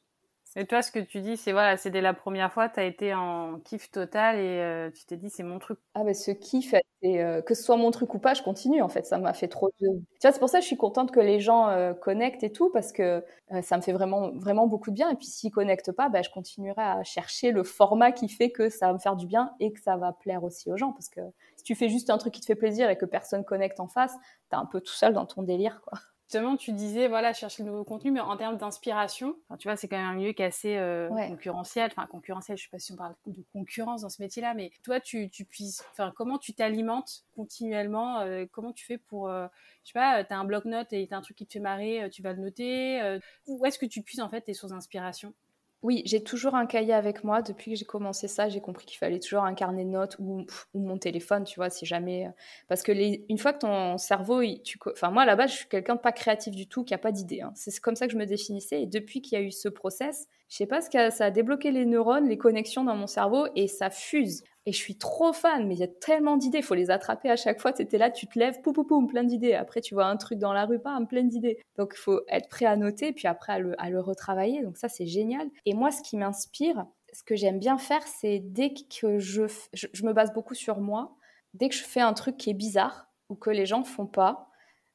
Et 0.55 0.67
toi, 0.67 0.83
ce 0.83 0.93
que 0.93 0.99
tu 0.99 1.21
dis, 1.23 1.39
c'est 1.39 1.53
voilà, 1.53 1.79
c'est 1.79 1.91
dès 1.91 2.03
la 2.03 2.13
première 2.13 2.53
fois, 2.53 2.69
tu 2.69 2.79
as 2.79 2.85
été 2.85 3.15
en 3.15 3.59
kiff 3.61 3.91
total 3.91 4.37
et 4.37 4.61
euh, 4.61 4.91
tu 4.91 5.07
t'es 5.07 5.17
dit, 5.17 5.31
c'est 5.31 5.43
mon 5.43 5.59
truc. 5.59 5.79
Ah, 5.95 6.05
ben 6.05 6.13
ce 6.13 6.31
kiff, 6.31 6.75
euh, 7.05 7.41
que 7.41 7.55
ce 7.55 7.63
soit 7.63 7.79
mon 7.79 7.91
truc 7.91 8.13
ou 8.13 8.19
pas, 8.19 8.35
je 8.35 8.43
continue 8.43 8.83
en 8.83 8.91
fait. 8.91 9.07
Ça 9.07 9.17
m'a 9.17 9.33
fait 9.33 9.49
trop 9.49 9.71
de. 9.81 9.87
Tu 9.89 10.03
vois, 10.23 10.31
c'est 10.33 10.39
pour 10.39 10.51
ça 10.51 10.59
que 10.59 10.63
je 10.63 10.67
suis 10.67 10.77
contente 10.77 11.11
que 11.11 11.21
les 11.21 11.41
gens 11.41 11.69
euh, 11.69 11.95
connectent 11.95 12.43
et 12.45 12.53
tout, 12.53 12.71
parce 12.71 12.93
que 12.93 13.25
ça 13.63 13.77
me 13.79 13.83
fait 13.83 13.93
vraiment, 13.93 14.31
vraiment 14.33 14.67
beaucoup 14.67 14.91
de 14.91 14.95
bien. 14.95 15.09
Et 15.11 15.15
puis 15.15 15.27
s'ils 15.27 15.51
connectent 15.51 15.93
pas, 15.93 16.11
ben, 16.11 16.23
je 16.23 16.31
continuerai 16.31 16.83
à 16.83 17.03
chercher 17.03 17.51
le 17.51 17.63
format 17.65 18.13
qui 18.13 18.29
fait 18.29 18.51
que 18.51 18.69
ça 18.69 18.89
va 18.89 18.93
me 18.93 18.99
faire 18.99 19.17
du 19.17 19.27
bien 19.27 19.53
et 19.59 19.73
que 19.73 19.81
ça 19.81 19.97
va 19.97 20.13
plaire 20.13 20.45
aussi 20.45 20.71
aux 20.71 20.77
gens. 20.77 20.93
Parce 20.93 21.09
que 21.09 21.21
si 21.57 21.65
tu 21.65 21.75
fais 21.75 21.89
juste 21.89 22.11
un 22.11 22.19
truc 22.19 22.35
qui 22.35 22.41
te 22.43 22.47
fait 22.47 22.57
plaisir 22.57 22.91
et 22.91 22.99
que 22.99 23.07
personne 23.07 23.43
connecte 23.45 23.81
en 23.81 23.89
face, 23.89 24.15
t'es 24.51 24.57
un 24.57 24.67
peu 24.67 24.83
tout 24.83 24.93
seul 24.93 25.15
dans 25.15 25.25
ton 25.25 25.43
délire, 25.43 25.81
quoi 25.83 25.99
justement, 26.33 26.57
tu 26.57 26.73
disais, 26.73 27.09
voilà, 27.09 27.35
chercher 27.35 27.63
le 27.63 27.69
nouveau 27.69 27.85
contenu, 27.85 28.11
mais 28.11 28.21
en 28.21 28.39
termes 28.39 28.57
d'inspiration, 28.57 29.37
tu 29.59 29.69
vois, 29.69 29.77
c'est 29.77 29.87
quand 29.87 29.99
même 29.99 30.07
un 30.07 30.15
milieu 30.15 30.33
qui 30.33 30.41
est 30.41 30.47
assez 30.47 30.79
euh, 30.79 31.11
concurrentiel. 31.29 31.91
Enfin, 31.95 32.07
concurrentiel, 32.07 32.57
je 32.57 32.63
sais 32.63 32.71
pas 32.71 32.79
si 32.79 32.91
on 32.91 32.97
parle 32.97 33.15
de 33.27 33.45
concurrence 33.53 34.01
dans 34.01 34.09
ce 34.09 34.23
métier-là, 34.23 34.55
mais 34.55 34.73
toi, 34.83 34.99
tu, 34.99 35.29
tu 35.29 35.45
puisses, 35.45 35.85
enfin, 35.91 36.11
comment 36.17 36.39
tu 36.39 36.55
t'alimentes 36.55 37.27
continuellement 37.37 38.21
euh, 38.21 38.47
Comment 38.51 38.73
tu 38.73 38.87
fais 38.87 38.97
pour, 38.97 39.29
euh, 39.29 39.47
je 39.85 39.91
sais 39.91 39.99
pas, 39.99 40.25
tu 40.25 40.33
as 40.33 40.39
un 40.39 40.45
bloc-notes 40.45 40.95
et 40.95 41.07
tu 41.07 41.13
as 41.13 41.19
un 41.19 41.21
truc 41.21 41.37
qui 41.37 41.47
te 41.47 41.53
fait 41.53 41.61
marrer, 41.61 42.09
tu 42.11 42.23
vas 42.23 42.33
le 42.33 42.41
noter 42.41 43.19
Où 43.47 43.67
est-ce 43.67 43.79
que 43.79 43.85
tu 43.85 44.01
puisses, 44.01 44.21
en 44.21 44.31
fait, 44.31 44.41
tes 44.41 44.55
sources 44.55 44.73
d'inspiration? 44.73 45.35
Oui, 45.83 46.03
j'ai 46.05 46.23
toujours 46.23 46.55
un 46.55 46.67
cahier 46.67 46.95
avec 46.95 47.25
moi. 47.25 47.43
Depuis 47.43 47.73
que 47.73 47.77
j'ai 47.77 47.85
commencé 47.85 48.29
ça, 48.29 48.49
j'ai 48.49 48.61
compris 48.61 48.87
qu'il 48.87 48.99
fallait 48.99 49.19
toujours 49.19 49.43
un 49.43 49.55
carnet 49.55 49.85
de 49.85 49.91
notes 49.91 50.17
ou, 50.21 50.47
mon 50.75 50.97
téléphone, 50.97 51.43
tu 51.43 51.57
vois, 51.57 51.71
si 51.71 51.87
jamais. 51.87 52.27
Euh, 52.27 52.31
parce 52.69 52.83
que 52.83 52.93
une 52.93 53.39
fois 53.39 53.53
que 53.53 53.59
ton 53.59 53.99
cerveau, 53.99 54.43
tu, 54.63 54.79
enfin 54.93 55.11
moi 55.11 55.25
là-bas, 55.25 55.49
je 55.49 55.55
suis 55.55 55.67
quelqu'un 55.69 55.97
de 55.97 56.01
pas 56.01 56.13
créatif 56.13 56.55
du 56.55 56.69
tout, 56.69 56.85
qui 56.85 56.95
a 56.95 56.99
pas 56.99 57.11
d'idée. 57.11 57.41
Hein. 57.41 57.53
C'est 57.57 57.77
comme 57.81 57.97
ça 57.97 58.07
que 58.07 58.13
je 58.13 58.19
me 58.19 58.27
définissais. 58.27 58.83
Et 58.83 58.87
depuis 58.87 59.23
qu'il 59.23 59.39
y 59.39 59.43
a 59.43 59.45
eu 59.45 59.51
ce 59.51 59.69
process, 59.69 60.29
je 60.53 60.59
sais 60.59 60.67
pas 60.67 60.83
ce 60.83 60.91
que 60.91 61.09
ça 61.09 61.25
a 61.25 61.31
débloqué 61.31 61.71
les 61.71 61.87
neurones, 61.87 62.29
les 62.29 62.37
connexions 62.37 62.85
dans 62.85 62.95
mon 62.95 63.07
cerveau, 63.07 63.47
et 63.57 63.69
ça 63.69 63.89
fuse. 63.89 64.45
Et 64.67 64.73
je 64.73 64.77
suis 64.77 64.99
trop 64.99 65.33
fan, 65.33 65.67
mais 65.67 65.75
il 65.75 65.81
y 65.81 65.83
a 65.83 65.89
tellement 65.89 66.37
d'idées, 66.37 66.59
il 66.59 66.63
faut 66.63 66.75
les 66.75 66.91
attraper 66.91 67.31
à 67.31 67.37
chaque 67.37 67.59
fois. 67.59 67.73
Tu 67.73 67.87
là, 67.97 68.11
tu 68.11 68.27
te 68.27 68.39
lèves, 68.39 68.61
poum, 68.61 68.75
poum, 68.75 69.07
plein 69.07 69.25
d'idées. 69.25 69.55
Après, 69.55 69.81
tu 69.81 69.95
vois 69.95 70.05
un 70.05 70.19
truc 70.19 70.39
dans 70.39 70.53
la 70.53 70.67
rue, 70.67 70.79
pas, 70.79 71.01
plein 71.09 71.25
d'idées. 71.25 71.59
Donc, 71.79 71.95
il 71.97 71.99
faut 71.99 72.21
être 72.29 72.51
prêt 72.51 72.67
à 72.67 72.77
noter, 72.77 73.15
puis 73.15 73.29
après 73.29 73.55
à 73.55 73.59
le, 73.61 73.81
à 73.81 73.89
le 73.89 73.99
retravailler. 73.99 74.63
Donc, 74.63 74.77
ça, 74.77 74.91
c'est 74.91 75.07
génial. 75.07 75.49
Et 75.65 75.73
moi, 75.73 75.91
ce 75.91 76.03
qui 76.03 76.19
m'inspire, 76.19 76.85
ce 77.15 77.23
que 77.23 77.35
j'aime 77.35 77.59
bien 77.59 77.79
faire, 77.79 78.07
c'est 78.07 78.41
dès 78.41 78.75
que 78.75 79.19
je, 79.19 79.45
je, 79.73 79.87
je, 79.91 80.05
me 80.05 80.13
base 80.13 80.35
beaucoup 80.35 80.55
sur 80.55 80.81
moi, 80.81 81.17
dès 81.55 81.71
que 81.71 81.75
je 81.75 81.83
fais 81.83 82.03
un 82.03 82.13
truc 82.13 82.37
qui 82.37 82.51
est 82.51 82.55
bizarre, 82.55 83.09
ou 83.31 83.37
que 83.37 83.49
les 83.49 83.65
gens 83.65 83.85
font 83.85 84.07
pas, 84.07 84.51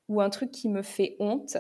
ou 0.08 0.22
un 0.22 0.30
truc 0.30 0.52
qui 0.52 0.70
me 0.70 0.84
fait 0.84 1.16
honte, 1.20 1.58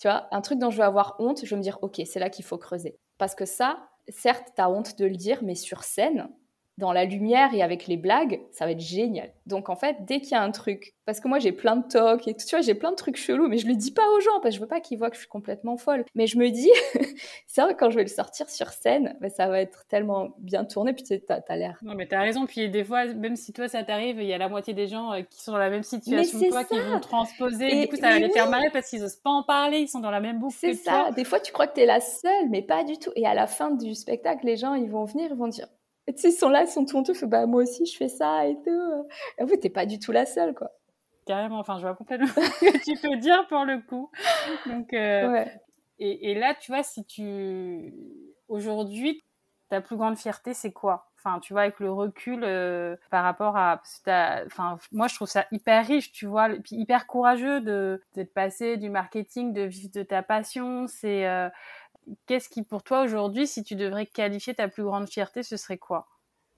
tu 0.00 0.08
vois, 0.08 0.26
un 0.32 0.40
truc 0.40 0.58
dont 0.58 0.70
je 0.70 0.78
vais 0.78 0.82
avoir 0.82 1.14
honte, 1.20 1.44
je 1.44 1.50
vais 1.50 1.56
me 1.56 1.62
dire, 1.62 1.78
ok, 1.82 2.02
c'est 2.04 2.18
là 2.18 2.28
qu'il 2.28 2.44
faut 2.44 2.58
creuser. 2.58 2.98
Parce 3.18 3.34
que 3.34 3.44
ça, 3.44 3.88
certes, 4.08 4.52
tu 4.56 4.62
as 4.62 4.70
honte 4.70 4.98
de 4.98 5.06
le 5.06 5.16
dire, 5.16 5.42
mais 5.42 5.54
sur 5.54 5.84
scène, 5.84 6.28
dans 6.78 6.92
la 6.92 7.04
lumière 7.04 7.54
et 7.54 7.62
avec 7.62 7.86
les 7.86 7.96
blagues, 7.96 8.40
ça 8.52 8.66
va 8.66 8.72
être 8.72 8.80
génial. 8.80 9.32
Donc 9.46 9.70
en 9.70 9.76
fait, 9.76 9.96
dès 10.00 10.20
qu'il 10.20 10.32
y 10.32 10.34
a 10.34 10.42
un 10.42 10.50
truc, 10.50 10.94
parce 11.06 11.20
que 11.20 11.28
moi 11.28 11.38
j'ai 11.38 11.52
plein 11.52 11.76
de 11.76 11.86
tocs 11.88 12.28
et 12.28 12.34
tout, 12.34 12.44
tu 12.46 12.54
vois, 12.54 12.60
j'ai 12.60 12.74
plein 12.74 12.90
de 12.90 12.96
trucs 12.96 13.16
chelous, 13.16 13.48
mais 13.48 13.56
je 13.56 13.66
le 13.66 13.74
dis 13.74 13.92
pas 13.92 14.02
aux 14.14 14.20
gens 14.20 14.40
parce 14.42 14.54
que 14.54 14.56
je 14.56 14.60
veux 14.60 14.66
pas 14.66 14.80
qu'ils 14.80 14.98
voient 14.98 15.08
que 15.08 15.14
je 15.14 15.20
suis 15.20 15.28
complètement 15.28 15.78
folle. 15.78 16.04
Mais 16.14 16.26
je 16.26 16.36
me 16.36 16.50
dis, 16.50 16.70
c'est 17.46 17.62
vrai 17.62 17.74
quand 17.76 17.88
je 17.88 17.96
vais 17.96 18.02
le 18.02 18.08
sortir 18.08 18.50
sur 18.50 18.68
scène, 18.68 19.16
ben, 19.20 19.30
ça 19.30 19.48
va 19.48 19.60
être 19.60 19.86
tellement 19.88 20.34
bien 20.38 20.64
tourné, 20.64 20.92
puis 20.92 21.04
t'as 21.04 21.40
as, 21.48 21.56
l'air. 21.56 21.78
Non 21.82 21.94
mais 21.94 22.06
t'as 22.06 22.20
raison, 22.20 22.44
puis 22.44 22.68
des 22.68 22.84
fois, 22.84 23.06
même 23.06 23.36
si 23.36 23.54
toi 23.54 23.68
ça 23.68 23.82
t'arrive, 23.82 24.20
il 24.20 24.26
y 24.26 24.34
a 24.34 24.38
la 24.38 24.50
moitié 24.50 24.74
des 24.74 24.86
gens 24.86 25.12
euh, 25.12 25.22
qui 25.22 25.42
sont 25.42 25.52
dans 25.52 25.58
la 25.58 25.70
même 25.70 25.82
situation 25.82 26.38
que 26.38 26.50
toi, 26.50 26.64
qui 26.64 26.78
vont 26.78 27.00
transposer, 27.00 27.68
et 27.68 27.80
du 27.82 27.88
coup 27.88 27.96
ça 27.96 28.10
va 28.10 28.18
les 28.18 28.30
faire 28.30 28.50
marrer 28.50 28.68
parce 28.70 28.90
qu'ils 28.90 29.02
osent 29.02 29.16
pas 29.16 29.30
en 29.30 29.44
parler, 29.44 29.78
ils 29.78 29.88
sont 29.88 30.00
dans 30.00 30.10
la 30.10 30.20
même 30.20 30.38
boucle 30.38 30.56
C'est 30.58 30.74
ça, 30.74 31.10
des 31.12 31.24
fois 31.24 31.40
tu 31.40 31.52
crois 31.52 31.66
que 31.68 31.74
t'es 31.74 31.86
la 31.86 32.00
seule, 32.00 32.50
mais 32.50 32.60
pas 32.60 32.84
du 32.84 32.98
tout. 32.98 33.12
Et 33.16 33.26
à 33.26 33.32
la 33.32 33.46
fin 33.46 33.70
du 33.70 33.94
spectacle, 33.94 34.44
les 34.44 34.56
gens 34.56 34.74
ils 34.74 34.90
vont 34.90 35.04
venir, 35.04 35.28
ils 35.30 35.36
vont 35.36 35.48
dire 35.48 35.68
tu 36.12 36.18
sais, 36.18 36.28
ils 36.30 36.32
sont 36.32 36.48
là, 36.48 36.62
ils 36.62 36.68
sont 36.68 36.84
tout 36.84 36.96
honteux, 36.96 37.14
bah 37.26 37.46
moi 37.46 37.62
aussi 37.62 37.86
je 37.86 37.96
fais 37.96 38.08
ça 38.08 38.46
et 38.46 38.54
tout. 38.64 39.06
Et 39.38 39.42
en 39.42 39.46
fait, 39.46 39.58
t'es 39.58 39.70
pas 39.70 39.86
du 39.86 39.98
tout 39.98 40.12
la 40.12 40.26
seule, 40.26 40.54
quoi. 40.54 40.70
Carrément, 41.26 41.58
enfin, 41.58 41.76
je 41.78 41.82
vois 41.82 41.96
complètement 41.96 42.26
ce 42.36 42.70
que 42.70 42.84
tu 42.84 43.00
peux 43.00 43.16
dire 43.16 43.46
pour 43.48 43.64
le 43.64 43.80
coup. 43.80 44.10
Donc, 44.66 44.92
euh, 44.92 45.32
ouais. 45.32 45.60
et, 45.98 46.30
et, 46.30 46.34
là, 46.34 46.54
tu 46.54 46.70
vois, 46.70 46.84
si 46.84 47.04
tu. 47.04 47.92
Aujourd'hui, 48.48 49.24
ta 49.68 49.80
plus 49.80 49.96
grande 49.96 50.16
fierté, 50.16 50.54
c'est 50.54 50.72
quoi? 50.72 51.10
Enfin, 51.18 51.40
tu 51.40 51.52
vois, 51.52 51.62
avec 51.62 51.80
le 51.80 51.90
recul 51.90 52.44
euh, 52.44 52.94
par 53.10 53.24
rapport 53.24 53.56
à. 53.56 53.82
Enfin, 54.46 54.78
moi, 54.92 55.08
je 55.08 55.16
trouve 55.16 55.26
ça 55.26 55.46
hyper 55.50 55.84
riche, 55.84 56.12
tu 56.12 56.26
vois, 56.26 56.50
et 56.50 56.60
puis 56.60 56.76
hyper 56.76 57.08
courageux 57.08 57.60
de 57.60 58.00
d'être 58.14 58.32
passé 58.32 58.76
du 58.76 58.88
marketing, 58.88 59.52
de 59.52 59.62
vivre 59.62 59.90
de 59.92 60.04
ta 60.04 60.22
passion. 60.22 60.86
C'est. 60.86 61.26
Euh, 61.26 61.48
qu'est-ce 62.26 62.48
qui, 62.48 62.62
pour 62.62 62.82
toi 62.82 63.02
aujourd'hui, 63.02 63.46
si 63.46 63.62
tu 63.62 63.76
devrais 63.76 64.06
qualifier 64.06 64.54
ta 64.54 64.68
plus 64.68 64.84
grande 64.84 65.08
fierté, 65.08 65.42
ce 65.42 65.56
serait 65.56 65.78
quoi? 65.78 66.06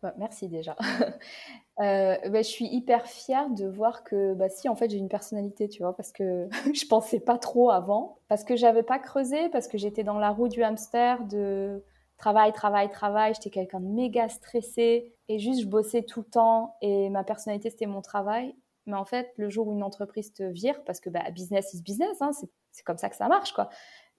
Bah, 0.02 0.14
Merci 0.16 0.48
déjà. 0.48 0.76
euh, 1.80 2.16
bah, 2.28 2.42
je 2.42 2.48
suis 2.48 2.66
hyper 2.66 3.06
fière 3.06 3.50
de 3.50 3.66
voir 3.66 4.04
que, 4.04 4.34
bah, 4.34 4.48
si, 4.48 4.68
en 4.68 4.76
fait, 4.76 4.90
j'ai 4.90 4.98
une 4.98 5.08
personnalité, 5.08 5.68
tu 5.68 5.82
vois, 5.82 5.96
parce 5.96 6.12
que 6.12 6.48
je 6.74 6.86
pensais 6.86 7.20
pas 7.20 7.38
trop 7.38 7.70
avant, 7.70 8.18
parce 8.28 8.44
que 8.44 8.56
j'avais 8.56 8.82
pas 8.82 8.98
creusé, 8.98 9.48
parce 9.50 9.68
que 9.68 9.78
j'étais 9.78 10.04
dans 10.04 10.18
la 10.18 10.30
roue 10.30 10.48
du 10.48 10.62
hamster 10.62 11.24
de 11.24 11.84
travail, 12.18 12.52
travail, 12.52 12.90
travail. 12.90 13.34
J'étais 13.34 13.50
quelqu'un 13.50 13.80
de 13.80 13.86
méga 13.86 14.28
stressé 14.28 15.14
et 15.28 15.38
juste 15.38 15.62
je 15.62 15.66
bossais 15.66 16.02
tout 16.02 16.20
le 16.20 16.26
temps 16.26 16.76
et 16.82 17.08
ma 17.10 17.24
personnalité 17.24 17.70
c'était 17.70 17.86
mon 17.86 18.02
travail. 18.02 18.54
Mais 18.86 18.96
en 18.96 19.04
fait, 19.04 19.32
le 19.36 19.48
jour 19.50 19.68
où 19.68 19.72
une 19.72 19.82
entreprise 19.82 20.32
te 20.32 20.42
vire, 20.42 20.82
parce 20.84 21.00
que 21.00 21.10
bah, 21.10 21.30
business 21.30 21.74
is 21.74 21.82
business, 21.82 22.20
hein, 22.20 22.30
c'est 22.32 22.82
comme 22.84 22.96
ça 22.96 23.08
que 23.08 23.16
ça 23.16 23.28
marche, 23.28 23.52
quoi. 23.52 23.68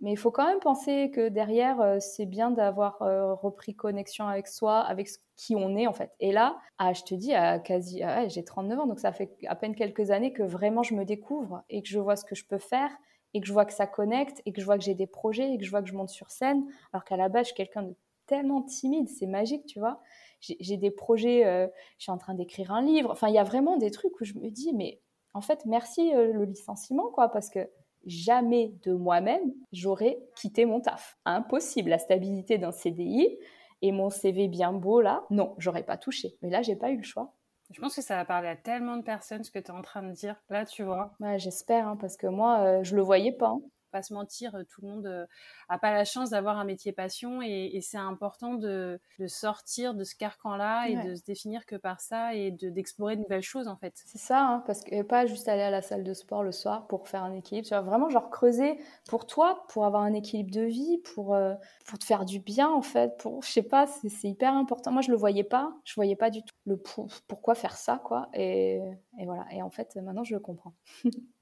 Mais 0.02 0.12
il 0.12 0.18
faut 0.18 0.32
quand 0.32 0.46
même 0.46 0.60
penser 0.60 1.12
que 1.14 1.28
derrière, 1.28 1.82
euh, 1.82 1.98
c'est 2.00 2.26
bien 2.26 2.52
d'avoir 2.52 3.02
euh, 3.02 3.34
repris 3.34 3.76
connexion 3.76 4.28
avec 4.28 4.48
soi, 4.48 4.80
avec 4.80 5.10
qui 5.36 5.56
on 5.56 5.76
est 5.76 5.88
en 5.88 5.94
fait. 5.94 6.12
Et 6.22 6.32
là, 6.32 6.58
ah, 6.78 6.94
je 6.94 7.04
te 7.04 7.16
dis, 7.16 7.34
à 7.34 7.60
quasi, 7.60 8.02
ah 8.02 8.28
j'ai 8.28 8.44
39 8.44 8.80
ans, 8.80 8.88
donc 8.88 9.00
ça 9.00 9.12
fait 9.12 9.36
à 9.48 9.56
peine 9.56 9.76
quelques 9.76 10.12
années 10.12 10.32
que 10.32 10.44
vraiment 10.44 10.84
je 10.84 10.94
me 10.94 11.04
découvre 11.04 11.64
et 11.70 11.82
que 11.82 11.90
je 11.90 12.00
vois 12.00 12.16
ce 12.16 12.24
que 12.24 12.36
je 12.36 12.46
peux 12.46 12.60
faire 12.60 12.92
et 13.34 13.42
que 13.42 13.48
je 13.48 13.54
vois 13.54 13.66
que 13.66 13.74
ça 13.74 13.88
connecte 13.88 14.42
et 14.46 14.54
que 14.54 14.62
je 14.62 14.66
vois 14.66 14.78
que 14.78 14.84
j'ai 14.84 14.96
des 14.96 15.06
projets 15.06 15.54
et 15.54 15.58
que 15.58 15.66
je 15.66 15.70
vois 15.70 15.82
que 15.82 15.90
je 15.90 15.96
monte 15.96 16.10
sur 16.10 16.32
scène. 16.32 16.66
Alors 16.94 17.04
qu'à 17.04 17.18
la 17.18 17.28
base, 17.28 17.48
je 17.48 17.48
suis 17.48 17.56
quelqu'un 17.58 17.84
de 17.84 17.96
tellement 18.26 18.62
timide, 18.62 19.10
c'est 19.10 19.28
magique, 19.28 19.66
tu 19.66 19.80
vois. 19.80 20.02
J'ai 20.40 20.78
des 20.78 20.92
projets, 20.92 21.46
euh, 21.46 21.68
je 21.98 22.04
suis 22.04 22.12
en 22.12 22.18
train 22.18 22.34
d'écrire 22.34 22.72
un 22.72 22.82
livre. 22.82 23.12
Enfin, 23.12 23.28
il 23.28 23.34
y 23.34 23.40
a 23.40 23.44
vraiment 23.44 23.76
des 23.76 23.92
trucs 23.92 24.22
où 24.22 24.24
je 24.24 24.36
me 24.36 24.50
dis, 24.50 24.72
mais 24.74 25.02
en 25.34 25.42
fait, 25.42 25.66
merci 25.66 26.12
le 26.14 26.46
licenciement, 26.46 27.10
quoi, 27.10 27.30
parce 27.30 27.50
que 27.50 27.70
jamais 28.06 28.74
de 28.84 28.94
moi-même, 28.94 29.54
j'aurais 29.72 30.20
quitté 30.36 30.66
mon 30.66 30.82
taf. 30.82 31.18
Impossible. 31.26 31.90
La 31.90 32.00
stabilité 32.00 32.58
d'un 32.58 32.72
CDI 32.72 33.38
et 33.82 33.92
mon 33.92 34.10
CV 34.10 34.48
bien 34.48 34.74
beau 34.74 35.02
là, 35.02 35.24
non, 35.30 35.56
j'aurais 35.58 35.84
pas 35.84 35.98
touché. 35.98 36.36
Mais 36.42 36.50
là, 36.50 36.62
j'ai 36.62 36.76
pas 36.76 36.92
eu 36.92 36.98
le 36.98 37.04
choix. 37.04 37.34
Je 37.72 37.80
pense 37.80 37.96
que 37.96 38.02
ça 38.02 38.16
va 38.16 38.26
parler 38.26 38.48
à 38.48 38.56
tellement 38.56 38.98
de 38.98 39.04
personnes 39.04 39.44
ce 39.44 39.52
que 39.52 39.60
tu 39.60 39.68
es 39.68 39.72
en 39.72 39.84
train 39.84 40.02
de 40.02 40.12
dire. 40.12 40.36
Là, 40.50 40.66
tu 40.66 40.84
vois. 40.84 41.14
J'espère, 41.38 41.88
hein, 41.88 41.98
parce 41.98 42.18
que 42.18 42.26
moi, 42.26 42.60
euh, 42.62 42.84
je 42.84 42.96
le 42.96 43.04
voyais 43.04 43.32
pas. 43.32 43.50
Hein 43.50 43.62
pas 43.90 44.02
se 44.02 44.14
mentir, 44.14 44.56
euh, 44.56 44.64
tout 44.64 44.82
le 44.82 44.88
monde 44.88 45.04
n'a 45.04 45.76
euh, 45.76 45.78
pas 45.80 45.92
la 45.92 46.06
chance 46.06 46.32
d'avoir 46.32 46.58
un 46.58 46.64
métier 46.64 46.92
passion 46.92 47.42
et, 47.42 47.80
c'est 47.82 47.98
important 47.98 48.56
de, 48.56 49.00
sortir 49.28 49.94
de 49.94 50.04
ce 50.04 50.16
carcan-là 50.16 50.88
et 50.90 50.96
de 51.08 51.16
se 51.16 51.24
définir 51.24 51.66
que 51.66 51.76
par 51.76 52.00
ça 52.02 52.36
et 52.36 52.52
d'explorer 52.52 53.16
de, 53.16 53.22
nouvelles 53.22 53.42
choses 53.42 53.68
en 53.68 53.78
fait. 53.78 53.94
C'est 54.06 54.18
ça, 54.18 54.42
hein, 54.42 54.64
parce 54.66 54.82
que 54.82 55.02
pas 55.02 55.26
juste 55.26 55.48
aller 55.48 55.62
à 55.62 55.70
la 55.70 55.82
salle 55.82 56.04
de 56.04 56.14
sport 56.14 56.44
le 56.44 56.52
soir 56.52 56.88
pour 56.88 57.08
faire 57.08 57.24
un 57.24 57.34
équilibre, 57.34 57.68
tu 57.68 57.74
vois, 57.74 57.82
vraiment 57.82 58.10
genre 58.10 58.30
creuser 58.30 58.80
pour 59.08 59.26
toi, 59.26 59.66
pour 59.70 59.86
avoir 59.86 60.04
un 60.04 60.14
équilibre 60.14 60.52
de 60.52 60.62
vie, 60.62 61.00
pour, 61.16 61.34
euh, 61.34 61.54
pour 61.86 62.00
te 62.00 62.06
faire 62.06 62.26
du 62.26 62.40
bien 62.40 62.70
en 62.70 62.82
fait, 62.82 63.18
pour, 63.18 63.44
je 63.44 63.50
sais 63.50 63.64
pas, 63.64 63.88
c'est 63.88 64.28
hyper 64.28 64.54
important. 64.54 64.92
Moi 64.92 65.02
je 65.02 65.12
le 65.12 65.18
voyais 65.18 65.44
pas, 65.44 65.74
je 65.84 65.96
voyais 65.96 66.16
pas 66.16 66.30
du 66.30 66.44
tout 66.44 66.56
le 66.66 66.82
pourquoi 67.28 67.56
faire 67.56 67.76
ça 67.76 68.02
quoi, 68.04 68.30
et, 68.34 68.82
et 69.18 69.26
voilà, 69.26 69.46
et 69.52 69.62
en 69.62 69.70
fait 69.70 69.96
maintenant 69.96 70.24
je 70.24 70.34
le 70.34 70.40
comprends. 70.40 70.74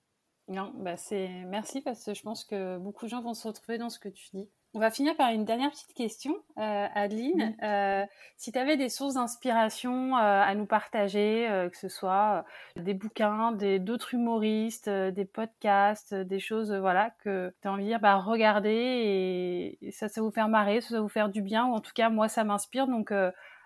Non, 0.47 0.71
bah 0.75 0.95
c'est 0.95 1.27
merci 1.47 1.81
parce 1.81 2.05
que 2.05 2.13
je 2.13 2.21
pense 2.21 2.45
que 2.45 2.77
beaucoup 2.77 3.05
de 3.05 3.10
gens 3.10 3.21
vont 3.21 3.33
se 3.33 3.47
retrouver 3.47 3.77
dans 3.77 3.89
ce 3.89 3.99
que 3.99 4.10
tu 4.10 4.29
dis. 4.33 4.49
On 4.73 4.79
va 4.79 4.91
finir 4.91 5.15
par 5.15 5.31
une 5.31 5.43
dernière 5.43 5.71
petite 5.71 5.93
question, 5.93 6.36
euh, 6.60 6.88
Adeline. 6.93 7.55
Euh, 7.63 8.05
si 8.38 8.51
tu 8.51 8.60
avais 8.60 8.77
des 8.77 8.89
sources 8.89 9.15
d'inspiration 9.15 10.15
euh, 10.15 10.19
à 10.21 10.53
nous 10.55 10.67
partager, 10.67 11.47
que 11.71 11.77
ce 11.77 11.89
soit 11.89 12.45
des 12.75 12.93
bouquins, 12.93 13.53
d'autres 13.53 14.13
humoristes, 14.13 14.89
des 14.89 15.25
podcasts, 15.25 16.13
des 16.13 16.39
choses 16.39 16.71
voilà 16.73 17.10
que 17.23 17.53
tu 17.62 17.67
as 17.67 17.71
envie 17.71 17.86
de 17.86 17.89
dire, 17.89 17.99
bah, 17.99 18.17
regardez 18.17 19.77
et, 19.81 19.91
ça, 19.91 20.10
ça 20.10 20.21
vous 20.21 20.31
faire 20.31 20.47
marrer, 20.47 20.79
ça, 20.81 20.95
va 20.95 21.01
vous 21.01 21.10
faire 21.10 21.29
du 21.29 21.41
bien, 21.41 21.65
ou 21.65 21.73
en 21.73 21.81
tout 21.81 21.93
cas, 21.95 22.10
moi, 22.10 22.27
ça 22.27 22.43
m'inspire, 22.43 22.88
donc 22.88 23.12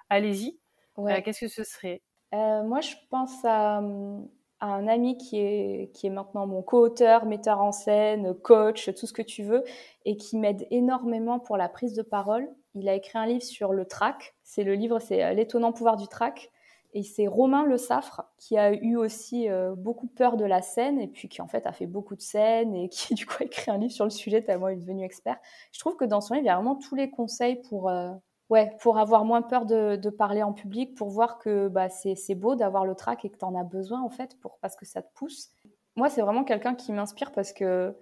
allez-y. 0.10 0.60
Qu'est-ce 1.24 1.42
que 1.42 1.48
ce 1.48 1.64
serait? 1.64 2.02
Moi, 2.32 2.80
je 2.80 2.96
pense 3.10 3.44
à 3.44 3.82
un 4.62 4.88
ami 4.88 5.18
qui 5.18 5.40
est, 5.40 5.92
qui 5.94 6.08
est 6.08 6.10
maintenant 6.12 6.46
mon 6.48 6.62
co-auteur, 6.62 7.26
metteur 7.26 7.62
en 7.62 7.72
scène, 7.72 8.34
coach, 8.36 8.94
tout 8.94 9.08
ce 9.08 9.14
que 9.14 9.22
tu 9.22 9.44
veux, 9.44 9.64
et 10.06 10.18
qui 10.18 10.38
m'aide 10.38 10.68
énormément 10.72 11.40
pour 11.40 11.58
la 11.58 11.70
prise 11.70 11.96
de 11.96 12.04
parole. 12.04 12.48
Il 12.76 12.88
a 12.88 12.96
écrit 12.96 13.18
un 13.18 13.26
livre 13.26 13.44
sur 13.44 13.74
le 13.74 13.86
trac. 13.86 14.36
C'est 14.44 14.64
le 14.64 14.76
livre, 14.76 15.00
c'est 15.00 15.24
euh, 15.24 15.34
L'étonnant 15.34 15.72
pouvoir 15.72 15.98
du 15.98 16.08
trac. 16.08 16.52
Et 16.94 17.04
c'est 17.04 17.28
Romain 17.28 17.64
Le 17.66 17.78
Saffre 17.78 18.24
qui 18.38 18.58
a 18.58 18.74
eu 18.74 18.98
aussi 18.98 19.50
euh, 19.50 19.76
beaucoup 19.76 20.08
peur 20.08 20.36
de 20.36 20.44
la 20.44 20.62
scène 20.62 21.00
et 21.00 21.08
puis 21.08 21.30
qui 21.30 21.42
en 21.42 21.48
fait 21.48 21.66
a 21.66 21.72
fait 21.72 21.86
beaucoup 21.86 22.16
de 22.16 22.22
scènes 22.22 22.76
et 22.76 22.90
qui 22.90 23.14
du 23.14 23.26
coup 23.26 23.38
a 23.40 23.46
écrit 23.46 23.72
un 23.72 23.78
livre 23.78 23.94
sur 23.94 24.04
le 24.04 24.10
sujet 24.10 24.42
tellement 24.42 24.68
il 24.68 24.74
est 24.74 24.82
devenu 24.82 25.06
expert. 25.06 25.38
Je 25.72 25.80
trouve 25.80 25.96
que 25.96 26.04
dans 26.04 26.20
son 26.20 26.34
livre, 26.34 26.44
il 26.44 26.48
y 26.48 26.50
a 26.50 26.56
vraiment 26.56 26.76
tous 26.76 26.96
les 26.96 27.10
conseils 27.10 27.62
pour, 27.70 27.90
euh, 27.90 28.12
ouais, 28.52 28.76
pour 28.82 29.00
avoir 29.00 29.24
moins 29.24 29.42
peur 29.42 29.66
de, 29.66 30.10
parler 30.10 30.44
en 30.44 30.52
public, 30.52 30.94
pour 30.94 31.10
voir 31.10 31.40
que 31.40 31.70
bah, 31.70 31.88
c'est 31.90 32.36
beau 32.36 32.56
d'avoir 32.56 32.86
le 32.86 32.96
trac 32.96 33.24
et 33.26 33.30
que 33.30 33.38
tu 33.38 33.46
en 33.46 33.56
as 33.56 33.64
besoin 33.64 34.02
en 34.02 34.10
fait, 34.10 34.38
pour, 34.42 34.60
parce 34.60 34.76
que 34.76 34.86
ça 34.86 35.02
te 35.02 35.12
pousse. 35.16 35.50
Moi, 35.96 36.10
c'est 36.10 36.22
vraiment 36.22 36.44
quelqu'un 36.44 36.76
qui 36.76 36.92
m'inspire 36.92 37.32
parce 37.32 37.54
que, 37.54 37.96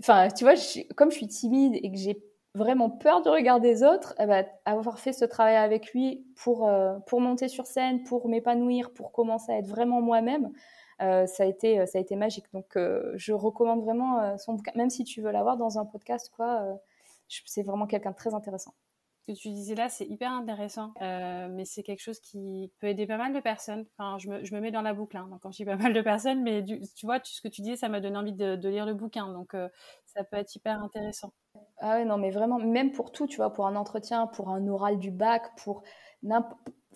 enfin, 0.00 0.28
tu 0.28 0.44
vois, 0.44 0.54
comme 0.94 1.10
je 1.10 1.16
suis 1.16 1.26
timide 1.26 1.74
et 1.74 1.90
que 1.90 1.98
j'ai 1.98 2.22
vraiment 2.54 2.88
peur 2.88 3.20
de 3.22 3.28
regarder 3.28 3.68
les 3.68 3.82
autres, 3.82 4.14
eh 4.20 4.26
ben, 4.26 4.46
avoir 4.64 5.00
fait 5.00 5.12
ce 5.12 5.24
travail 5.24 5.56
avec 5.56 5.92
lui 5.92 6.24
pour, 6.36 6.68
euh, 6.68 6.98
pour 7.06 7.20
monter 7.20 7.48
sur 7.48 7.66
scène, 7.66 8.04
pour 8.04 8.28
m'épanouir, 8.28 8.92
pour 8.92 9.10
commencer 9.10 9.52
à 9.52 9.58
être 9.58 9.66
vraiment 9.66 10.00
moi-même, 10.00 10.52
euh, 11.02 11.26
ça, 11.26 11.42
a 11.42 11.46
été, 11.46 11.84
ça 11.86 11.98
a 11.98 12.00
été 12.00 12.14
magique. 12.14 12.46
Donc, 12.54 12.76
euh, 12.76 13.12
je 13.16 13.32
recommande 13.32 13.82
vraiment 13.82 14.38
son 14.38 14.54
bouquin, 14.54 14.72
même 14.76 14.90
si 14.90 15.02
tu 15.02 15.20
veux 15.20 15.32
l'avoir 15.32 15.56
dans 15.56 15.78
un 15.80 15.84
podcast, 15.84 16.30
quoi. 16.36 16.64
c'est 17.28 17.62
vraiment 17.62 17.86
quelqu'un 17.86 18.12
de 18.12 18.16
très 18.16 18.34
intéressant 18.34 18.72
que 19.26 19.32
tu 19.32 19.48
disais 19.48 19.74
là, 19.74 19.88
c'est 19.88 20.06
hyper 20.06 20.32
intéressant, 20.32 20.92
euh, 21.02 21.48
mais 21.50 21.64
c'est 21.64 21.82
quelque 21.82 22.00
chose 22.00 22.20
qui 22.20 22.72
peut 22.80 22.86
aider 22.86 23.06
pas 23.06 23.16
mal 23.16 23.32
de 23.34 23.40
personnes. 23.40 23.84
Enfin, 23.98 24.18
je 24.18 24.28
me, 24.28 24.44
je 24.44 24.54
me 24.54 24.60
mets 24.60 24.70
dans 24.70 24.82
la 24.82 24.94
boucle, 24.94 25.16
hein, 25.16 25.26
donc 25.30 25.40
quand 25.42 25.50
je 25.50 25.56
dis 25.56 25.64
pas 25.64 25.76
mal 25.76 25.92
de 25.92 26.00
personnes, 26.00 26.42
mais 26.42 26.64
tu 26.64 27.06
vois, 27.06 27.18
ce 27.22 27.40
que 27.40 27.48
tu 27.48 27.62
disais, 27.62 27.76
ça 27.76 27.88
m'a 27.88 28.00
donné 28.00 28.16
envie 28.16 28.32
de, 28.32 28.68
lire 28.68 28.86
le 28.86 28.94
bouquin, 28.94 29.32
donc 29.32 29.54
euh, 29.54 29.68
ça 30.06 30.24
peut 30.24 30.36
être 30.36 30.54
hyper 30.54 30.82
intéressant. 30.82 31.32
Ah 31.78 31.96
ouais, 31.96 32.04
non, 32.04 32.18
mais 32.18 32.30
vraiment, 32.30 32.58
même 32.58 32.92
pour 32.92 33.12
tout, 33.12 33.26
tu 33.26 33.36
vois, 33.36 33.52
pour 33.52 33.66
un 33.66 33.76
entretien, 33.76 34.26
pour 34.26 34.50
un 34.50 34.66
oral 34.68 34.98
du 34.98 35.10
bac, 35.10 35.42
pour 35.62 35.82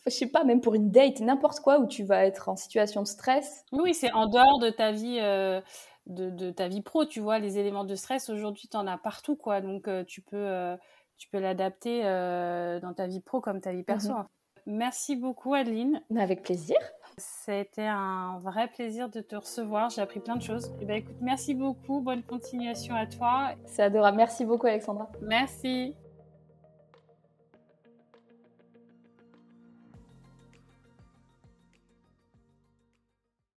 je 0.06 0.10
sais 0.10 0.26
pas, 0.26 0.44
même 0.44 0.60
pour 0.60 0.74
une 0.74 0.90
date, 0.90 1.20
n'importe 1.20 1.60
quoi 1.60 1.78
où 1.78 1.86
tu 1.86 2.04
vas 2.04 2.24
être 2.24 2.48
en 2.48 2.56
situation 2.56 3.02
de 3.02 3.06
stress. 3.06 3.64
Oui, 3.72 3.94
c'est 3.94 4.12
en 4.12 4.26
dehors 4.26 4.58
de 4.58 4.70
ta 4.70 4.92
vie, 4.92 5.18
euh, 5.20 5.60
de, 6.06 6.50
ta 6.50 6.68
vie 6.68 6.82
pro, 6.82 7.04
tu 7.04 7.20
vois, 7.20 7.38
les 7.38 7.58
éléments 7.58 7.84
de 7.84 7.94
stress, 7.94 8.30
aujourd'hui, 8.30 8.68
tu 8.68 8.76
en 8.76 8.86
as 8.86 8.98
partout, 8.98 9.36
quoi. 9.36 9.60
Donc, 9.60 9.88
euh, 9.88 10.04
tu 10.04 10.22
peux, 10.22 10.36
euh, 10.36 10.76
tu 11.20 11.28
peux 11.28 11.38
l'adapter 11.38 12.02
dans 12.02 12.94
ta 12.96 13.06
vie 13.06 13.20
pro 13.20 13.40
comme 13.40 13.60
ta 13.60 13.72
vie 13.72 13.84
perso. 13.84 14.14
Mhm. 14.14 14.26
Merci 14.66 15.16
beaucoup, 15.16 15.54
Adeline. 15.54 16.02
Avec 16.16 16.42
plaisir. 16.42 16.76
C'était 17.18 17.86
un 17.86 18.38
vrai 18.38 18.68
plaisir 18.68 19.08
de 19.08 19.20
te 19.20 19.36
recevoir. 19.36 19.90
J'ai 19.90 20.00
appris 20.00 20.20
plein 20.20 20.36
de 20.36 20.42
choses. 20.42 20.72
Eh 20.80 20.84
ben, 20.86 20.96
écoute, 20.96 21.16
merci 21.20 21.54
beaucoup. 21.54 22.00
Bonne 22.00 22.22
continuation 22.22 22.94
à 22.94 23.06
toi. 23.06 23.50
C'est 23.66 23.82
adorable. 23.82 24.16
Merci 24.16 24.44
beaucoup, 24.44 24.66
Alexandra. 24.66 25.10
Merci. 25.22 25.94